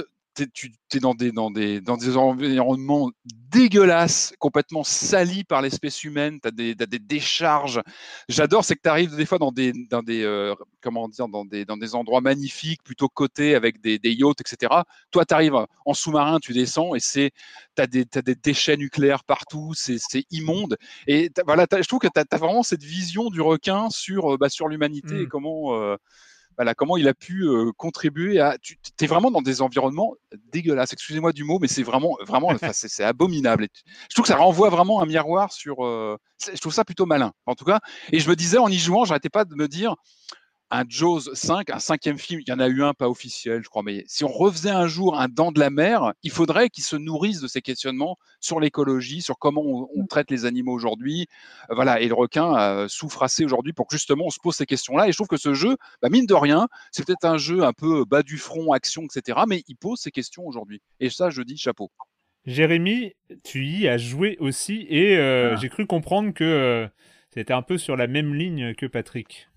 [0.53, 6.39] tu es dans des, dans, des, dans des environnements dégueulasses, complètement salis par l'espèce humaine,
[6.41, 7.81] tu as, des, décharges.
[8.29, 11.65] J'adore, c'est que tu arrives des fois dans des, dans des, comment dire, dans des,
[11.65, 14.73] dans des endroits magnifiques, plutôt cotés, avec des, yachts, etc.
[15.11, 17.31] Toi, tu arrives en sous-marin, tu descends, et tu
[17.77, 19.99] as, des, des déchets nucléaires partout, c'est
[20.31, 20.77] immonde.
[21.07, 24.67] Et voilà, je trouve que tu as, vraiment cette vision du requin sur, bah, sur
[24.67, 25.29] l'humanité et mmh.
[25.29, 25.97] comment
[26.57, 28.57] voilà, comment il a pu euh, contribuer à.
[28.59, 30.13] Tu es vraiment dans des environnements
[30.51, 30.93] dégueulasses.
[30.93, 33.67] Excusez-moi du mot, mais c'est vraiment, vraiment, c'est abominable.
[34.09, 35.85] je trouve que ça renvoie vraiment un miroir sur.
[35.85, 36.17] Euh,
[36.51, 37.79] je trouve ça plutôt malin, en tout cas.
[38.11, 39.95] Et je me disais en y jouant, j'arrêtais pas de me dire,
[40.73, 43.69] un Jaws 5, un cinquième film, il y en a eu un pas officiel, je
[43.69, 46.83] crois, mais si on refaisait un jour un Dent de la mer, il faudrait qu'il
[46.83, 50.07] se nourrisse de ces questionnements sur l'écologie, sur comment on, mm.
[50.07, 51.27] traite les animaux aujourd'hui.
[51.69, 54.55] Euh, voilà, et le requin euh, souffre assez aujourd'hui pour que justement on se pose
[54.55, 55.07] ces questions-là.
[55.07, 57.73] Et je trouve que ce jeu, bah, mine de rien, c'est peut-être un jeu un
[57.73, 60.81] peu bas du front, action, etc., mais il pose ces questions aujourd'hui.
[60.99, 61.91] Et ça, je dis chapeau.
[62.47, 63.13] Jérémy,
[63.43, 65.59] tu y as joué aussi, et euh, ah.
[65.61, 66.89] j'ai cru comprendre que
[67.31, 69.47] c'était un peu sur la même ligne que Patrick.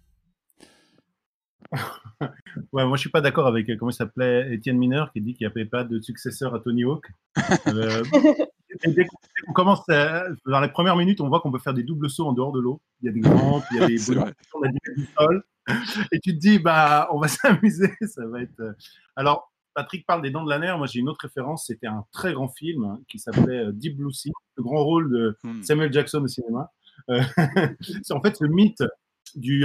[2.73, 5.47] Ouais, moi je suis pas d'accord avec comment il s'appelait Étienne Mineur qui dit qu'il
[5.47, 7.07] n'y avait pas de successeur à Tony Hawk.
[7.69, 12.11] Euh, dès qu'on commence dans les premières minutes, on voit qu'on peut faire des doubles
[12.11, 12.83] sauts en dehors de l'eau.
[13.01, 14.19] Il y a des grands, il y a des
[14.55, 15.45] on a du sol.
[16.13, 18.61] Et tu te dis, bah, on va s'amuser, ça va être.
[18.61, 18.73] Euh,
[19.15, 20.77] alors, Patrick parle des Dents de la Mer.
[20.77, 21.67] Moi, j'ai une autre référence.
[21.67, 25.11] C'était un très grand film hein, qui s'appelait euh, Deep Blue Sea, le grand rôle
[25.11, 25.63] de hmm.
[25.63, 26.71] Samuel Jackson au cinéma.
[27.09, 28.83] c'est en fait le mythe
[29.35, 29.65] du,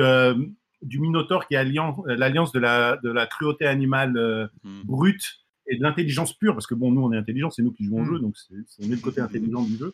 [0.82, 4.82] du Minotaure qui est euh, l'alliance de la, de la cruauté animale euh, hmm.
[4.84, 7.86] brute et de l'intelligence pure, parce que bon, nous on est intelligents, c'est nous qui
[7.86, 8.14] jouons au hmm.
[8.14, 9.94] jeu, donc c'est le côté intelligent du jeu.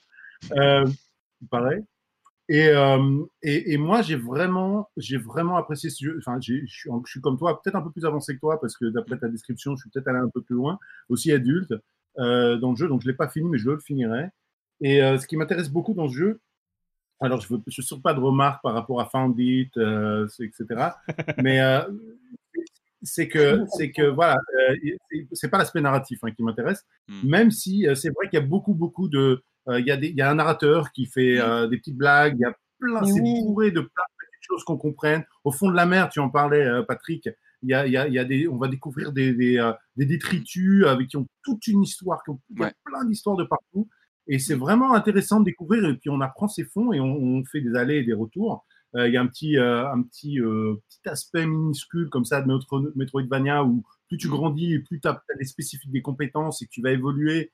[0.55, 0.85] Euh,
[1.49, 1.83] pareil.
[2.49, 6.15] Et, euh, et, et, moi, j'ai vraiment, j'ai vraiment apprécié ce jeu.
[6.19, 9.17] Enfin, je suis, comme toi, peut-être un peu plus avancé que toi, parce que d'après
[9.17, 10.79] ta description, je suis peut-être allé un peu plus loin,
[11.09, 11.73] aussi adulte
[12.19, 12.87] euh, dans le jeu.
[12.87, 14.29] Donc, je l'ai pas fini, mais je le finirai.
[14.79, 16.39] Et euh, ce qui m'intéresse beaucoup dans ce jeu,
[17.19, 20.89] alors, je ne je pas de remarques par rapport à Found It, euh, etc.
[21.43, 21.81] Mais euh,
[23.01, 24.37] c'est que, c'est que, voilà,
[24.71, 24.75] euh,
[25.33, 27.27] c'est pas l'aspect narratif hein, qui m'intéresse, hmm.
[27.27, 29.43] même si c'est vrai qu'il y a beaucoup, beaucoup de.
[29.69, 31.69] Il y, a il y a un narrateur qui fait hmm.
[31.69, 34.77] des petites blagues, il y a plein, c'est bourré de plein de petites choses qu'on
[34.77, 35.25] comprenne.
[35.43, 37.29] Au fond de la mer, tu en parlais, Patrick,
[37.63, 39.71] il y a, il y a, il y a des, on va découvrir des, des,
[39.97, 43.89] des détritus avec qui ont toute une histoire, qui ont plein d'histoires de partout.
[44.27, 45.85] Et c'est vraiment intéressant de découvrir.
[45.85, 48.65] Et puis on apprend ses fonds et on, fait des allers et des retours.
[48.95, 52.41] Euh, il y a un petit, euh, un petit, euh, petit aspect minuscule comme ça
[52.41, 56.61] de Metro, Metroidvania où plus tu grandis et plus tu as, des spécifiques des compétences
[56.61, 57.51] et que tu vas évoluer,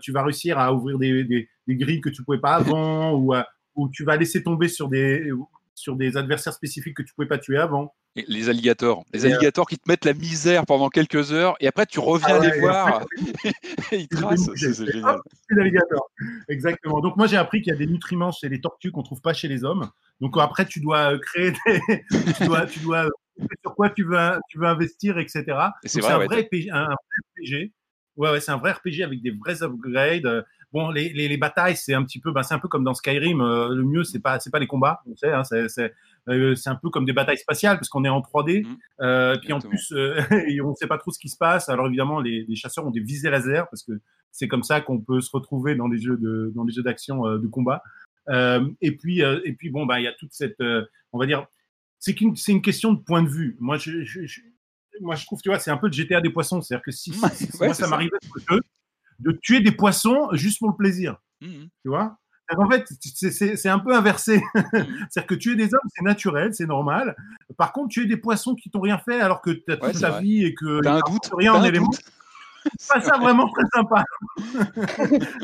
[0.00, 3.34] tu vas réussir à ouvrir des, des, des grilles que tu pouvais pas avant ou,
[3.74, 5.30] ou tu vas laisser tomber sur des,
[5.74, 7.92] sur des adversaires spécifiques que tu pouvais pas tuer avant.
[8.26, 9.04] Les alligators.
[9.12, 12.36] Les euh, alligators qui te mettent la misère pendant quelques heures et après tu reviens
[12.36, 13.04] Ah ouais, les voir
[13.92, 14.50] et ils tracent.
[14.54, 15.16] C'est génial.
[15.16, 16.10] hop, c'est l'alligator.
[16.48, 17.00] Exactement.
[17.00, 19.34] Donc moi j'ai appris qu'il y a des nutriments chez les tortues qu'on trouve pas
[19.34, 19.90] chez les hommes.
[20.20, 22.04] Donc après tu dois euh, créer des,
[22.38, 25.44] tu dois, tu dois euh, sur quoi tu veux, tu veux investir, etc.
[25.84, 26.94] Et c'est vrai, un ouais, vrai RPG, un, vrai
[27.42, 27.72] RPG.
[28.16, 30.46] Ouais, ouais, c'est un vrai RPG avec des vrais upgrades.
[30.72, 32.94] Bon, les, les, les batailles, c'est un petit peu, bah, c'est un peu comme dans
[32.94, 33.40] Skyrim.
[33.40, 35.32] euh, le mieux, c'est pas, c'est pas les combats, on sait.
[35.32, 35.94] Hein, c'est,
[36.26, 38.64] c'est, euh, c'est un peu comme des batailles spatiales parce qu'on est en 3D.
[38.64, 38.76] Mhm.
[39.00, 40.16] Euh, puis en plus, euh,
[40.48, 41.68] et on sait pas trop ce qui se passe.
[41.68, 43.92] Alors évidemment, les, les chasseurs ont des visées laser parce que
[44.32, 47.22] c'est comme ça qu'on peut se retrouver dans les jeux de, dans les jeux d'action
[47.38, 47.82] de combat.
[48.80, 50.60] Et puis, et puis bon, bah, il y a toute cette,
[51.12, 51.46] on va dire,
[51.98, 53.56] c'est c'est une question de point de vue.
[53.60, 54.40] Moi, je, je, je-
[55.00, 56.60] moi, je trouve, tu vois, c'est un peu le GTA des poissons.
[56.62, 57.20] C'est-à-dire que si, si-
[57.60, 58.10] Ouais, moi, ça m'arrivait
[59.18, 61.68] de tuer des poissons juste pour le plaisir, Mhm.
[61.82, 62.18] tu vois?
[62.56, 64.40] En fait, c'est- un peu inversé.
[64.54, 65.06] Mhm.
[65.10, 67.16] C'est-à-dire que tuer des hommes, c'est naturel, c'est normal.
[67.56, 70.00] Par contre, tuer des poissons qui t'ont rien fait alors que tu as Ouais, toute
[70.00, 70.22] ta vrai.
[70.22, 71.90] vie et que T'as un ils doute t'apportent rien en élément,
[72.78, 74.04] c'est pas ça vraiment très sympa.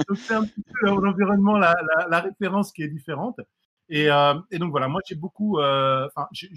[0.08, 3.40] donc c'est un petit peu l'environnement, la, la, la référence qui est différente.
[3.88, 6.08] Et, euh, et donc voilà, moi j'ai beaucoup, euh,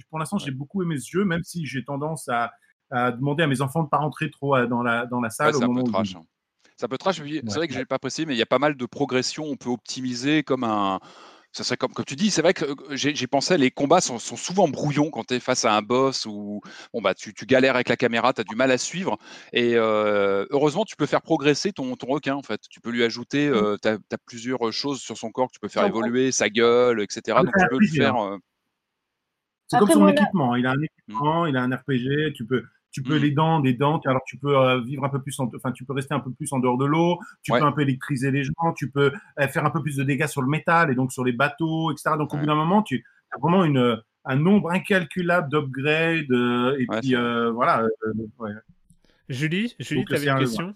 [0.10, 2.54] pour l'instant j'ai beaucoup aimé ce jeu, même si j'ai tendance à,
[2.92, 5.32] à demander à mes enfants de pas rentrer trop euh, dans la dans la Ouais,
[5.32, 6.16] salle au moment où trash.
[6.16, 6.22] hein.
[6.78, 7.22] C'est un peu trash.
[7.22, 7.42] puis Ouais.
[7.48, 9.46] C'est vrai que je l'ai pas précisé, mais il y a pas mal de progression.
[9.46, 11.00] On peut optimiser comme un.
[11.54, 14.20] Ça serait comme, comme tu dis, c'est vrai que euh, j'ai pensé, les combats sont,
[14.20, 16.60] sont souvent brouillons quand tu es face à un boss ou
[16.94, 19.18] bon, bah, tu, tu galères avec la caméra, tu as du mal à suivre.
[19.54, 22.60] Et euh, heureusement, tu peux faire progresser ton, ton requin en fait.
[22.70, 25.70] Tu peux lui ajouter, euh, tu as, plusieurs choses sur son corps que tu peux
[25.70, 27.38] faire évoluer, sa gueule, etc.
[27.42, 28.18] Donc tu peux le faire.
[28.18, 28.38] euh,
[29.68, 30.58] C'est comme son équipement.
[30.58, 32.34] Il a un équipement, il a un RPG.
[32.36, 32.66] Tu peux,
[32.96, 33.22] tu peux Mm.
[33.24, 34.00] les dents, des dents.
[34.06, 36.32] Alors tu peux euh, vivre un peu plus, en, enfin tu peux rester un peu
[36.32, 37.20] plus en dehors de l'eau.
[37.44, 37.60] Tu Ouais.
[37.60, 38.72] peux un peu électriser les gens.
[38.78, 41.26] Tu peux euh, faire un peu plus de dégâts sur le métal et donc sur
[41.26, 42.12] les bateaux, etc.
[42.18, 42.40] Donc au Ouais.
[42.40, 43.04] bout d'un moment, tu
[43.34, 47.82] as vraiment une, un nombre incalculable d'upgrades euh, et Ouais, puis euh, voilà.
[47.84, 48.52] euh, ouais.
[49.28, 50.74] Julie, Julie, tu avais une un- question?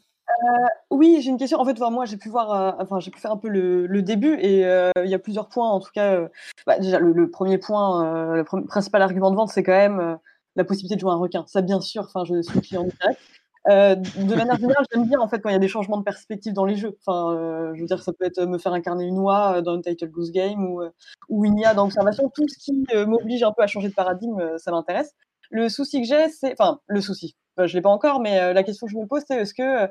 [0.92, 1.60] Oui, j'ai une question.
[1.60, 3.88] En fait, enfin, moi, j'ai pu voir, euh, enfin, j'ai pu faire un peu le,
[3.88, 5.70] le début et euh, il y a plusieurs points.
[5.70, 6.28] En tout cas, euh,
[6.68, 9.72] bah, déjà, le, le premier point, euh, le pr- principal argument de vente, c'est quand
[9.72, 10.16] même euh,
[10.56, 11.46] la possibilité de jouer un requin.
[11.48, 12.04] Ça, bien sûr.
[12.04, 13.20] Enfin, je suis client direct.
[13.68, 16.04] Euh, de manière générale, j'aime bien en fait quand il y a des changements de
[16.04, 16.98] perspective dans les jeux.
[17.06, 19.76] Enfin, euh, je veux dire, ça peut être me faire incarner une oie euh, dans
[19.76, 20.90] une Title Goose Game ou, euh,
[21.28, 22.30] ou une IA dans Observation.
[22.34, 25.14] Tout ce qui euh, m'oblige un peu à changer de paradigme, euh, ça m'intéresse.
[25.52, 27.36] Le souci que j'ai, c'est, enfin, le souci.
[27.60, 29.54] euh, je l'ai pas encore, mais euh, la question que je me pose, c'est est-ce
[29.54, 29.88] que euh,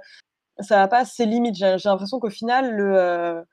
[0.60, 1.56] ça n'a pas ses limites?
[1.56, 3.44] J'ai l'impression qu'au final, le,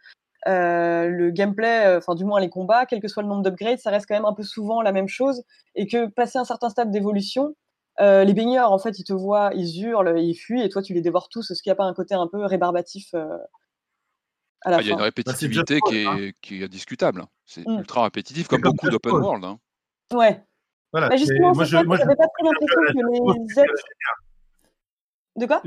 [0.48, 3.80] euh, le gameplay, euh, enfin du moins les combats, quel que soit le nombre d'upgrades,
[3.80, 5.44] ça reste quand même un peu souvent la même chose.
[5.76, 7.56] Et que passer un certain stade d'évolution,
[8.00, 10.94] euh, les baigneurs, en fait, ils te voient, ils hurlent, ils fuient, et toi, tu
[10.94, 11.50] les dévores tous.
[11.52, 13.26] Est-ce qu'il n'y a pas un côté un peu rébarbatif euh,
[14.62, 15.04] à la ah, Il y a une fin?
[15.06, 17.26] répétitivité Just qui est, qui est indiscutable.
[17.46, 17.80] C'est Mm.
[17.80, 19.46] ultra répétitif, comme comme beaucoup d'open world.
[19.46, 19.60] hein.
[20.14, 20.44] Ouais.
[20.92, 21.10] Voilà.
[21.10, 23.82] Bah, c'est- justement, moi, c'est je, ça, moi, je, j'avais pas trop l'impression que les.
[25.38, 25.62] De quoi?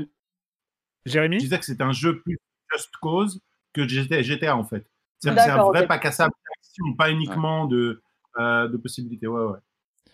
[1.05, 1.37] Jérémy?
[1.37, 2.37] Je disais que c'était un jeu plus
[2.71, 3.39] Just Cause
[3.73, 4.85] que GTA, GTA en fait.
[5.19, 5.87] C'est c'est un vrai ok.
[5.87, 6.33] bac à sable
[6.97, 8.01] pas uniquement de,
[8.39, 9.27] euh, de possibilités.
[9.27, 9.57] Ouais, ouais.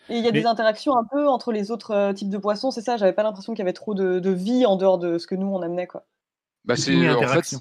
[0.10, 2.38] Et il y a Mais- des interactions un peu entre les autres euh, types de
[2.38, 2.98] poissons, c'est ça?
[2.98, 5.36] J'avais pas l'impression qu'il y avait trop de, de vie en dehors de ce que
[5.36, 6.06] nous on amenait, quoi.
[6.64, 7.60] Bah, C'est c'est une en fait, interaction.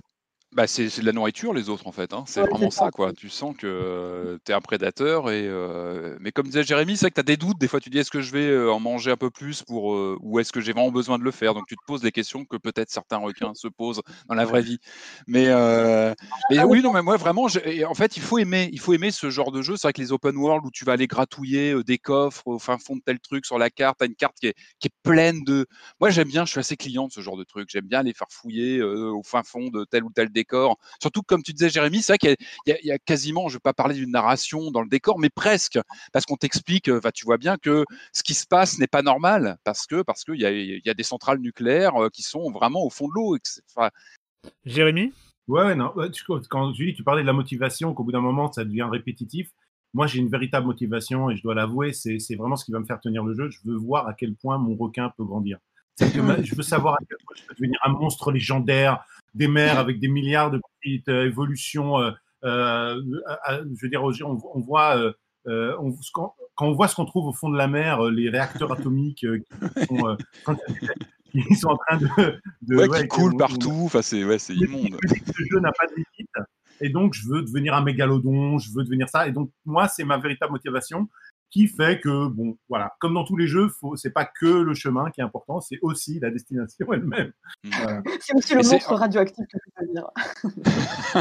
[0.55, 2.13] Bah, c'est c'est de la nourriture les autres en fait.
[2.13, 2.25] Hein.
[2.27, 2.87] C'est Ouais, vraiment ça.
[2.87, 3.13] ça quoi.
[3.13, 7.11] Tu sens que tu es un prédateur et euh, mais comme disait Jérémy, c'est vrai
[7.11, 7.59] que tu as des doutes.
[7.59, 9.95] Des fois, tu dis est-ce que je vais euh, en manger un peu plus pour
[9.95, 11.55] euh, ou est-ce que j'ai vraiment besoin de le faire?
[11.55, 14.63] Donc tu te poses des questions que peut-être certains requins se posent dans la vraie
[14.63, 14.79] vie.
[15.27, 16.15] Mais, euh,
[16.51, 18.93] mais Ah, oui, non, mais moi vraiment, et en fait, il faut aimer, il faut
[18.93, 19.77] aimer ce genre de jeu.
[19.77, 22.59] C'est vrai que les open world où tu vas aller gratouiller euh, des coffres au
[22.59, 24.95] fin fond de tel truc sur la carte, t'as une carte qui est, qui est
[25.03, 25.67] pleine de.
[26.01, 26.45] Moi, j'aime bien.
[26.45, 27.69] Je suis assez client de ce genre de truc.
[27.73, 30.44] J'aime bien les faire fouiller euh, au fin fond de tel ou tel décor.
[31.01, 33.55] Surtout que, comme tu disais, Jérémy, c'est vrai qu'il y a- y, y quasiment, je
[33.55, 35.79] vais pas parler d'une narration dans le décor, mais presque,
[36.13, 36.89] parce qu'on t'explique.
[36.89, 40.03] euh, bah, tu vois bien que ce qui se passe n'est pas normal, parce que
[40.03, 43.13] parce qu'il y y a des centrales nucléaires euh, qui sont vraiment au fond de
[43.15, 43.37] l'eau.
[43.75, 43.91] enfin,
[44.65, 45.13] Jérémy?
[45.49, 45.93] Ouais, non.
[46.13, 49.51] tu- Quand Julie, tu parlais de la motivation, qu'au bout d'un moment, ça devient répétitif.
[49.93, 52.85] Moi, j'ai une véritable motivation et je dois l'avouer, c'est vraiment ce qui va me
[52.85, 53.49] faire tenir le jeu.
[53.51, 55.59] Je veux voir à quel point mon requin peut grandir.
[55.97, 59.05] C'est que ma- je veux savoir à quel point je peux devenir un monstre légendaire
[59.35, 61.99] des mers avec des milliards de petites euh, évolutions.
[62.01, 62.11] euh,
[62.45, 63.01] euh,
[63.49, 64.97] je veux dire, on, on voit.
[65.47, 66.35] euh, on- quand
[66.69, 69.87] on voit ce qu'on trouve au fond de la mer, les réacteurs atomiques qui,
[71.57, 72.07] sont, en train de,
[72.63, 73.83] de- ouais, ouais, qui coule on- on- partout.
[73.85, 74.97] Enfin, c'est ouais, immonde.
[75.09, 76.31] ce jeu n'a pas de limite.
[76.81, 79.27] Et donc, je veux devenir un mégalodon, je veux devenir ça.
[79.29, 81.09] Et donc, moi, c'est ma véritable motivation
[81.55, 85.13] qui fait que, bon, voilà, comme dans tous les jeux, c'est pas que le chemin
[85.13, 87.31] qui est important, c'est aussi la destination elle-même.
[87.63, 87.71] Mmh.
[88.19, 90.09] C'est aussi le monstre radioactif que tu dire.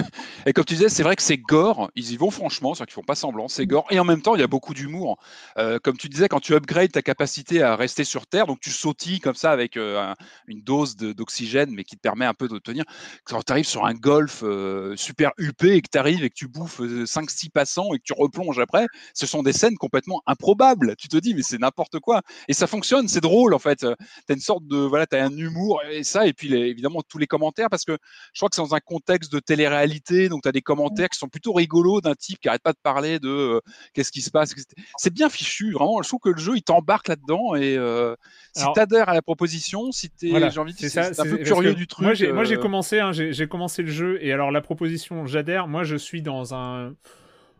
[0.48, 2.96] et comme tu disais, c'est vrai que c'est gore, ils y vont franchement, c'est-à-dire qu'ils
[2.96, 5.20] font pas semblant, c'est gore, et en même temps, il y a beaucoup d'humour.
[5.60, 8.72] Euh, comme tu disais, quand tu upgrades ta capacité à rester sur Terre, donc tu
[8.72, 10.16] sautilles comme ça avec euh,
[10.48, 12.86] une dose d'oxygène, mais qui te permet un peu de tenir.
[13.24, 16.36] Quand tu arrives sur un golf euh, super huppé et que tu arrives et que
[16.36, 20.96] tu bouffes 5-6 passants et que tu replonges après, ce sont des scènes complètement improbable.
[20.98, 22.22] Tu te dis, mais c'est n'importe quoi.
[22.48, 23.80] Et ça fonctionne, c'est drôle en fait.
[23.80, 24.78] Tu as une sorte de.
[24.78, 27.98] Voilà, tu as un humour et ça, et puis évidemment tous les commentaires, parce que
[28.34, 31.18] je crois que c'est dans un contexte de télé-réalité, donc tu as des commentaires qui
[31.18, 33.60] sont plutôt rigolos d'un type qui arrête pas de parler de euh,
[33.94, 34.54] qu'est-ce qui se passe.
[34.98, 36.02] C'est bien fichu, vraiment.
[36.02, 38.16] Je trouve que le jeu, il t'embarque là-dedans et euh,
[38.54, 41.38] si tu adhères à la proposition, si tu es, j'ai envie de dire, un peu
[41.38, 42.04] curieux du truc.
[42.04, 45.68] Moi, j'ai euh commencé, hein, j'ai commencé le jeu et alors la proposition, j'adhère.
[45.68, 46.94] Moi, je suis dans un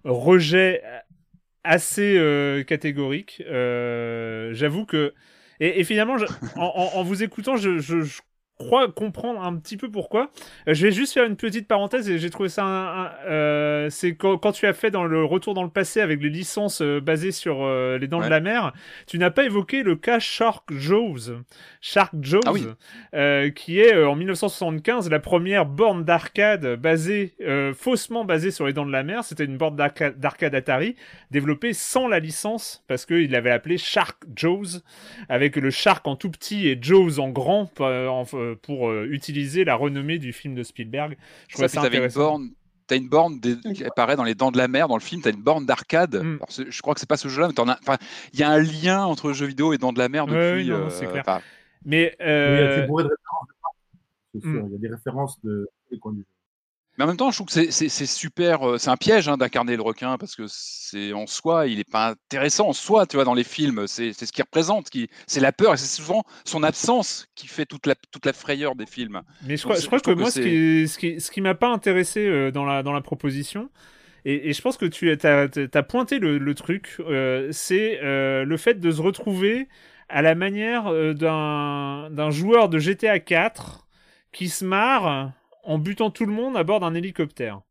[0.04, 0.84] rejet
[1.64, 3.44] assez euh, catégorique.
[3.48, 5.14] Euh, j'avoue que.
[5.60, 6.18] Et, finalement,
[6.58, 7.80] en, vous écoutant, je,
[8.58, 10.30] crois comprendre un petit peu pourquoi.
[10.68, 13.18] Euh, je vais juste faire une petite parenthèse et j'ai trouvé ça.
[13.26, 16.82] Euh, c'est quand, tu as fait dans le retour dans le passé avec les licences
[16.82, 17.68] euh, basées sur
[17.98, 18.74] les dents de la mer,
[19.08, 21.42] tu n'as pas évoqué le cas Shark Jaws.
[21.82, 22.42] Shark Jaws,
[23.14, 27.36] ah qui est en 1975 la première borne d'arcade basée,
[27.76, 29.24] faussement basée sur les dents de la mer.
[29.24, 30.96] C'était une borne d'arcade Atari
[31.32, 34.82] développée sans la licence parce qu'il l'avait appelé Shark Jaws
[35.30, 37.70] avec le Shark en tout petit et Jaws en grand.
[37.80, 41.18] En, euh, pour euh, utiliser la renommée du film de Spielberg.
[41.48, 42.50] Je crois ça, ça Une borne
[42.86, 45.22] T'as une borne qui apparaît dans les Dents de la Mer dans le film.
[45.22, 46.22] T'as une borne d'arcade.
[46.22, 46.40] Mm.
[46.70, 47.98] Je crois que c'est pas ce jeu-là, mais enfin,
[48.34, 50.72] il y a un lien entre le jeu vidéo et Dents de la Mer depuis.
[50.72, 51.42] Oui, c'est euh, clair.
[51.86, 53.48] Mais il y a de références.
[54.34, 54.66] Mm.
[54.68, 55.70] Il y a des références de
[56.98, 58.70] mais en même temps, je trouve que c'est super.
[58.70, 61.84] Euh, c'est un piège hein, d'incarner le requin parce que c'est en soi, il n'est
[61.84, 63.88] pas intéressant en soi, tu vois, dans les films.
[63.88, 64.92] C'est ce qu'il représente.
[64.92, 68.34] Qui, c'est la peur et c'est souvent son absence qui fait toute la, toute la
[68.34, 69.22] frayeur des films.
[69.48, 71.70] Mais je crois, je crois que, moi, ce qui, ce qui, ce qui m'a pas
[71.70, 73.70] intéressé euh, dans, la, dans la proposition,
[74.26, 79.02] et, je pense que tu as, pointé le, truc, euh, c'est le fait de se
[79.02, 79.68] retrouver
[80.08, 83.88] à la manière d'un joueur de GTA 4
[84.32, 85.34] qui se marre
[85.64, 87.62] en butant tout le monde à bord d'un hélicoptère.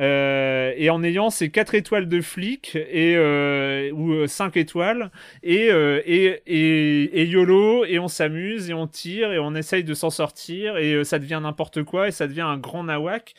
[0.00, 5.10] Euh, et en ayant ces 4 étoiles de flic et euh, ou 5 euh, étoiles
[5.44, 10.10] et, et, et, YOLO et on s'amuse et on tire et on essaye de s'en
[10.10, 13.34] sortir et ça devient n'importe quoi et ça devient un grand nawak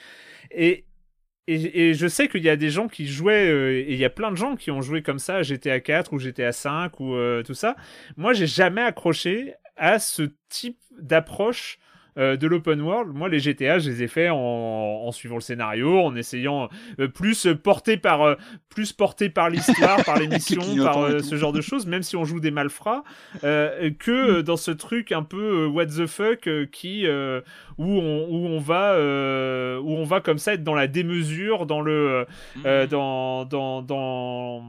[0.50, 0.86] et,
[1.48, 4.32] et, je sais qu'il y a des gens qui jouaient et il y a plein
[4.32, 7.54] de gens qui ont joué comme ça à GTA 4 ou GTA 5 ou tout
[7.54, 7.76] ça
[8.16, 11.80] moi j'ai jamais accroché à ce type d'approche
[12.18, 16.00] euh, de l'open world, moi les GTA, je les ai fait en, suivant le scénario,
[16.00, 16.70] en essayant
[17.00, 18.36] euh, plus porté par euh,
[18.70, 22.40] plus porté par l'histoire, par l'émission, par ce genre de choses, même si on joue
[22.40, 23.04] des malfrats,
[23.42, 28.98] que dans ce truc un peu what the fuck qui où on, où on va
[28.98, 32.26] où on va comme ça être dans la démesure, dans le
[32.56, 32.86] mmh.
[32.88, 34.64] dans dans dans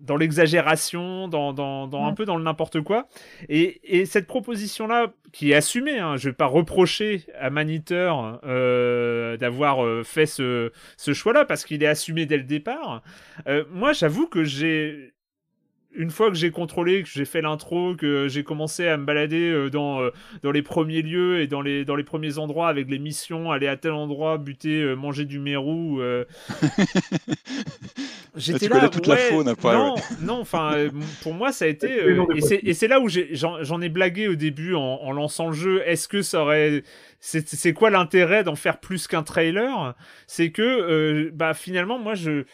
[0.00, 3.08] dans l'exagération, dans, dans, un peu dans le n'importe quoi.
[3.48, 9.36] Et, cette proposition-là, qui est assumée, hein, je ne vais pas reprocher à Maniteur euh,
[9.36, 13.02] d'avoir euh, fait ce, ce choix-là, parce qu'il est assumé dès le départ.
[13.46, 15.12] Euh, moi, j'avoue que j'ai
[15.92, 19.50] une fois que j'ai contrôlé, que j'ai fait l'intro, que j'ai commencé à me balader
[19.50, 20.10] euh, dans, euh,
[20.42, 23.66] dans les premiers lieux et dans les, dans les premiers endroits avec les missions, aller
[23.66, 26.00] à tel endroit, buter, euh, manger du mérou.
[28.36, 28.88] J'étais là.
[28.88, 29.72] toute la faune après.
[29.74, 30.88] Non, non, enfin,
[31.22, 31.90] pour moi, ça a été.
[32.62, 35.82] et c'est là où j'en ai, blagué au début en, en lançant le jeu.
[35.84, 36.84] Est-ce que ça aurait.
[37.18, 39.94] C'est quoi l'intérêt d'en faire plus qu'un trailer?
[40.28, 42.44] C'est que, bah, finalement, moi, je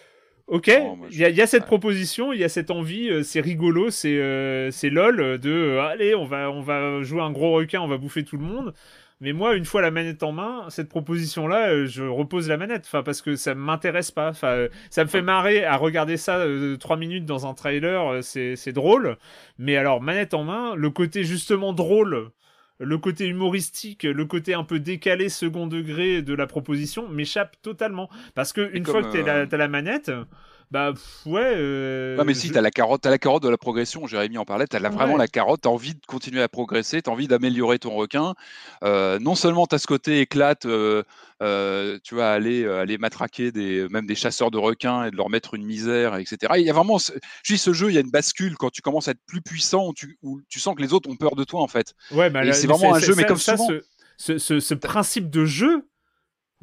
[0.49, 3.91] Ok, oh, il y, a cette proposition, il y a cette envie, euh, c'est rigolo,
[3.91, 7.81] c'est euh, c'est lol de euh, allez, on va on va jouer un gros requin,
[7.81, 8.73] on va bouffer tout le monde.
[9.21, 13.03] Mais moi, une fois la manette en main, cette proposition-là, je repose la manette, enfin
[13.03, 14.29] parce que ça m'intéresse pas.
[14.29, 16.45] Enfin, ça me fait marrer à regarder ça
[16.79, 19.17] trois minutes dans un trailer, c'est drôle.
[19.59, 22.31] Mais alors manette en main, le côté justement drôle
[22.79, 28.11] le côté humoristique, le côté un peu décalé second degré de la proposition m'échappe totalement.
[28.35, 30.11] Parce que une fois que tu as, la manette,
[30.71, 30.93] bah
[31.27, 31.53] ouais.
[31.55, 34.07] Euh, mais si, tu t'as la carotte, as la carotte de la progression.
[34.07, 34.67] Jérémy en parlait.
[34.67, 35.61] T'as as vraiment la carotte.
[35.63, 37.03] T'as envie de continuer à progresser.
[37.03, 38.35] T'as envie d'améliorer ton requin.
[38.83, 40.67] Euh, non seulement t'as ce côté éclate.
[40.67, 45.31] Euh, tu vas aller aller matraquer des même des chasseurs de requins et de leur
[45.31, 46.55] mettre une misère, etc.
[46.57, 48.83] Il y a vraiment, je dis ce jeu, il y a une bascule quand tu
[48.83, 51.37] commences à être plus puissant, où tu, où tu sens que les autres ont peur
[51.37, 51.95] de toi en fait.
[52.11, 53.57] Ouais, mais c'est vraiment un jeu, mais comme ça,
[54.19, 55.85] ce, ce, ce principe de jeu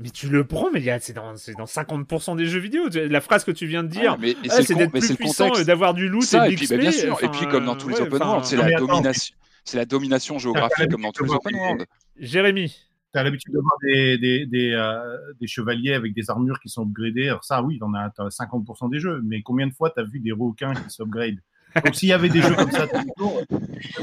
[0.03, 2.89] Mais tu le prends, mais c'est dans, dans 50% des jeux vidéo.
[2.93, 5.53] La phrase que tu viens de dire, Ah, ah, c'est d'être plus c'est le puissant
[5.53, 7.87] et d'avoir du loot Ça, et puis bah, bien sûr, et puis comme dans tous
[7.87, 11.31] les open enfin, world, c'est la domination, c'est la domination géographique comme dans tous les
[11.31, 11.85] open world.
[12.17, 12.75] Jérémy,
[13.13, 16.67] Tu as l'habitude de voir des, des, des, euh, des chevaliers avec des armures qui
[16.67, 17.29] sont upgradées.
[17.29, 19.21] Alors ça, oui, t'en as, t'as 50% des jeux.
[19.23, 21.39] Mais combien de fois tu as vu des requins qui s'upgradent?
[21.85, 23.41] Donc s'il y avait des jeux comme ça tous les jours,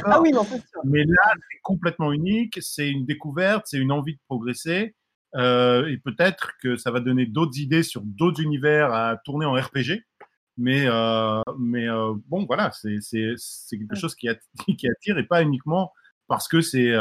[0.05, 0.81] Ah oui, non, c'est sûr.
[0.85, 2.59] Mais là, c'est complètement unique.
[2.63, 4.95] C'est une découverte, c'est une envie de progresser.
[5.37, 9.53] Euh, et peut-être que ça va donner d'autres idées sur d'autres univers à tourner en
[9.55, 10.05] RPG.
[10.59, 12.99] Mais, euh, mais euh, bon, voilà, c'est
[13.71, 14.41] quelque chose qui, att-
[14.79, 15.93] qui attire et pas uniquement
[16.29, 16.93] parce que c'est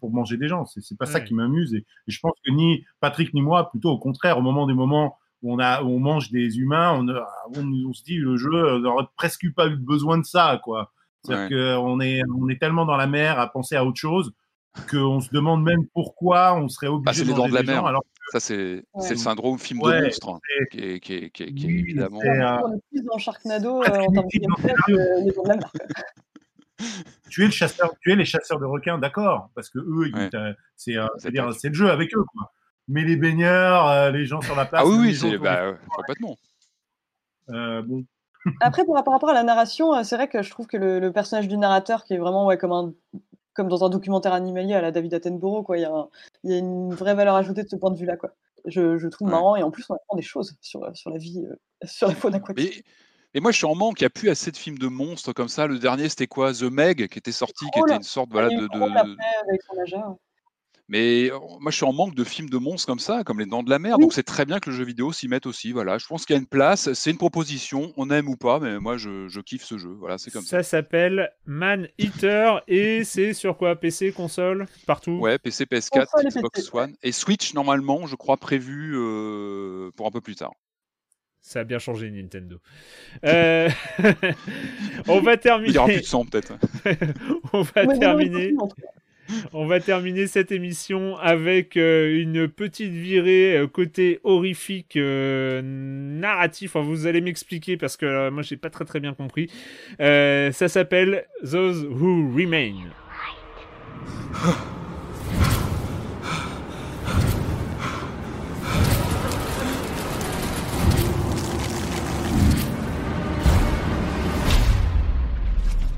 [0.00, 0.64] pour manger des gens.
[0.66, 1.74] C'est pas ça qui m'amuse.
[1.74, 4.74] Et, et je pense que ni Patrick ni moi, plutôt au contraire, au moment des
[4.74, 8.16] moments où on, a, où on mange des humains, on, a- on, on se dit
[8.16, 10.92] le jeu n'aurait presque pas eu besoin de ça, quoi.
[11.22, 14.32] C'est-à-dire qu'on est, on est tellement dans la mer à penser à autre chose
[14.90, 17.62] qu'on se demande même pourquoi on serait obligé Bah, c'est de les dents de la
[17.62, 17.86] gens, mer.
[17.86, 19.10] alors Ça, c'est Ouais.
[19.10, 20.40] le syndrome film Ouais, de monstre hein,
[20.72, 22.20] qui est, qui est- qui est- qui est Oui, évidemment.
[22.20, 25.72] euh, On est plus dans Sharknado euh, en termes de les de la mer.
[27.28, 30.28] tu es le chasseur, tu es les chasseurs de requins, d'accord, parce que eux, Ouais.
[30.76, 32.52] c'est, euh, le jeu avec eux, quoi.
[32.88, 36.36] Mais les baigneurs, euh, les gens sur la place, Ah oui, oui, bah, complètement.
[37.50, 38.04] euh, bon,
[38.60, 41.00] Après, par par rapport à la narration, euh, c'est vrai que je trouve que le,
[41.00, 42.92] le personnage du narrateur, qui est vraiment ouais, comme, un,
[43.56, 46.08] comme dans un documentaire animalier à la David Attenborough, quoi, il y, a un-
[46.44, 48.16] il y a une vraie valeur ajoutée de ce point de vue-là.
[48.16, 48.30] quoi.
[48.64, 49.32] Je, je trouve Ouais.
[49.34, 51.56] marrant et en plus, on apprend des choses sur, sur la vie, euh,
[51.86, 52.84] sur la faune aquatique.
[52.86, 52.92] Mais,
[53.34, 54.00] mais moi, je suis en manque.
[54.00, 55.66] Il n'y a plus assez de films de monstres comme ça.
[55.66, 56.52] Le dernier, c'était quoi?
[56.52, 58.54] The Meg, qui était sorti, qui était une sorte voilà, de.
[58.54, 60.16] eu Crawl de- après avec son nageur.
[60.88, 63.46] Mais euh, moi, je suis en manque de films de monstres comme ça, comme Les
[63.46, 63.96] Dents de la Mer.
[63.98, 64.02] Oui.
[64.02, 65.72] Donc, c'est très bien que le jeu vidéo s'y mette aussi.
[65.72, 66.92] Voilà, je pense qu'il y a une place.
[66.92, 67.92] C'est une proposition.
[67.96, 69.90] On aime ou pas, mais moi, je, je kiffe ce jeu.
[69.98, 70.58] Voilà, c'est comme ça.
[70.58, 73.74] ça s'appelle Man Eater et c'est sur quoi?
[73.74, 75.18] PC, console, partout?
[75.18, 79.90] Ouais, PC, PS4, Console et Xbox PC, One et Switch normalement, je crois prévu euh,
[79.96, 80.52] pour un peu plus tard.
[81.40, 82.58] Ça a bien changé Nintendo.
[83.24, 83.68] Euh,
[85.08, 85.34] on va
[85.64, 86.00] Il y aura plus terminer.
[86.00, 86.54] de sang peut-être.
[87.52, 88.52] on va terminer.
[89.52, 96.76] On va terminer cette émission avec euh, une petite virée euh, côté horrifique euh, narratif.
[96.76, 99.50] Enfin, vous allez m'expliquer parce que euh, moi j'ai pas très très bien compris.
[100.00, 102.90] Euh, ça s'appelle Those Who Remain.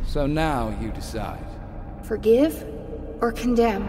[0.07, 1.45] So now you decide.
[2.03, 2.65] Forgive?
[3.21, 3.85] Or condemn?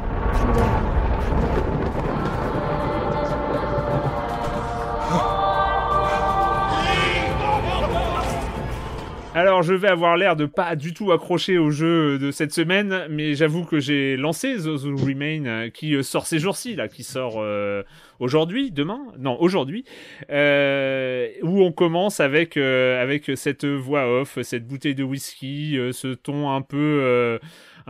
[9.40, 13.06] Alors, je vais avoir l'air de pas du tout accrocher au jeu de cette semaine,
[13.10, 16.90] mais j'avoue que j'ai lancé Those Who Remain, euh, qui euh, sort ces jours-ci, là,
[16.90, 17.84] qui sort euh,
[18.20, 19.86] aujourd'hui, demain, non, aujourd'hui,
[20.30, 26.62] où on commence avec avec cette voix off, cette bouteille de whisky, ce ton un
[26.62, 27.40] peu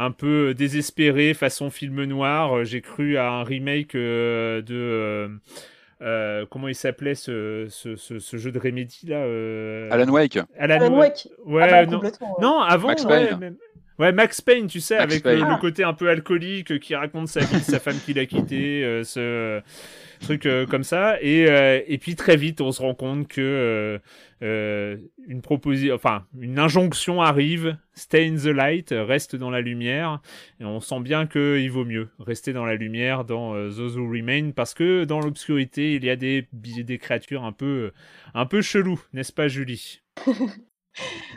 [0.02, 2.58] un peu désespéré, façon film noir.
[2.60, 5.28] Euh, J'ai cru à un remake euh, de euh,
[6.02, 10.38] euh, comment il s'appelait ce, ce, ce, ce jeu de Remedy là euh, Alan Wake.
[10.58, 11.28] Alan Alan Wake.
[11.28, 11.28] Wake.
[11.46, 11.92] Ouais, Ah bah, non.
[11.98, 12.42] complètement, ouais.
[12.46, 13.38] Non, avant, Max ouais, Payne.
[13.40, 13.58] même-
[14.00, 15.50] ouais, Max Payne, tu sais, Max avec le- Payne.
[15.50, 18.84] le, côté un peu alcoolique euh, qui raconte sa vie, sa femme qui l'a quitté,
[18.84, 19.62] euh, ce euh,
[20.22, 21.22] truc euh, comme ça.
[21.22, 24.00] Et, euh, et puis très vite, on se rend compte que euh,
[24.42, 24.98] euh,
[25.28, 27.78] une proposition, enfin, une injonction arrive.
[27.94, 30.22] Stay in the light, reste dans la lumière.
[30.62, 34.10] Et on sent bien qu'il vaut mieux rester dans la lumière dans euh, Those Who
[34.10, 37.92] Remain parce que dans l'obscurité, il y a des, des créatures un peu,
[38.34, 40.02] un peu chelou, n'est-ce pas, Julie?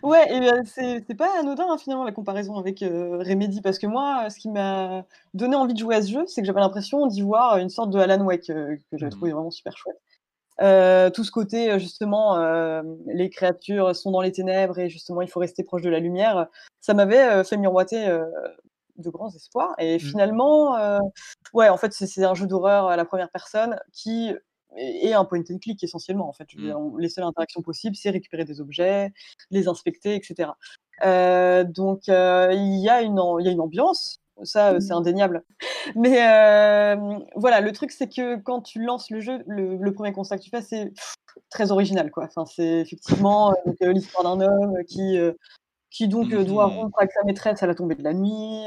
[0.03, 3.79] Ouais, et euh, c'est c'est pas anodin hein, finalement la comparaison avec euh, Remedy, parce
[3.79, 5.05] que moi, ce qui m'a
[5.35, 7.91] donné envie de jouer à ce jeu, c'est que j'avais l'impression d'y voir une sorte
[7.91, 9.97] de Alan Wake euh, que j'avais trouvé vraiment super chouette.
[10.61, 15.23] Euh, tout ce côté, euh, justement, euh, les créatures sont dans les ténèbres et justement
[15.23, 16.47] il faut rester proche de la lumière,
[16.81, 18.25] ça m'avait euh, fait miroiter euh,
[18.99, 19.75] de grands espoirs.
[19.79, 20.99] Et finalement, euh,
[21.55, 24.35] ouais, en fait, c'est c'est un jeu d'horreur à la première personne qui
[24.77, 26.29] est un point and click essentiellement.
[26.29, 26.67] En fait, Je veux Mm.
[26.67, 29.13] dire, on- les seules interactions possibles, c'est récupérer des objets,
[29.51, 30.51] les inspecter, etc.
[31.05, 34.81] Euh, donc, euh, il y, a une am- il y a une ambiance, ça, euh,
[34.81, 35.45] c'est indéniable.
[35.97, 40.13] Mais euh, voilà, le truc, c'est que quand tu lances le jeu, le, le premier
[40.13, 40.93] constat que tu fais, c'est
[41.51, 42.11] très original.
[42.11, 42.25] Quoi.
[42.25, 45.19] Enfin, c'est effectivement l'histoire d'un homme qui,
[45.91, 46.73] qui donc doit Mhm.
[46.79, 48.67] rompre avec sa maîtresse à la tombée de la nuit.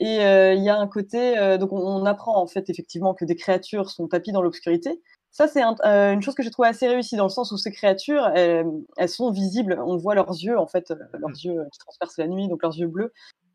[0.00, 0.14] et
[0.54, 3.90] il y a un côté, donc on, on apprend en fait effectivement que des créatures
[3.90, 5.02] sont tapies dans l'obscurité.
[5.30, 7.56] Ça, c'est un- euh, une chose que j'ai trouvé assez réussie dans le sens où
[7.58, 9.78] ces créatures, elles, elles sont visibles.
[9.84, 12.62] On voit leurs yeux, en fait, euh, leurs yeux euh, qui transpercent la nuit, donc
[12.62, 13.12] leurs yeux bleus.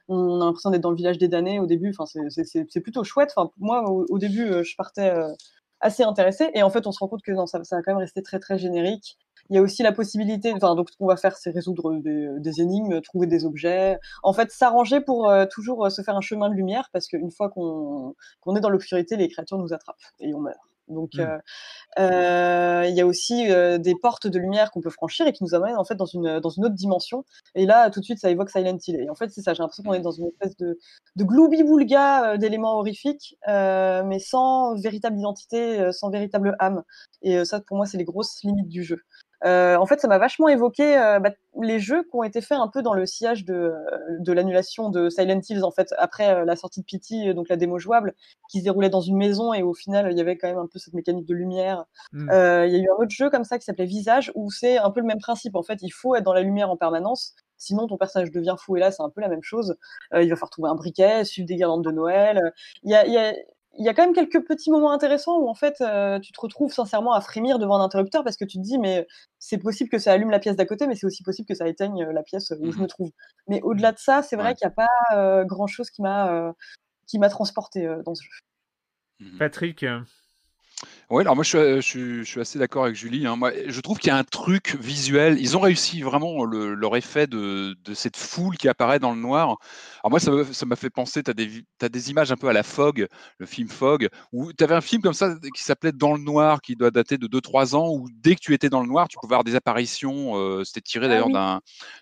[0.07, 1.93] On a l'impression d'être dans le village des damnés au début.
[1.97, 3.33] Enfin, c'est- plutôt chouette.
[3.35, 5.27] Enfin, moi, au, au début, euh, je partais euh,
[5.81, 6.49] assez intéressé.
[6.53, 8.21] Et en fait, on se rend compte que non, ça, ça va quand même rester
[8.23, 9.17] très très générique.
[9.49, 12.27] Il y a aussi la possibilité, enfin, donc ce qu'on va faire, c'est résoudre des,
[12.39, 13.99] des, énigmes, trouver des objets.
[14.23, 17.49] En fait, s'arranger pour euh, toujours se faire un chemin de lumière, parce qu'une fois
[17.49, 20.57] qu'on qu'on est dans l'obscurité, les créatures nous attrapent et on meurt.
[20.88, 21.39] Donc, mmh.
[21.99, 25.43] euh, il y a aussi euh, des portes de lumière qu'on peut franchir et qui
[25.43, 27.23] nous amènent en fait dans une, dans une autre dimension.
[27.55, 28.99] Et là, tout de suite, ça évoque Silent Hill.
[28.99, 29.53] Et en fait, c'est ça.
[29.53, 30.77] J'ai l'impression qu'on est dans une espèce de,
[31.15, 36.84] de gloubi-boulga d'éléments horrifiques, mais sans véritable identité, sans véritable âme.
[37.22, 38.99] Et ça, pour moi, c'est les grosses limites du jeu.
[39.45, 42.57] Euh, en fait, ça m'a vachement évoqué euh, bah, les jeux qui ont été faits
[42.57, 43.74] un peu dans le sillage de,
[44.20, 47.57] de l'annulation de Silent Hills, en fait, après euh, la sortie de Pity, donc la
[47.57, 48.14] démo jouable,
[48.49, 50.68] qui se déroulait dans une maison et au final, il y avait quand même un
[50.68, 51.86] peu cette mécanique de lumière.
[52.14, 52.30] Mm.
[52.65, 54.91] Il y a eu un autre jeu comme ça qui s'appelait Visage, où c'est un
[54.91, 55.56] peu le même principe.
[55.56, 58.78] En fait, il faut être dans la lumière en permanence, sinon ton personnage devient fou.
[58.78, 59.76] Et là, c'est un peu la même chose.
[60.14, 62.53] il va falloir trouver un briquet, suivre des guirlandes de Noël.
[62.84, 63.34] Il y a, y a
[63.79, 66.39] il y a quand même quelques petits moments intéressants où en fait euh, tu te
[66.39, 69.07] retrouves sincèrement à frémir devant un interrupteur parce que tu te dis mais
[69.39, 71.67] c'est possible que ça allume la pièce d'à côté mais c'est aussi possible que ça
[71.67, 73.11] éteigne euh, la pièce où je me mmh trouve.
[73.47, 76.53] Mais au-delà de ça, c'est vrai qu'il n'y a pas euh, grand chose qui m'a
[77.07, 78.29] qui m'a transporté dans ce jeu.
[79.19, 79.85] Mmh Patrick,
[81.14, 83.27] oui, alors moi je suis, je suis, assez d'accord avec Julie.
[83.27, 83.35] Hein.
[83.35, 85.38] Moi, je trouve qu'il y a un truc visuel.
[85.40, 89.22] Ils ont réussi vraiment le, leur effet de, de, cette foule qui apparaît dans le
[89.22, 89.57] noir.
[90.03, 92.53] Alors moi, ça m'a fait penser, tu as des, as des images un peu à
[92.53, 93.07] la Fog,
[93.38, 96.61] le film Fog, où tu avais un film comme ça qui s'appelait Dans le noir,
[96.61, 99.18] qui doit dater de 2-3 ans, où dès que tu étais dans le noir, tu
[99.22, 100.35] pouvais avoir des apparitions.
[100.35, 101.60] Euh, c'était tiré d'ailleurs ah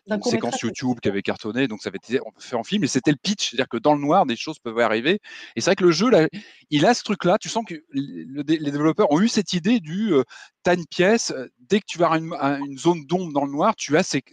[0.07, 3.11] d'une séquence YouTube qui avait cartonné, donc ça avait été fait en film, et c'était
[3.11, 5.19] le pitch, c'est-à-dire que dans le noir, des choses peuvent arriver.
[5.57, 6.29] Et c'est vrai que le jeu, là,
[6.69, 7.37] il a ce truc-là.
[7.39, 10.23] Tu sens que le, les développeurs ont eu cette idée du euh,
[10.65, 13.97] as une pièce, dès que tu vas avoir une, zone d'ombre dans le noir, tu
[13.97, 14.23] as ces,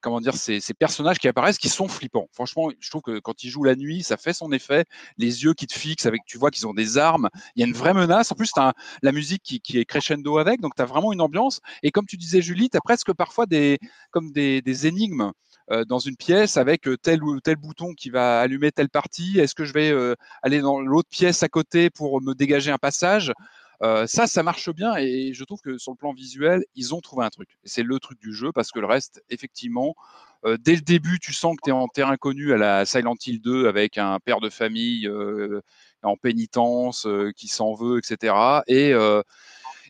[0.00, 2.28] comment dire, ces, personnages qui apparaissent qui sont flippants.
[2.32, 4.84] Franchement, je trouve que quand ils jouent la nuit, ça fait son effet.
[5.18, 7.28] Les yeux qui te fixent, avec, tu vois qu'ils ont des armes.
[7.54, 8.32] Il y a une vraie menace.
[8.32, 11.20] En plus, tu as la musique qui, est crescendo avec, donc tu as vraiment une
[11.20, 11.60] ambiance.
[11.82, 13.78] Et comme tu disais, Julie, tu as presque parfois des,
[14.10, 15.32] comme des, énigmes
[15.86, 19.38] dans une pièce avec euh, tel ou tel bouton qui va allumer telle partie.
[19.38, 22.78] Est-ce que je vais euh, aller dans l'autre pièce à côté pour me dégager un
[22.78, 23.32] passage?
[24.06, 27.24] Ça, ça marche bien et je trouve que sur le plan visuel, ils ont trouvé
[27.24, 27.48] un truc.
[27.64, 29.94] C'est le truc du jeu parce que le reste, effectivement,
[30.44, 33.40] dès le début, tu sens que tu es en terrain connu à la Silent Hill
[33.40, 35.10] 2 avec un père de famille
[36.02, 38.34] en pénitence qui s'en veut, etc.
[38.66, 38.92] Et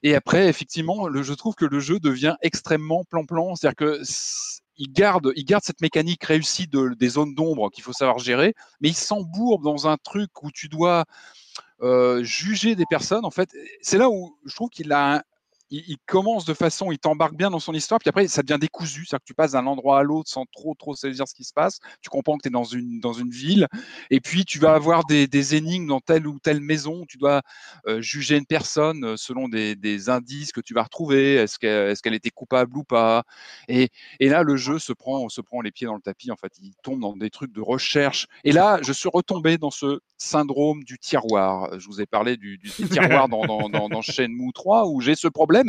[0.03, 3.55] et après, effectivement, je trouve que le jeu devient extrêmement plan-plan.
[3.55, 4.01] C'est-à-dire que
[4.81, 8.55] il garde, il garde cette mécanique réussie de, des zones d'ombre qu'il faut savoir gérer,
[8.81, 11.05] mais il s'embourbe dans un truc où tu dois
[11.83, 13.27] euh, juger des personnes.
[13.27, 13.51] En fait,
[13.83, 15.23] c'est là où je trouve qu'il a
[15.71, 19.05] il, commence de façon, il t'embarque bien dans son histoire, puis après, ça devient décousu.
[19.07, 21.53] C'est-à-dire que tu passes d'un endroit à l'autre sans trop, trop saisir ce qui se
[21.53, 21.79] passe.
[22.01, 23.69] Tu comprends que tu es dans une, dans une ville,
[24.11, 27.05] et puis tu vas avoir des, des énigmes dans telle ou telle maison.
[27.09, 27.43] Tu dois
[27.87, 31.35] euh, juger une personne euh, selon des, des, indices que tu vas retrouver.
[31.35, 33.23] Est-ce qu'elle est qu'elle était coupable ou pas?
[33.69, 36.33] Et, et, là, le jeu se prend, se prend les pieds dans le tapis.
[36.33, 38.27] En fait, il tombe dans des trucs de recherche.
[38.45, 41.79] Et là, je suis retombé dans ce syndrome du tiroir.
[41.79, 45.29] Je vous ai parlé du, tiroir dans, dans, dans, dans Shenmue 3 où j'ai ce
[45.29, 45.60] problème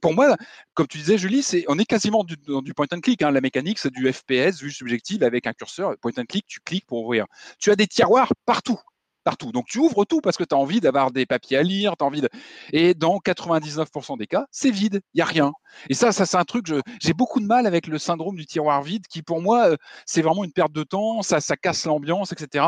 [0.00, 0.36] pour moi,
[0.74, 3.22] comme tu disais, Julie, c'est, on est quasiment du, du point and click.
[3.22, 3.30] Hein.
[3.30, 5.94] La mécanique, c'est du FPS, vue subjective, avec un curseur.
[6.00, 7.26] Point and click, tu cliques pour ouvrir.
[7.58, 8.80] Tu as des tiroirs partout
[9.24, 9.52] partout.
[9.52, 12.04] Donc tu ouvres tout parce que tu as envie d'avoir des papiers à lire, tu
[12.04, 12.28] envie de...
[12.72, 15.52] Et dans 99% des cas, c'est vide, il n'y a rien.
[15.88, 16.66] Et ça, ça c'est un truc,
[17.00, 20.22] j'ai beaucoup de mal avec le syndrome du tiroir vide qui pour moi, euh, c'est
[20.22, 22.64] vraiment une perte de temps, ça, ça casse l'ambiance, etc.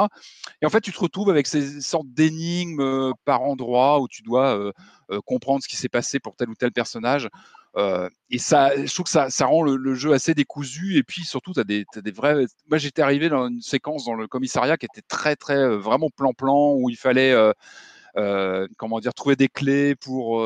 [0.60, 4.22] Et en fait, tu te retrouves avec ces sortes d'énigmes euh, par endroit où tu
[4.22, 4.72] dois euh,
[5.24, 7.28] comprendre ce qui s'est passé pour tel ou tel personnage.
[7.76, 10.96] Euh, et ça, je trouve que ça, ça rend le, jeu assez décousu.
[10.96, 12.46] Et puis surtout, tu as, des vrais.
[12.68, 16.10] Moi, j'étais arrivé dans une séquence dans le commissariat qui était très, très, euh, vraiment
[16.10, 17.32] plan-plan, où il fallait.
[17.32, 20.44] Euh, comment dire, trouver des clés pour,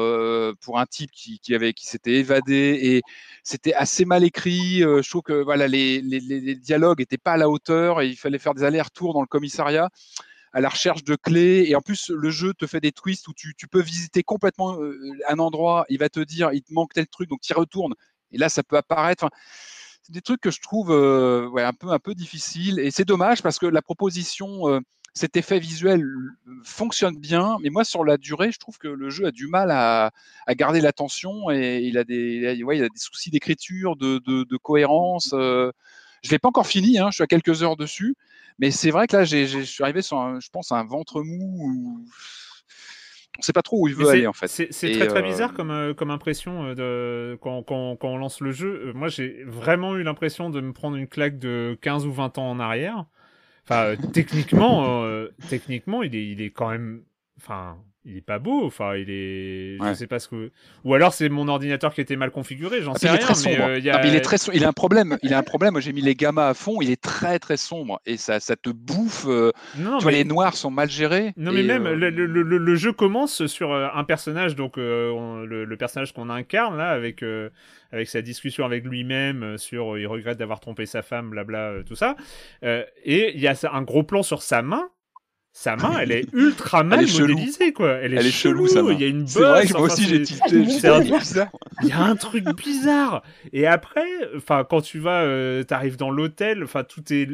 [0.60, 3.02] pour un type qui, qui avait, qui s'était évadé et
[3.42, 4.82] c'était assez mal écrit.
[4.82, 8.16] je trouve que voilà, les, les, les dialogues n'étaient pas à la hauteur et il
[8.16, 9.90] fallait faire des allers-retours dans le commissariat
[10.56, 11.66] à la recherche de clés.
[11.68, 14.98] Et en plus, le jeu te fait des twists où tu, peux visiter complètement euh,
[15.28, 15.84] un endroit.
[15.90, 17.92] Il va te dire, il te manque tel truc, donc tu y retournes.
[18.32, 19.28] Et là, ça peut apparaître.
[20.02, 22.78] c'est des trucs que je trouve euh, un peu un peu difficiles.
[22.78, 24.80] Et c'est dommage parce que la proposition, euh,
[25.12, 26.02] cet effet visuel
[26.64, 27.58] fonctionne bien.
[27.60, 30.10] Mais moi, sur la durée, je trouve que le jeu a du mal à,
[30.54, 35.34] garder l'attention et il a des, il a des soucis d'écriture, de, cohérence.
[35.34, 38.16] Je l'ai pas encore fini, hein, je suis à quelques heures dessus,
[38.58, 41.58] mais c'est vrai que là, je suis arrivé sur, je pense, un ventre mou.
[41.58, 42.04] Où...
[43.38, 44.48] On sait pas trop où il veut aller en fait.
[44.48, 48.16] C'est très très bizarre euh, comme, euh, comme impression euh, de, quand, quand, quand, on
[48.16, 48.92] lance le jeu.
[48.94, 52.50] Moi, j'ai vraiment eu l'impression de me prendre une claque de 15 ou 20 ans
[52.50, 53.04] en arrière.
[53.64, 55.06] Enfin, techniquement,
[55.48, 57.02] techniquement, il est, il est quand même
[57.38, 57.78] enfin,
[58.08, 58.64] il est pas beau.
[58.64, 59.94] Enfin, il est, je Ouais.
[59.94, 60.50] sais pas ce que.
[60.84, 62.80] Ou alors c'est mon ordinateur qui était mal configuré.
[62.80, 63.34] J'en Ah, sais il est rien.
[63.34, 63.56] sombre.
[63.58, 65.18] mais, euh, il y Ah, a- mais il est très so- il a un problème.
[65.22, 65.80] Il a un problème.
[65.80, 66.80] J'ai mis les gammas à fond.
[66.80, 69.26] Il est très très sombre et ça, ça te bouffe.
[69.28, 71.32] euh, Non, tu vois, mais- les noirs sont mal gérés.
[71.36, 74.74] Non mais même euh, le, le- le- le jeu commence sur euh, un personnage donc
[74.78, 77.22] on- le, personnage qu'on incarne là avec
[77.92, 82.16] avec sa discussion avec lui-même sur il regrette d'avoir trompé sa femme blabla tout ça
[82.62, 84.88] et il y a un gros plan sur sa main
[85.58, 87.28] sa main elle est ultra mal est chelou.
[87.32, 88.92] modélisée quoi elle est, Elle est chelou, main.
[88.92, 90.64] il y a une bosse C'est vrai que moi enfin, aussi j'ai tilté.
[90.64, 91.48] Je c'est un- dis, bizarre.
[91.82, 93.22] il y a un truc bizarre.
[93.54, 94.04] Et après,
[94.36, 97.26] enfin, quand tu vas, euh, t'arrives dans l'hôtel, enfin, tout est,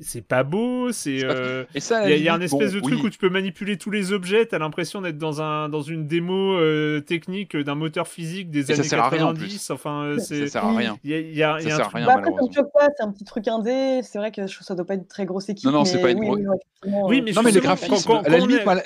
[0.00, 1.24] c'est pas beau, c'est.
[1.24, 3.06] Euh, ça, Il y, a- il y a un espèce bon, de truc oui.
[3.06, 4.46] où tu peux manipuler tous les objets.
[4.46, 8.64] T'as l'impression d'être dans un dans une démo euh, technique d'un moteur physique des Et
[8.64, 9.70] ça années sert à rien, en 90.
[9.70, 10.98] Enfin, euh, Ça sert à rien.
[11.04, 12.06] Il y a, il y a- il y Ça a un sert à truc- rien,
[12.06, 14.00] Bah, après, ça pas, c'est un petit truc indé.
[14.02, 15.66] C'est vrai que je trouve ça doit pas être une très grosse équipe.
[15.66, 18.28] Non, non, c'est pas une oui, gros- oui, mais Non, mais le graphisme, quand- à
[18.28, 18.82] la quand on limite, est- moi, la-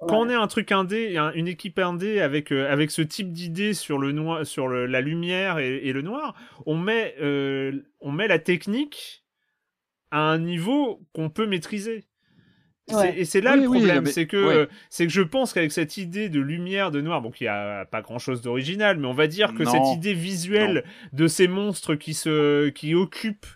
[0.00, 3.32] quand on est un truc indé, un- une équipe indé avec euh, avec ce type
[3.32, 6.34] d'idée sur le noir, sur le- la lumière et, et le noir,
[6.66, 9.24] on met euh, on met la technique
[10.16, 12.04] à un niveau qu'on peut maîtriser.
[12.90, 13.18] Ouais.
[13.18, 14.54] Et c'est là Oui, le problème, mais- c'est que ouais.
[14.54, 17.48] euh, c'est que je pense qu'avec cette idée de lumière, de noir, bon, qu'il y
[17.48, 19.70] a pas grand chose d'original, mais on va dire que Non.
[19.72, 23.46] cette idée visuelle de ces monstres qui se qui occupent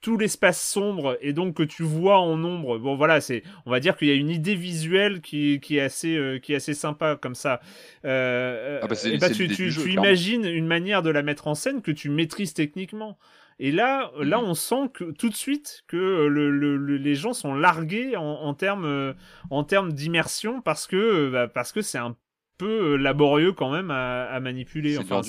[0.00, 2.78] tout l'espace sombre et donc que tu vois en ombre.
[2.78, 5.80] Bon voilà, c'est on va dire qu'il y a une idée visuelle qui, qui est
[5.80, 7.60] assez euh, qui est assez sympa comme ça.
[8.06, 11.82] Euh, Ah bah, et bah, tu, jeu, imagines une manière de la mettre en scène
[11.82, 13.18] que tu maîtrises techniquement.
[13.60, 14.44] Et là, là, Mhm.
[14.44, 18.16] on sent que tout de suite que euh, le, le- le- les gens sont largués
[18.16, 19.14] en, en termes euh,
[19.50, 22.16] en termes d'immersion parce que euh, bah, parce que c'est un
[22.58, 24.96] peu euh, laborieux quand même à, à manipuler.
[24.96, 25.22] C'est Enfin,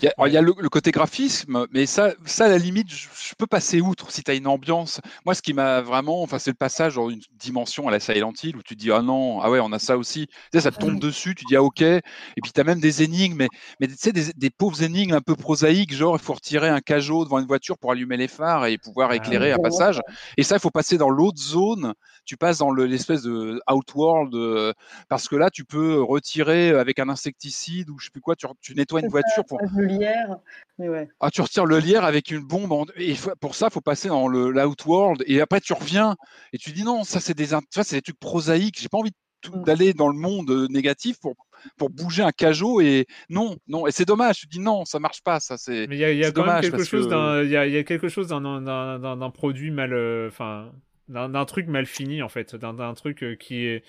[0.00, 2.48] Il y a, alors, il y a le, le côté graphisme, mais ça, ça à
[2.48, 5.00] la limite, je, je peux passer outre si tu as une ambiance.
[5.24, 8.32] Moi, ce qui m'a vraiment, enfin, c'est le passage dans une dimension à la Silent
[8.42, 10.26] Hill où tu te dis, ah non, ah ouais, on a ça aussi.
[10.28, 11.82] Tu sais, ça te tombe dessus, tu dis, ah ok.
[11.82, 12.02] Et
[12.42, 13.50] puis, tu as même des énigmes, mais,
[13.80, 16.80] mais tu sais, des, des pauvres énigmes un peu prosaïques, genre, il faut retirer un
[16.80, 20.00] cajot devant une voiture pour allumer les phares et pouvoir Ah éclairer un passage.
[20.36, 21.94] Et ça, il faut passer dans l'autre zone.
[22.26, 24.72] Tu passes dans le- l'espèce de Outworld, euh,
[25.08, 28.46] parce que là, tu peux retirer avec un insecticide ou je sais plus quoi, tu,
[28.60, 30.38] tu nettoies une voiture pour, le lierre.
[30.78, 31.08] Mais ouais.
[31.20, 32.72] ah, tu retires le lierre avec une bombe.
[32.72, 35.22] en- Et pour ça, il faut passer dans le l'outworld.
[35.26, 36.16] Et après, tu reviens
[36.52, 38.80] et tu dis non, ça, c'est des, c'est trucs prosaïques.
[38.80, 39.64] J'ai pas envie de tout- Mm.
[39.64, 41.34] d'aller dans le monde euh, négatif pour,
[41.76, 42.80] pour bouger un cajot.
[42.80, 43.86] Et non, non.
[43.86, 44.38] Et c'est dommage.
[44.40, 45.38] Tu dis non, ça marche pas.
[45.38, 45.86] Ça, c'est.
[45.86, 47.66] Mais il y a, y a quand même quelque chose que- d'un, il y a,
[47.66, 50.72] il y a quelque chose d'un, d'un, d'un, d'un produit mal, euh, enfin,
[51.08, 53.84] d'un, truc mal fini en fait, d'un, truc euh, qui est,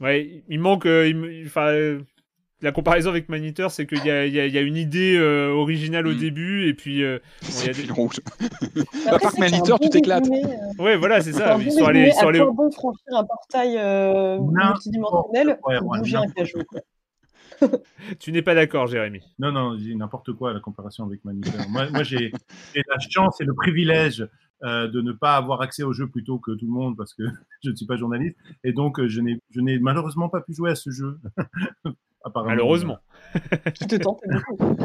[0.00, 2.00] ouais, il manque, euh, enfin, euh,
[2.60, 6.12] la comparaison avec Maniteur, c'est qu'il y y y a une idée euh, originale au
[6.14, 6.18] Mm.
[6.18, 8.16] début et puis, euh, y a le des- rouge.
[9.06, 10.28] Après, À part Maniteur, tu bon t'éclates.
[10.28, 11.54] euh, ouais, voilà, c'est ça.
[11.54, 12.40] un Ils bon sont allés, ils sont allés.
[12.40, 16.58] bon franchir un portail euh, multidimensionnel pour ouais, bouger un cajou.
[18.20, 19.20] Tu n'es pas d'accord, Jérémy.
[19.38, 21.68] Non, non, n'importe quoi la comparaison avec Maniteur.
[21.68, 22.32] moi, moi j'ai
[22.74, 24.26] j'ai la chance et le privilège
[24.64, 27.14] euh, de ne pas avoir accès au jeu plus tôt que tout le monde parce
[27.14, 27.22] que
[27.64, 28.36] je ne suis pas journaliste.
[28.64, 31.18] Et donc, euh, je n'ai je n'ai malheureusement pas pu jouer à ce jeu.
[32.24, 32.50] Apparemment.
[32.50, 32.98] Malheureusement.
[33.74, 34.76] Qui te tente beaucoup.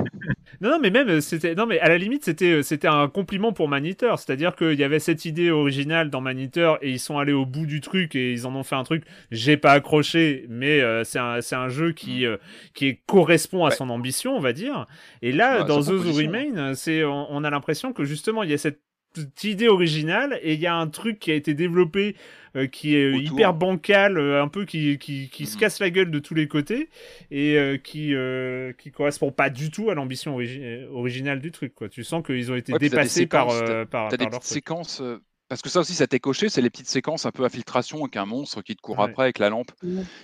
[0.61, 3.51] Non, non, mais même, euh, c'était, non, mais à la limite, c'était, c'était un compliment
[3.53, 4.19] pour Maniteur.
[4.19, 7.65] C'est-à-dire qu'il y avait cette idée originale dans Maniteur et ils sont allés au bout
[7.65, 9.03] du truc et ils en ont fait un truc.
[9.31, 12.37] J'ai pas accroché, mais euh, c'est un, c'est un jeu qui, euh,
[12.75, 13.75] qui est- correspond à Ouais.
[13.75, 14.85] son ambition, on va dire.
[15.23, 16.13] Et là, Ouais, dans Those Who.
[16.13, 18.79] Remain, c'est, on, on a l'impression que justement, il y a cette
[19.13, 22.15] petite idée originale et il y a un truc qui a été développé
[22.55, 23.33] euh, qui est euh, Autour.
[23.39, 25.59] hyper bancal, euh, un peu qui, qui, qui se Mhm.
[25.59, 26.89] casse la gueule de tous les côtés
[27.31, 31.73] et euh, qui euh, qui correspond pas du tout à l'ambition origi- originale du truc
[31.73, 31.89] quoi.
[31.89, 33.47] Tu sens qu'ils ont été Ouais, dépassés par
[33.89, 35.01] par, Tu as des leur séquences.
[35.49, 38.17] Parce que ça aussi, ça t'est coché, c'est les petites séquences un peu infiltration avec
[38.17, 39.05] un monstre qui te court Ouais.
[39.05, 39.71] après avec la lampe.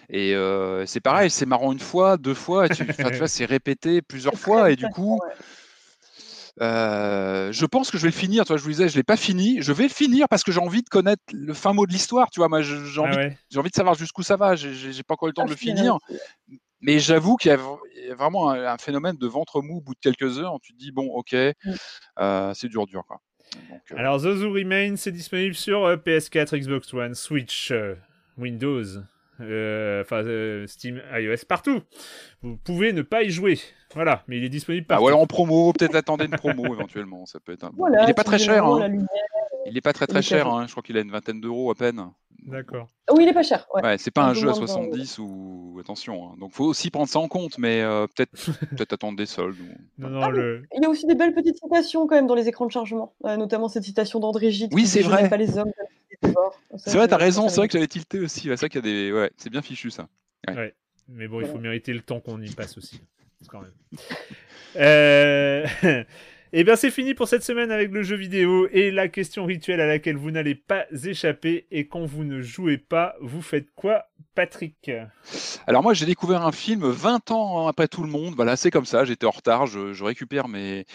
[0.10, 4.02] Et euh, c'est pareil, c'est marrant une fois, deux fois, et tu, vois, c'est répété
[4.02, 5.36] plusieurs fois, et du coup, Ouais.
[6.62, 8.44] Euh, je pense que je vais le finir.
[8.44, 9.62] Tu vois, je vous disais, je l'ai pas fini.
[9.62, 12.30] Je vais le finir parce que j'ai envie de connaître le fin mot de l'histoire.
[12.32, 13.38] Tu vois, moi, j'ai Ah envie, ouais.
[13.50, 14.56] j'ai envie de savoir jusqu'où ça va.
[14.56, 15.98] J'ai- pas encore eu le temps de le Ah, je suis finir.
[16.82, 19.94] Mais j'avoue qu'il y a y vraiment un, un phénomène de ventre mou au bout
[19.94, 20.58] de quelques heures.
[20.62, 21.72] Tu te dis, bon, ok, Mm.
[22.20, 23.04] euh, c'est dur, dur.
[23.08, 23.20] Quoi.
[23.70, 27.96] Donc, euh, Alors Those Who Remain, c'est disponible sur euh, PS4, Xbox One, Switch, euh,
[28.38, 28.84] Windows,
[29.42, 31.82] enfin euh, Steam, iOS, partout.
[32.42, 33.60] Vous pouvez ne pas y jouer.
[33.94, 35.06] Voilà, mais il est disponible ah, partout.
[35.06, 37.26] ou alors en promo, peut-être attendre une promo éventuellement.
[37.26, 37.72] Ça peut être un...
[37.76, 38.66] Voilà, Il n'est pas très cher.
[38.66, 38.90] hein.
[39.66, 40.48] Il n'est pas très très cher.
[40.48, 40.66] hein.
[40.68, 42.04] Je crois qu'il a une vingtaine d'euros à peine.
[42.46, 42.88] D'accord.
[43.08, 43.68] Ah Oui, il est pas cher.
[43.74, 43.84] Ouais.
[43.84, 44.84] Ouais, c'est pas Un jeu à moins de 20 euros.
[44.94, 46.30] 70 ou attention.
[46.30, 46.36] Hein.
[46.40, 48.32] Donc faut aussi prendre ça en compte, mais euh, peut-être
[48.78, 49.58] peut-être attendre des soldes.
[49.60, 50.64] ou- Non, non, Ah le...
[50.76, 53.14] Il y a aussi des belles petites citations quand même dans les écrans de chargement,
[53.26, 54.74] euh, notamment cette citation d'André Gide.
[54.74, 55.28] Oui, c'est vrai.
[55.30, 55.72] pas les hommes.
[56.78, 57.50] C'est vrai, t'as raison.
[57.50, 58.42] C'est vrai que j'avais tilté aussi.
[58.42, 59.12] C'est vrai qu'il y a des.
[59.12, 60.08] Ouais, c'est bien fichu ça.
[60.48, 60.74] Ouais.
[61.08, 63.02] Mais bon, il faut mériter le temps qu'on y passe aussi,
[63.48, 63.74] quand même.
[64.76, 65.66] Euh...
[66.52, 69.80] Et bien c'est fini pour cette semaine avec le jeu vidéo et la question rituelle
[69.82, 71.68] à laquelle vous n'allez pas échapper.
[71.70, 74.90] Et quand vous ne jouez pas, vous faites quoi, Patrick?
[75.68, 78.34] Alors moi j'ai découvert un film 20 ans après tout le monde.
[78.36, 80.86] Voilà, c'est comme ça, j'étais en retard, je, je récupère mes,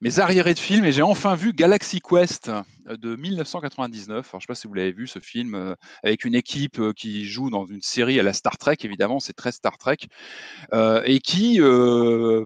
[0.00, 2.50] mes arriérés de films et j'ai enfin vu Galaxy Quest
[2.86, 4.10] de 1999.
[4.10, 6.78] Alors, je ne sais pas si vous l'avez vu, ce film, euh, avec une équipe
[6.78, 9.96] euh, qui joue dans une série à la Star Trek, évidemment, c'est très Star Trek,
[11.06, 11.60] et qui,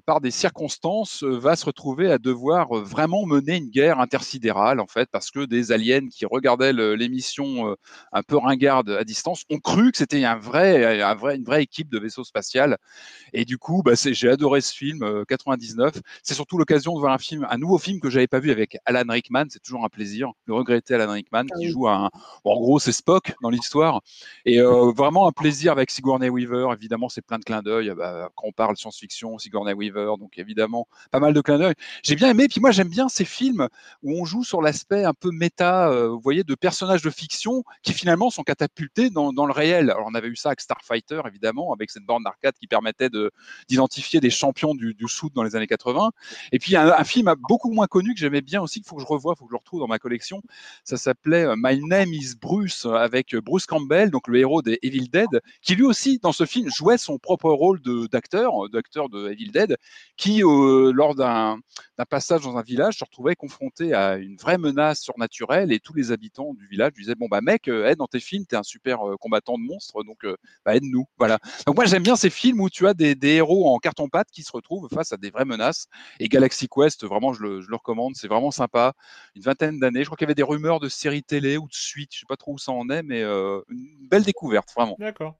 [0.07, 5.09] par des circonstances, va se retrouver à devoir vraiment mener une guerre intersidérale, en fait,
[5.11, 7.77] parce que des aliens qui regardaient l'émission
[8.13, 12.79] un peu ringarde à distance ont cru que c'était une vraie équipe de vaisseau spatial.
[13.33, 15.95] Et du coup, bah, j'ai adoré ce film, 99.
[16.23, 19.05] C'est surtout l'occasion de voir un film, nouveau film que j'avais pas vu avec Alan
[19.09, 19.47] Rickman.
[19.51, 22.11] C'est toujours un plaisir le regretter Alan Rickman qui ah joue un.
[22.45, 24.01] Bon, en gros, c'est Spock dans l'histoire.
[24.45, 26.69] Et euh, vraiment un plaisir avec Sigourney Weaver.
[26.73, 27.93] Évidemment, c'est plein de clins d'œil.
[27.97, 31.75] Bah, quand on parle science-fiction, Sigourney Weaver, donc évidemment, pas mal de clins d'œil.
[32.03, 32.49] J'ai bien aimé.
[32.49, 33.69] Puis moi, j'aime bien ces films
[34.03, 37.65] où on joue sur l'aspect un peu méta, euh, vous voyez, de personnages de fiction
[37.83, 39.91] qui finalement sont catapultés dans, dans, le réel.
[39.91, 43.11] Alors, on avait eu ça avec Starfighter, évidemment, avec cette borne d'arcade qui permettait
[43.69, 46.11] d'identifier des champions du, du shoot dans les années 80.
[46.53, 49.03] Et puis, un, un film beaucoup moins connu que j'aimais bien aussi, qu'il faut que
[49.03, 50.18] je revoie, il faut que je le retrouve dans ma collection
[50.85, 54.63] ça s'appelait euh, My Name is Bruce euh, avec euh, Bruce Campbell, donc le héros
[54.63, 57.81] des Evil Dead, qui lui aussi dans ce film jouait son propre rôle
[58.11, 59.77] d'acteur, d'acteur de Evil Dead,
[60.17, 61.59] qui lors d'un
[62.09, 66.13] passage dans un village se retrouvait confronté à une vraie menace surnaturelle et tous les
[66.13, 69.01] habitants du village lui disaient bon bah mec, aide dans tes films, t'es un super
[69.21, 70.25] combattant de monstres, donc
[70.65, 71.07] bah, aide-nous.
[71.19, 71.39] Voilà.
[71.67, 74.53] Donc moi j'aime bien ces films où tu as des, héros en carton-pâte qui se
[74.53, 75.87] retrouvent face à des vraies menaces.
[76.21, 78.95] Et Galaxy Quest, vraiment je le, je le recommande, c'est vraiment sympa.
[79.35, 81.75] Une vingtaine d'années, je crois qu'il y avait des rumeurs de séries télé ou de
[81.75, 84.97] suite, je sais pas trop où ça en est, mais euh, une belle découverte, vraiment.
[84.99, 85.35] D'accord.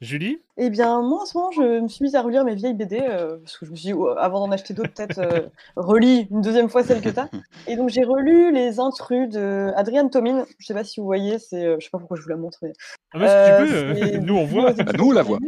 [0.00, 0.38] Julie?
[0.56, 2.98] Eh bien, moi, en ce moment, je me suis mise à relire mes vieilles BD,
[3.02, 6.28] euh, parce que je me suis dit, oh, avant d'en acheter d'autres, peut-être euh, relis
[6.30, 7.28] une deuxième fois celle que tu as.
[7.66, 10.46] Et donc, j'ai relu Les Intrus de Adrienne Tomine.
[10.58, 12.58] Je sais pas si vous voyez, c'est, je sais pas pourquoi je vous la montre.
[12.62, 12.72] Mais...
[13.12, 14.72] Ah bah, si tu peux, nous on voit.
[14.72, 15.40] Bah, nous on la voit.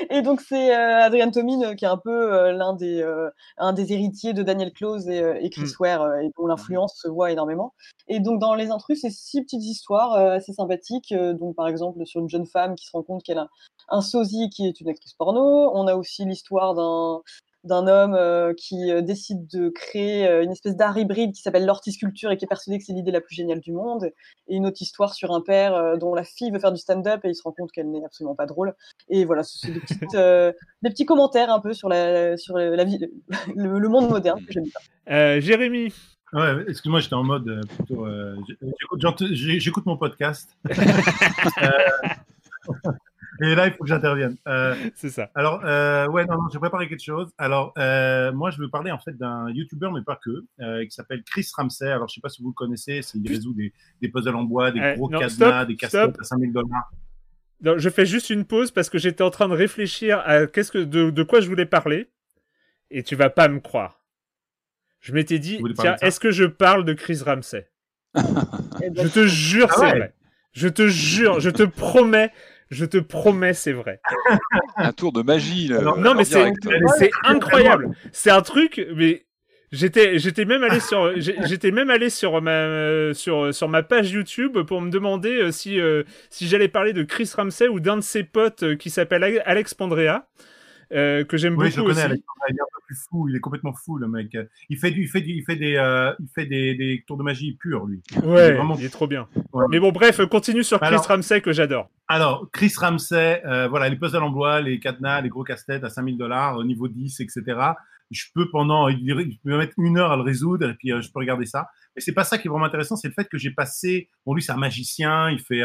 [0.10, 3.04] et donc c'est euh, Adrian Tomine euh, qui est un peu euh, l'un des,
[3.56, 5.80] un des héritiers de Daniel Close et, Chris mm.
[5.80, 7.74] Ware et dont l'influence se voit énormément.
[8.08, 11.14] Et donc dans Les Intrus, c'est six petites histoires assez sympathiques.
[11.14, 13.48] donc par exemple sur une jeune femme qui se rend compte qu'elle a
[13.88, 15.70] un sosie qui est une actrice porno.
[15.74, 17.22] On a aussi l'histoire d'un
[17.68, 21.64] d'un homme euh, qui euh, décide de créer euh, une espèce d'art hybride qui s'appelle
[21.64, 24.10] l'hortisculture et qui est persuadé que c'est l'idée la plus géniale du monde.
[24.48, 27.28] Et une autre histoire sur un père dont la fille veut faire du stand-up et
[27.28, 28.74] il se rend compte qu'elle n'est absolument pas drôle.
[29.08, 30.16] Et voilà, c'est des, petites,
[30.82, 32.98] des petits commentaires un peu sur la, sur la vie,
[33.54, 35.40] le, monde moderne que j'aime bien.
[35.40, 35.92] Jérémy
[36.34, 38.06] Ouais, excuse-moi, j'étais en mode plutôt.
[39.30, 40.56] J'écoute mon podcast.
[43.40, 44.36] Et là, il faut que j'intervienne.
[44.46, 45.30] Euh, c'est ça.
[45.34, 47.30] Alors, euh, ouais, non, non, j'ai préparé quelque chose.
[47.38, 50.90] Alors, euh, moi, je veux parler en fait d'un YouTuber, mais pas que, euh, qui
[50.90, 51.90] s'appelle Chris Ramsey.
[51.90, 53.00] Alors, je sais pas si vous le connaissez.
[53.14, 56.90] Il résout des, des puzzles en bois, des gros cadenas, des casquettes à 5000 dollars.
[57.60, 60.70] Non, je fais juste une pause parce que j'étais en train de réfléchir à qu'est-ce
[60.70, 62.08] que de, de, quoi je voulais parler
[62.90, 64.00] et tu vas pas me croire.
[65.00, 67.68] Je m'étais dit, tiens, est-ce que je parle de Chris Ramsey?
[68.16, 70.14] Je te jure, ah c'est vrai.
[70.52, 72.32] Je te jure, je te promets,
[72.70, 74.00] je te promets, c'est vrai.
[74.76, 75.68] un tour de magie.
[75.68, 76.50] Là, non, mais c'est
[77.24, 77.90] incroyable.
[78.12, 79.24] C'est un truc, mais
[79.70, 84.62] J'étais, j'étais même allé sur, j'étais même allé sur ma, sur, sur ma page YouTube
[84.62, 88.02] pour me demander euh, si, euh, si j'allais parler de Chris Ramsey ou d'un de
[88.02, 90.26] ses potes euh, qui s'appelle Alex Pandrea.
[90.92, 91.68] Euh, que j'aime beaucoup.
[91.68, 92.22] Je connais, aussi.
[92.48, 94.36] il est un peu plus fou, il est complètement fou, le mec.
[94.70, 97.18] Il fait, du, il fait, du, il fait, des, euh, il fait des, des, tours
[97.18, 98.02] de magie purs, lui.
[98.22, 99.28] Ouais, il est, trop bien.
[99.70, 101.90] Mais bon, bref, continue sur Chris Ramsey que j'adore.
[102.08, 105.90] Alors, Chris Ramsey, euh, voilà, les puzzles en bois, les cadenas, les gros casse-têtes à
[105.90, 107.42] 5000 dollars, au niveau 10, etc.
[108.10, 111.18] Je peux pendant, je peux mettre une heure à le résoudre et puis je peux
[111.18, 111.68] regarder ça.
[111.94, 114.32] Mais c'est pas ça qui est vraiment intéressant, c'est le fait que j'ai passé, bon,
[114.32, 115.62] lui, c'est un magicien, il fait,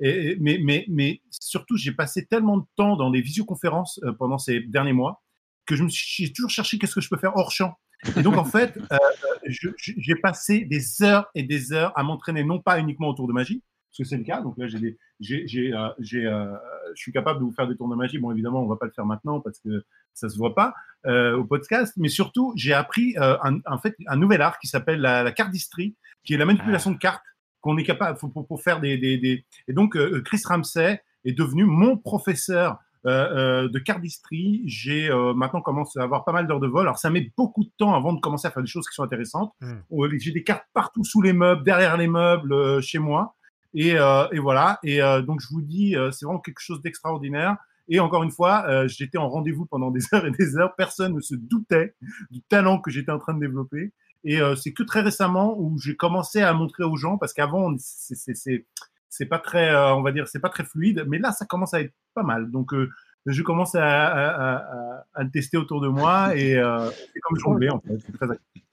[0.00, 4.60] mais, mais, mais surtout, j'ai passé tellement de temps dans des visioconférences euh, pendant ces
[4.60, 5.22] derniers mois
[5.66, 7.74] que je me suis j'ai toujours cherché qu'est-ce que je peux faire hors champ.
[8.16, 8.98] Et donc, en fait, euh,
[9.46, 13.62] j'ai passé des heures et des heures à m'entraîner, non pas uniquement autour de magie,
[13.90, 14.40] parce que c'est le cas.
[14.40, 16.56] Donc là, j'ai j'ai, euh, euh,
[16.94, 18.18] je suis capable de vous faire des tours de magie.
[18.18, 20.74] Bon, évidemment, on va pas le faire maintenant parce que ça se voit pas
[21.06, 21.94] euh, au podcast.
[21.96, 25.96] Mais surtout, j'ai appris un, en fait un nouvel art qui s'appelle la, la cardistrie,
[26.24, 27.24] qui est la manipulation de cartes
[27.62, 29.44] qu'on est capable pour, pour, faire des, des, des...
[29.68, 34.62] Et donc, euh, Chris Ramsey est devenu mon professeur euh, euh, de cardistrie.
[34.66, 36.82] J'ai maintenant commencé à avoir pas mal d'heures de vol.
[36.82, 39.04] Alors, ça met beaucoup de temps avant de commencer à faire des choses qui sont
[39.04, 39.54] intéressantes.
[39.60, 39.78] Hmm.
[40.18, 43.36] J'ai des cartes partout sous les meubles, derrière les meubles, chez moi.
[43.74, 44.78] Et, et voilà.
[44.82, 47.56] Et donc, je vous dis, c'est vraiment quelque chose d'extraordinaire.
[47.88, 50.74] Et encore une fois, j'étais en rendez-vous pendant des heures et des heures.
[50.76, 51.94] Personne ne se doutait
[52.30, 53.92] du talent que j'étais en train de développer.
[54.24, 57.74] Et euh, c'est que très récemment où j'ai commencé à montrer aux gens, parce qu'avant,
[57.78, 61.04] c'est- pas très, euh, on va dire, c'est pas très fluide.
[61.08, 62.50] Mais là, ça commence à être pas mal.
[62.50, 62.88] Donc, euh,
[63.26, 67.96] je commence à, à, le tester autour de moi et c'est comme jongler en fait.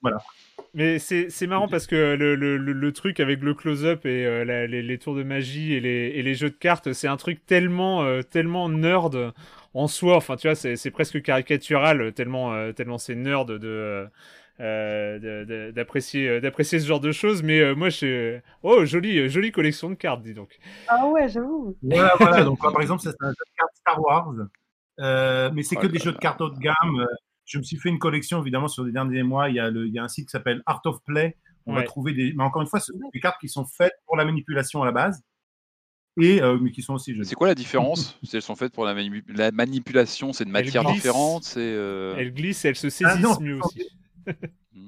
[0.01, 0.17] Voilà.
[0.73, 5.13] Mais c'est marrant parce que le, le, le, truc avec le close-up et les, tours
[5.13, 8.69] de magie et les, et les jeux de cartes, c'est un truc tellement, euh, tellement
[8.69, 9.33] nerd
[9.75, 10.15] en soi.
[10.15, 14.07] Enfin, tu vois, c'est presque caricatural tellement, tellement c'est nerd de.
[14.59, 19.51] Euh, d'apprécier euh, d'apprécier ce genre de choses mais euh, moi je oh jolie jolie
[19.51, 21.77] collection de cartes dis donc Ah ouais, j'avoue.
[21.81, 22.43] Voilà, voilà.
[22.43, 24.33] Donc, par exemple, ça, c'est un jeu de cartes Star Wars.
[24.99, 27.07] Euh, mais c'est Oh que là des jeux de cartes haut de gamme.
[27.45, 29.49] Je me suis fait une collection, évidemment, sur les derniers mois.
[29.49, 31.37] Il y a, le, il y a un site qui s'appelle Art of Play.
[31.65, 32.33] On va trouver des.
[32.35, 34.85] Mais encore une fois, ce sont des cartes qui sont faites pour la manipulation à
[34.85, 35.23] la base.
[36.19, 37.15] Et, euh, mais qui sont aussi.
[37.23, 38.19] C'est quoi la différence?
[38.23, 40.95] Si elles sont faites pour la, mani- la manipulation, c'est de Elles matière glissent.
[40.95, 43.87] différente c'est, euh, elle glisse elle se Ah, saisissent non, mieux aussi.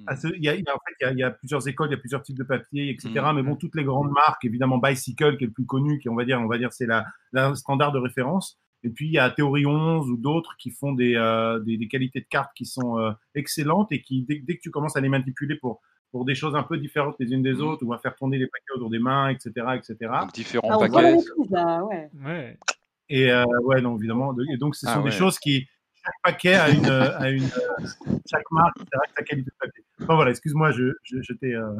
[0.07, 1.31] Ah, il y a, il y a- en fait, il y, a, il y a
[1.31, 3.09] plusieurs écoles, il y a plusieurs types de papier, etc.
[3.15, 3.35] Mhm.
[3.35, 6.15] Mais bon, toutes les grandes marques, évidemment, Bicycle, qui est le plus connu, qui on
[6.15, 8.57] va dire, on va dire, c'est la, la standard de référence.
[8.83, 11.87] Et puis il y a Théorie 11 ou d'autres qui font des, euh, des, des
[11.87, 15.01] qualités de cartes qui sont euh, excellentes et qui, dès, dès que tu commences à
[15.01, 15.81] les manipuler pour
[16.11, 17.61] pour des choses un peu différentes les unes des Mhm.
[17.61, 19.95] autres, ou à faire tourner les paquets autour des mains, etc., etc.
[20.21, 21.13] Donc différents Ah, paquets.
[21.15, 22.09] maîtrise là, ouais.
[22.25, 22.57] ouais
[23.07, 24.33] Et euh, ouais, non, évidemment.
[24.33, 25.09] de- Et donc, ce Ah sont ouais.
[25.09, 25.69] des choses qui
[26.03, 27.47] chaque paquet a une, a une
[28.29, 29.83] chaque marque, a sa qualité de papier.
[30.01, 31.53] Enfin voilà, excuse-moi, je, je, je t'ai.
[31.53, 31.75] euh,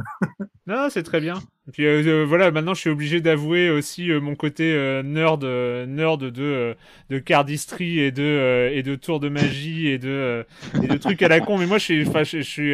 [0.68, 1.36] Non, c'est très bien.
[1.68, 5.04] Et puis euh, euh, voilà, maintenant je suis obligé d'avouer aussi euh, mon côté euh,
[5.04, 6.74] nerd, euh, nerd de euh,
[7.12, 10.44] de cardistry et de et de tours de magie et de
[10.82, 11.60] et de trucs à la con.
[11.60, 12.74] Mais moi je suis, je, je suis.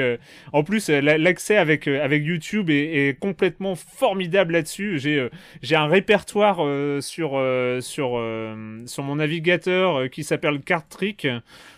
[0.54, 5.00] en plus, la- l'accès avec avec YouTube est, est complètement formidable là-dessus.
[5.00, 5.28] J'ai
[5.62, 6.58] j'ai un répertoire
[7.02, 7.32] sur
[7.82, 8.22] sur
[8.86, 11.28] sur mon navigateur qui s'appelle Card Trick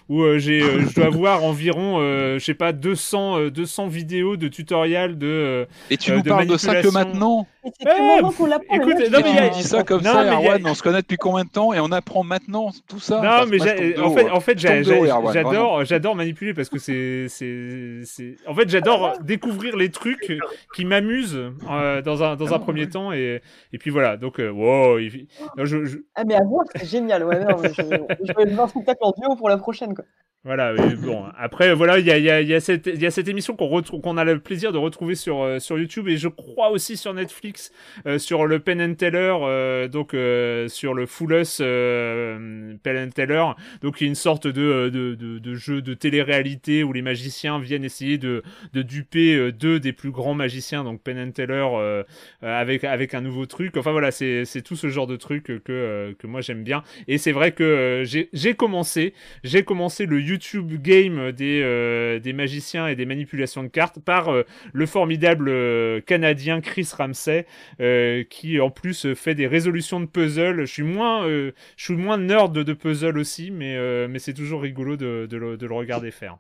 [0.09, 3.87] où euh, j'ai euh, je dois avoir environ euh, je sais pas 200 euh, 200
[3.87, 7.47] vidéos de tutoriels de euh, Et tu nous de parles de ça que maintenant?
[7.63, 8.75] C'est qu'on l'apprend.
[8.75, 11.01] écoute, non, mais il a- dis ça comme Non, ça, a- Erwan, on se connaît
[11.01, 13.21] depuis combien de temps et on apprend maintenant tout ça?
[13.21, 13.63] Non, mais en
[14.11, 14.29] fait, hein.
[14.33, 18.35] en fait, j'adore, j'adore manipuler parce que c'est, c'est, c'est.
[18.47, 20.37] En fait, j'adore découvrir les trucs
[20.75, 23.41] qui m'amusent euh, dans un dans un premier temps et
[23.73, 24.17] et puis voilà.
[24.17, 25.27] Donc, euh, wow, il-
[25.57, 27.23] non, je, je- Ah, mais à voir, c'est génial.
[27.23, 29.93] Ouais, non, je, je vais faire un spectacle en duo pour la prochaine.
[29.95, 30.05] Quoi.
[30.45, 30.73] Voilà.
[30.95, 33.57] bon, après, voilà, il y a y a y a cette y a cette émission
[33.57, 36.95] qu'on qu'on a le plaisir de retrouver sur euh, sur YouTube et je crois aussi
[36.95, 37.73] sur Netflix
[38.05, 42.97] euh, sur le Penn and Teller, euh, donc euh, sur le Full Us euh, Penn
[42.97, 43.43] and Teller.
[43.81, 48.41] Donc une sorte de, de, de, jeu de télé-réalité où les magiciens viennent essayer de,
[48.71, 51.67] de duper deux des plus grands magiciens, donc Penn and Teller,
[52.41, 53.75] avec, avec un nouveau truc.
[53.75, 56.83] Enfin voilà, c'est tout ce genre de truc que, que moi j'aime bien.
[57.09, 59.13] Et c'est vrai que j'ai commencé,
[59.43, 64.29] j'ai commencé le YouTube game des, euh, des magiciens et des manipulations de cartes par
[64.29, 64.43] euh,
[64.73, 67.45] le formidable euh, Canadien Chris Ramsey,
[67.81, 70.61] euh, qui en plus euh, fait des résolutions de puzzles.
[70.65, 74.33] Je suis moins, euh, je suis moins nerd de, puzzle aussi, mais, euh, mais c'est
[74.33, 76.37] toujours rigolo de, de le, de le regarder faire.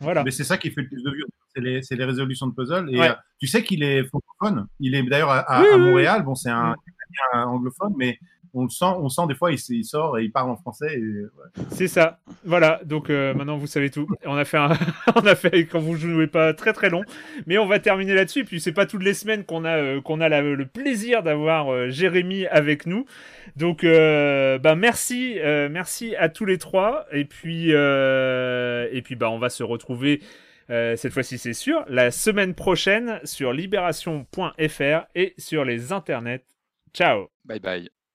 [0.00, 0.24] Voilà.
[0.24, 1.24] Mais c'est ça qui fait le plus de vues.
[1.54, 2.88] C'est les, résolutions de puzzle.
[2.90, 3.08] Et Ouais.
[3.10, 4.66] euh, tu sais qu'il est francophone.
[4.78, 5.88] Il est d'ailleurs à, à- Oui, à oui, oui.
[5.88, 6.22] Montréal.
[6.22, 6.76] Bon, c'est un Mm.
[7.24, 8.18] Canadien anglophone, mais
[8.56, 10.96] on le sent, on sent des fois, il, sort et il parle en français.
[10.98, 11.64] Ouais.
[11.70, 12.18] C'est ça.
[12.44, 12.80] Voilà.
[12.84, 14.08] Donc euh, maintenant vous savez tout.
[14.24, 14.70] On a fait un,
[15.14, 17.02] on a fait quand vous jouez pas très très long,
[17.46, 18.40] mais on va terminer là-dessus.
[18.40, 21.22] Et puis c'est pas toutes les semaines qu'on a euh, qu'on a la- le plaisir
[21.22, 23.04] d'avoir euh, Jérémy avec nous.
[23.56, 27.06] Donc euh, bah merci, euh, merci à tous les trois.
[27.12, 30.20] Et puis euh, et puis bah on va se retrouver.
[30.70, 36.44] euh, cette fois-ci, c'est sûr, la semaine prochaine sur libération.fr et sur les internets.
[36.92, 37.95] Ciao Bye bye.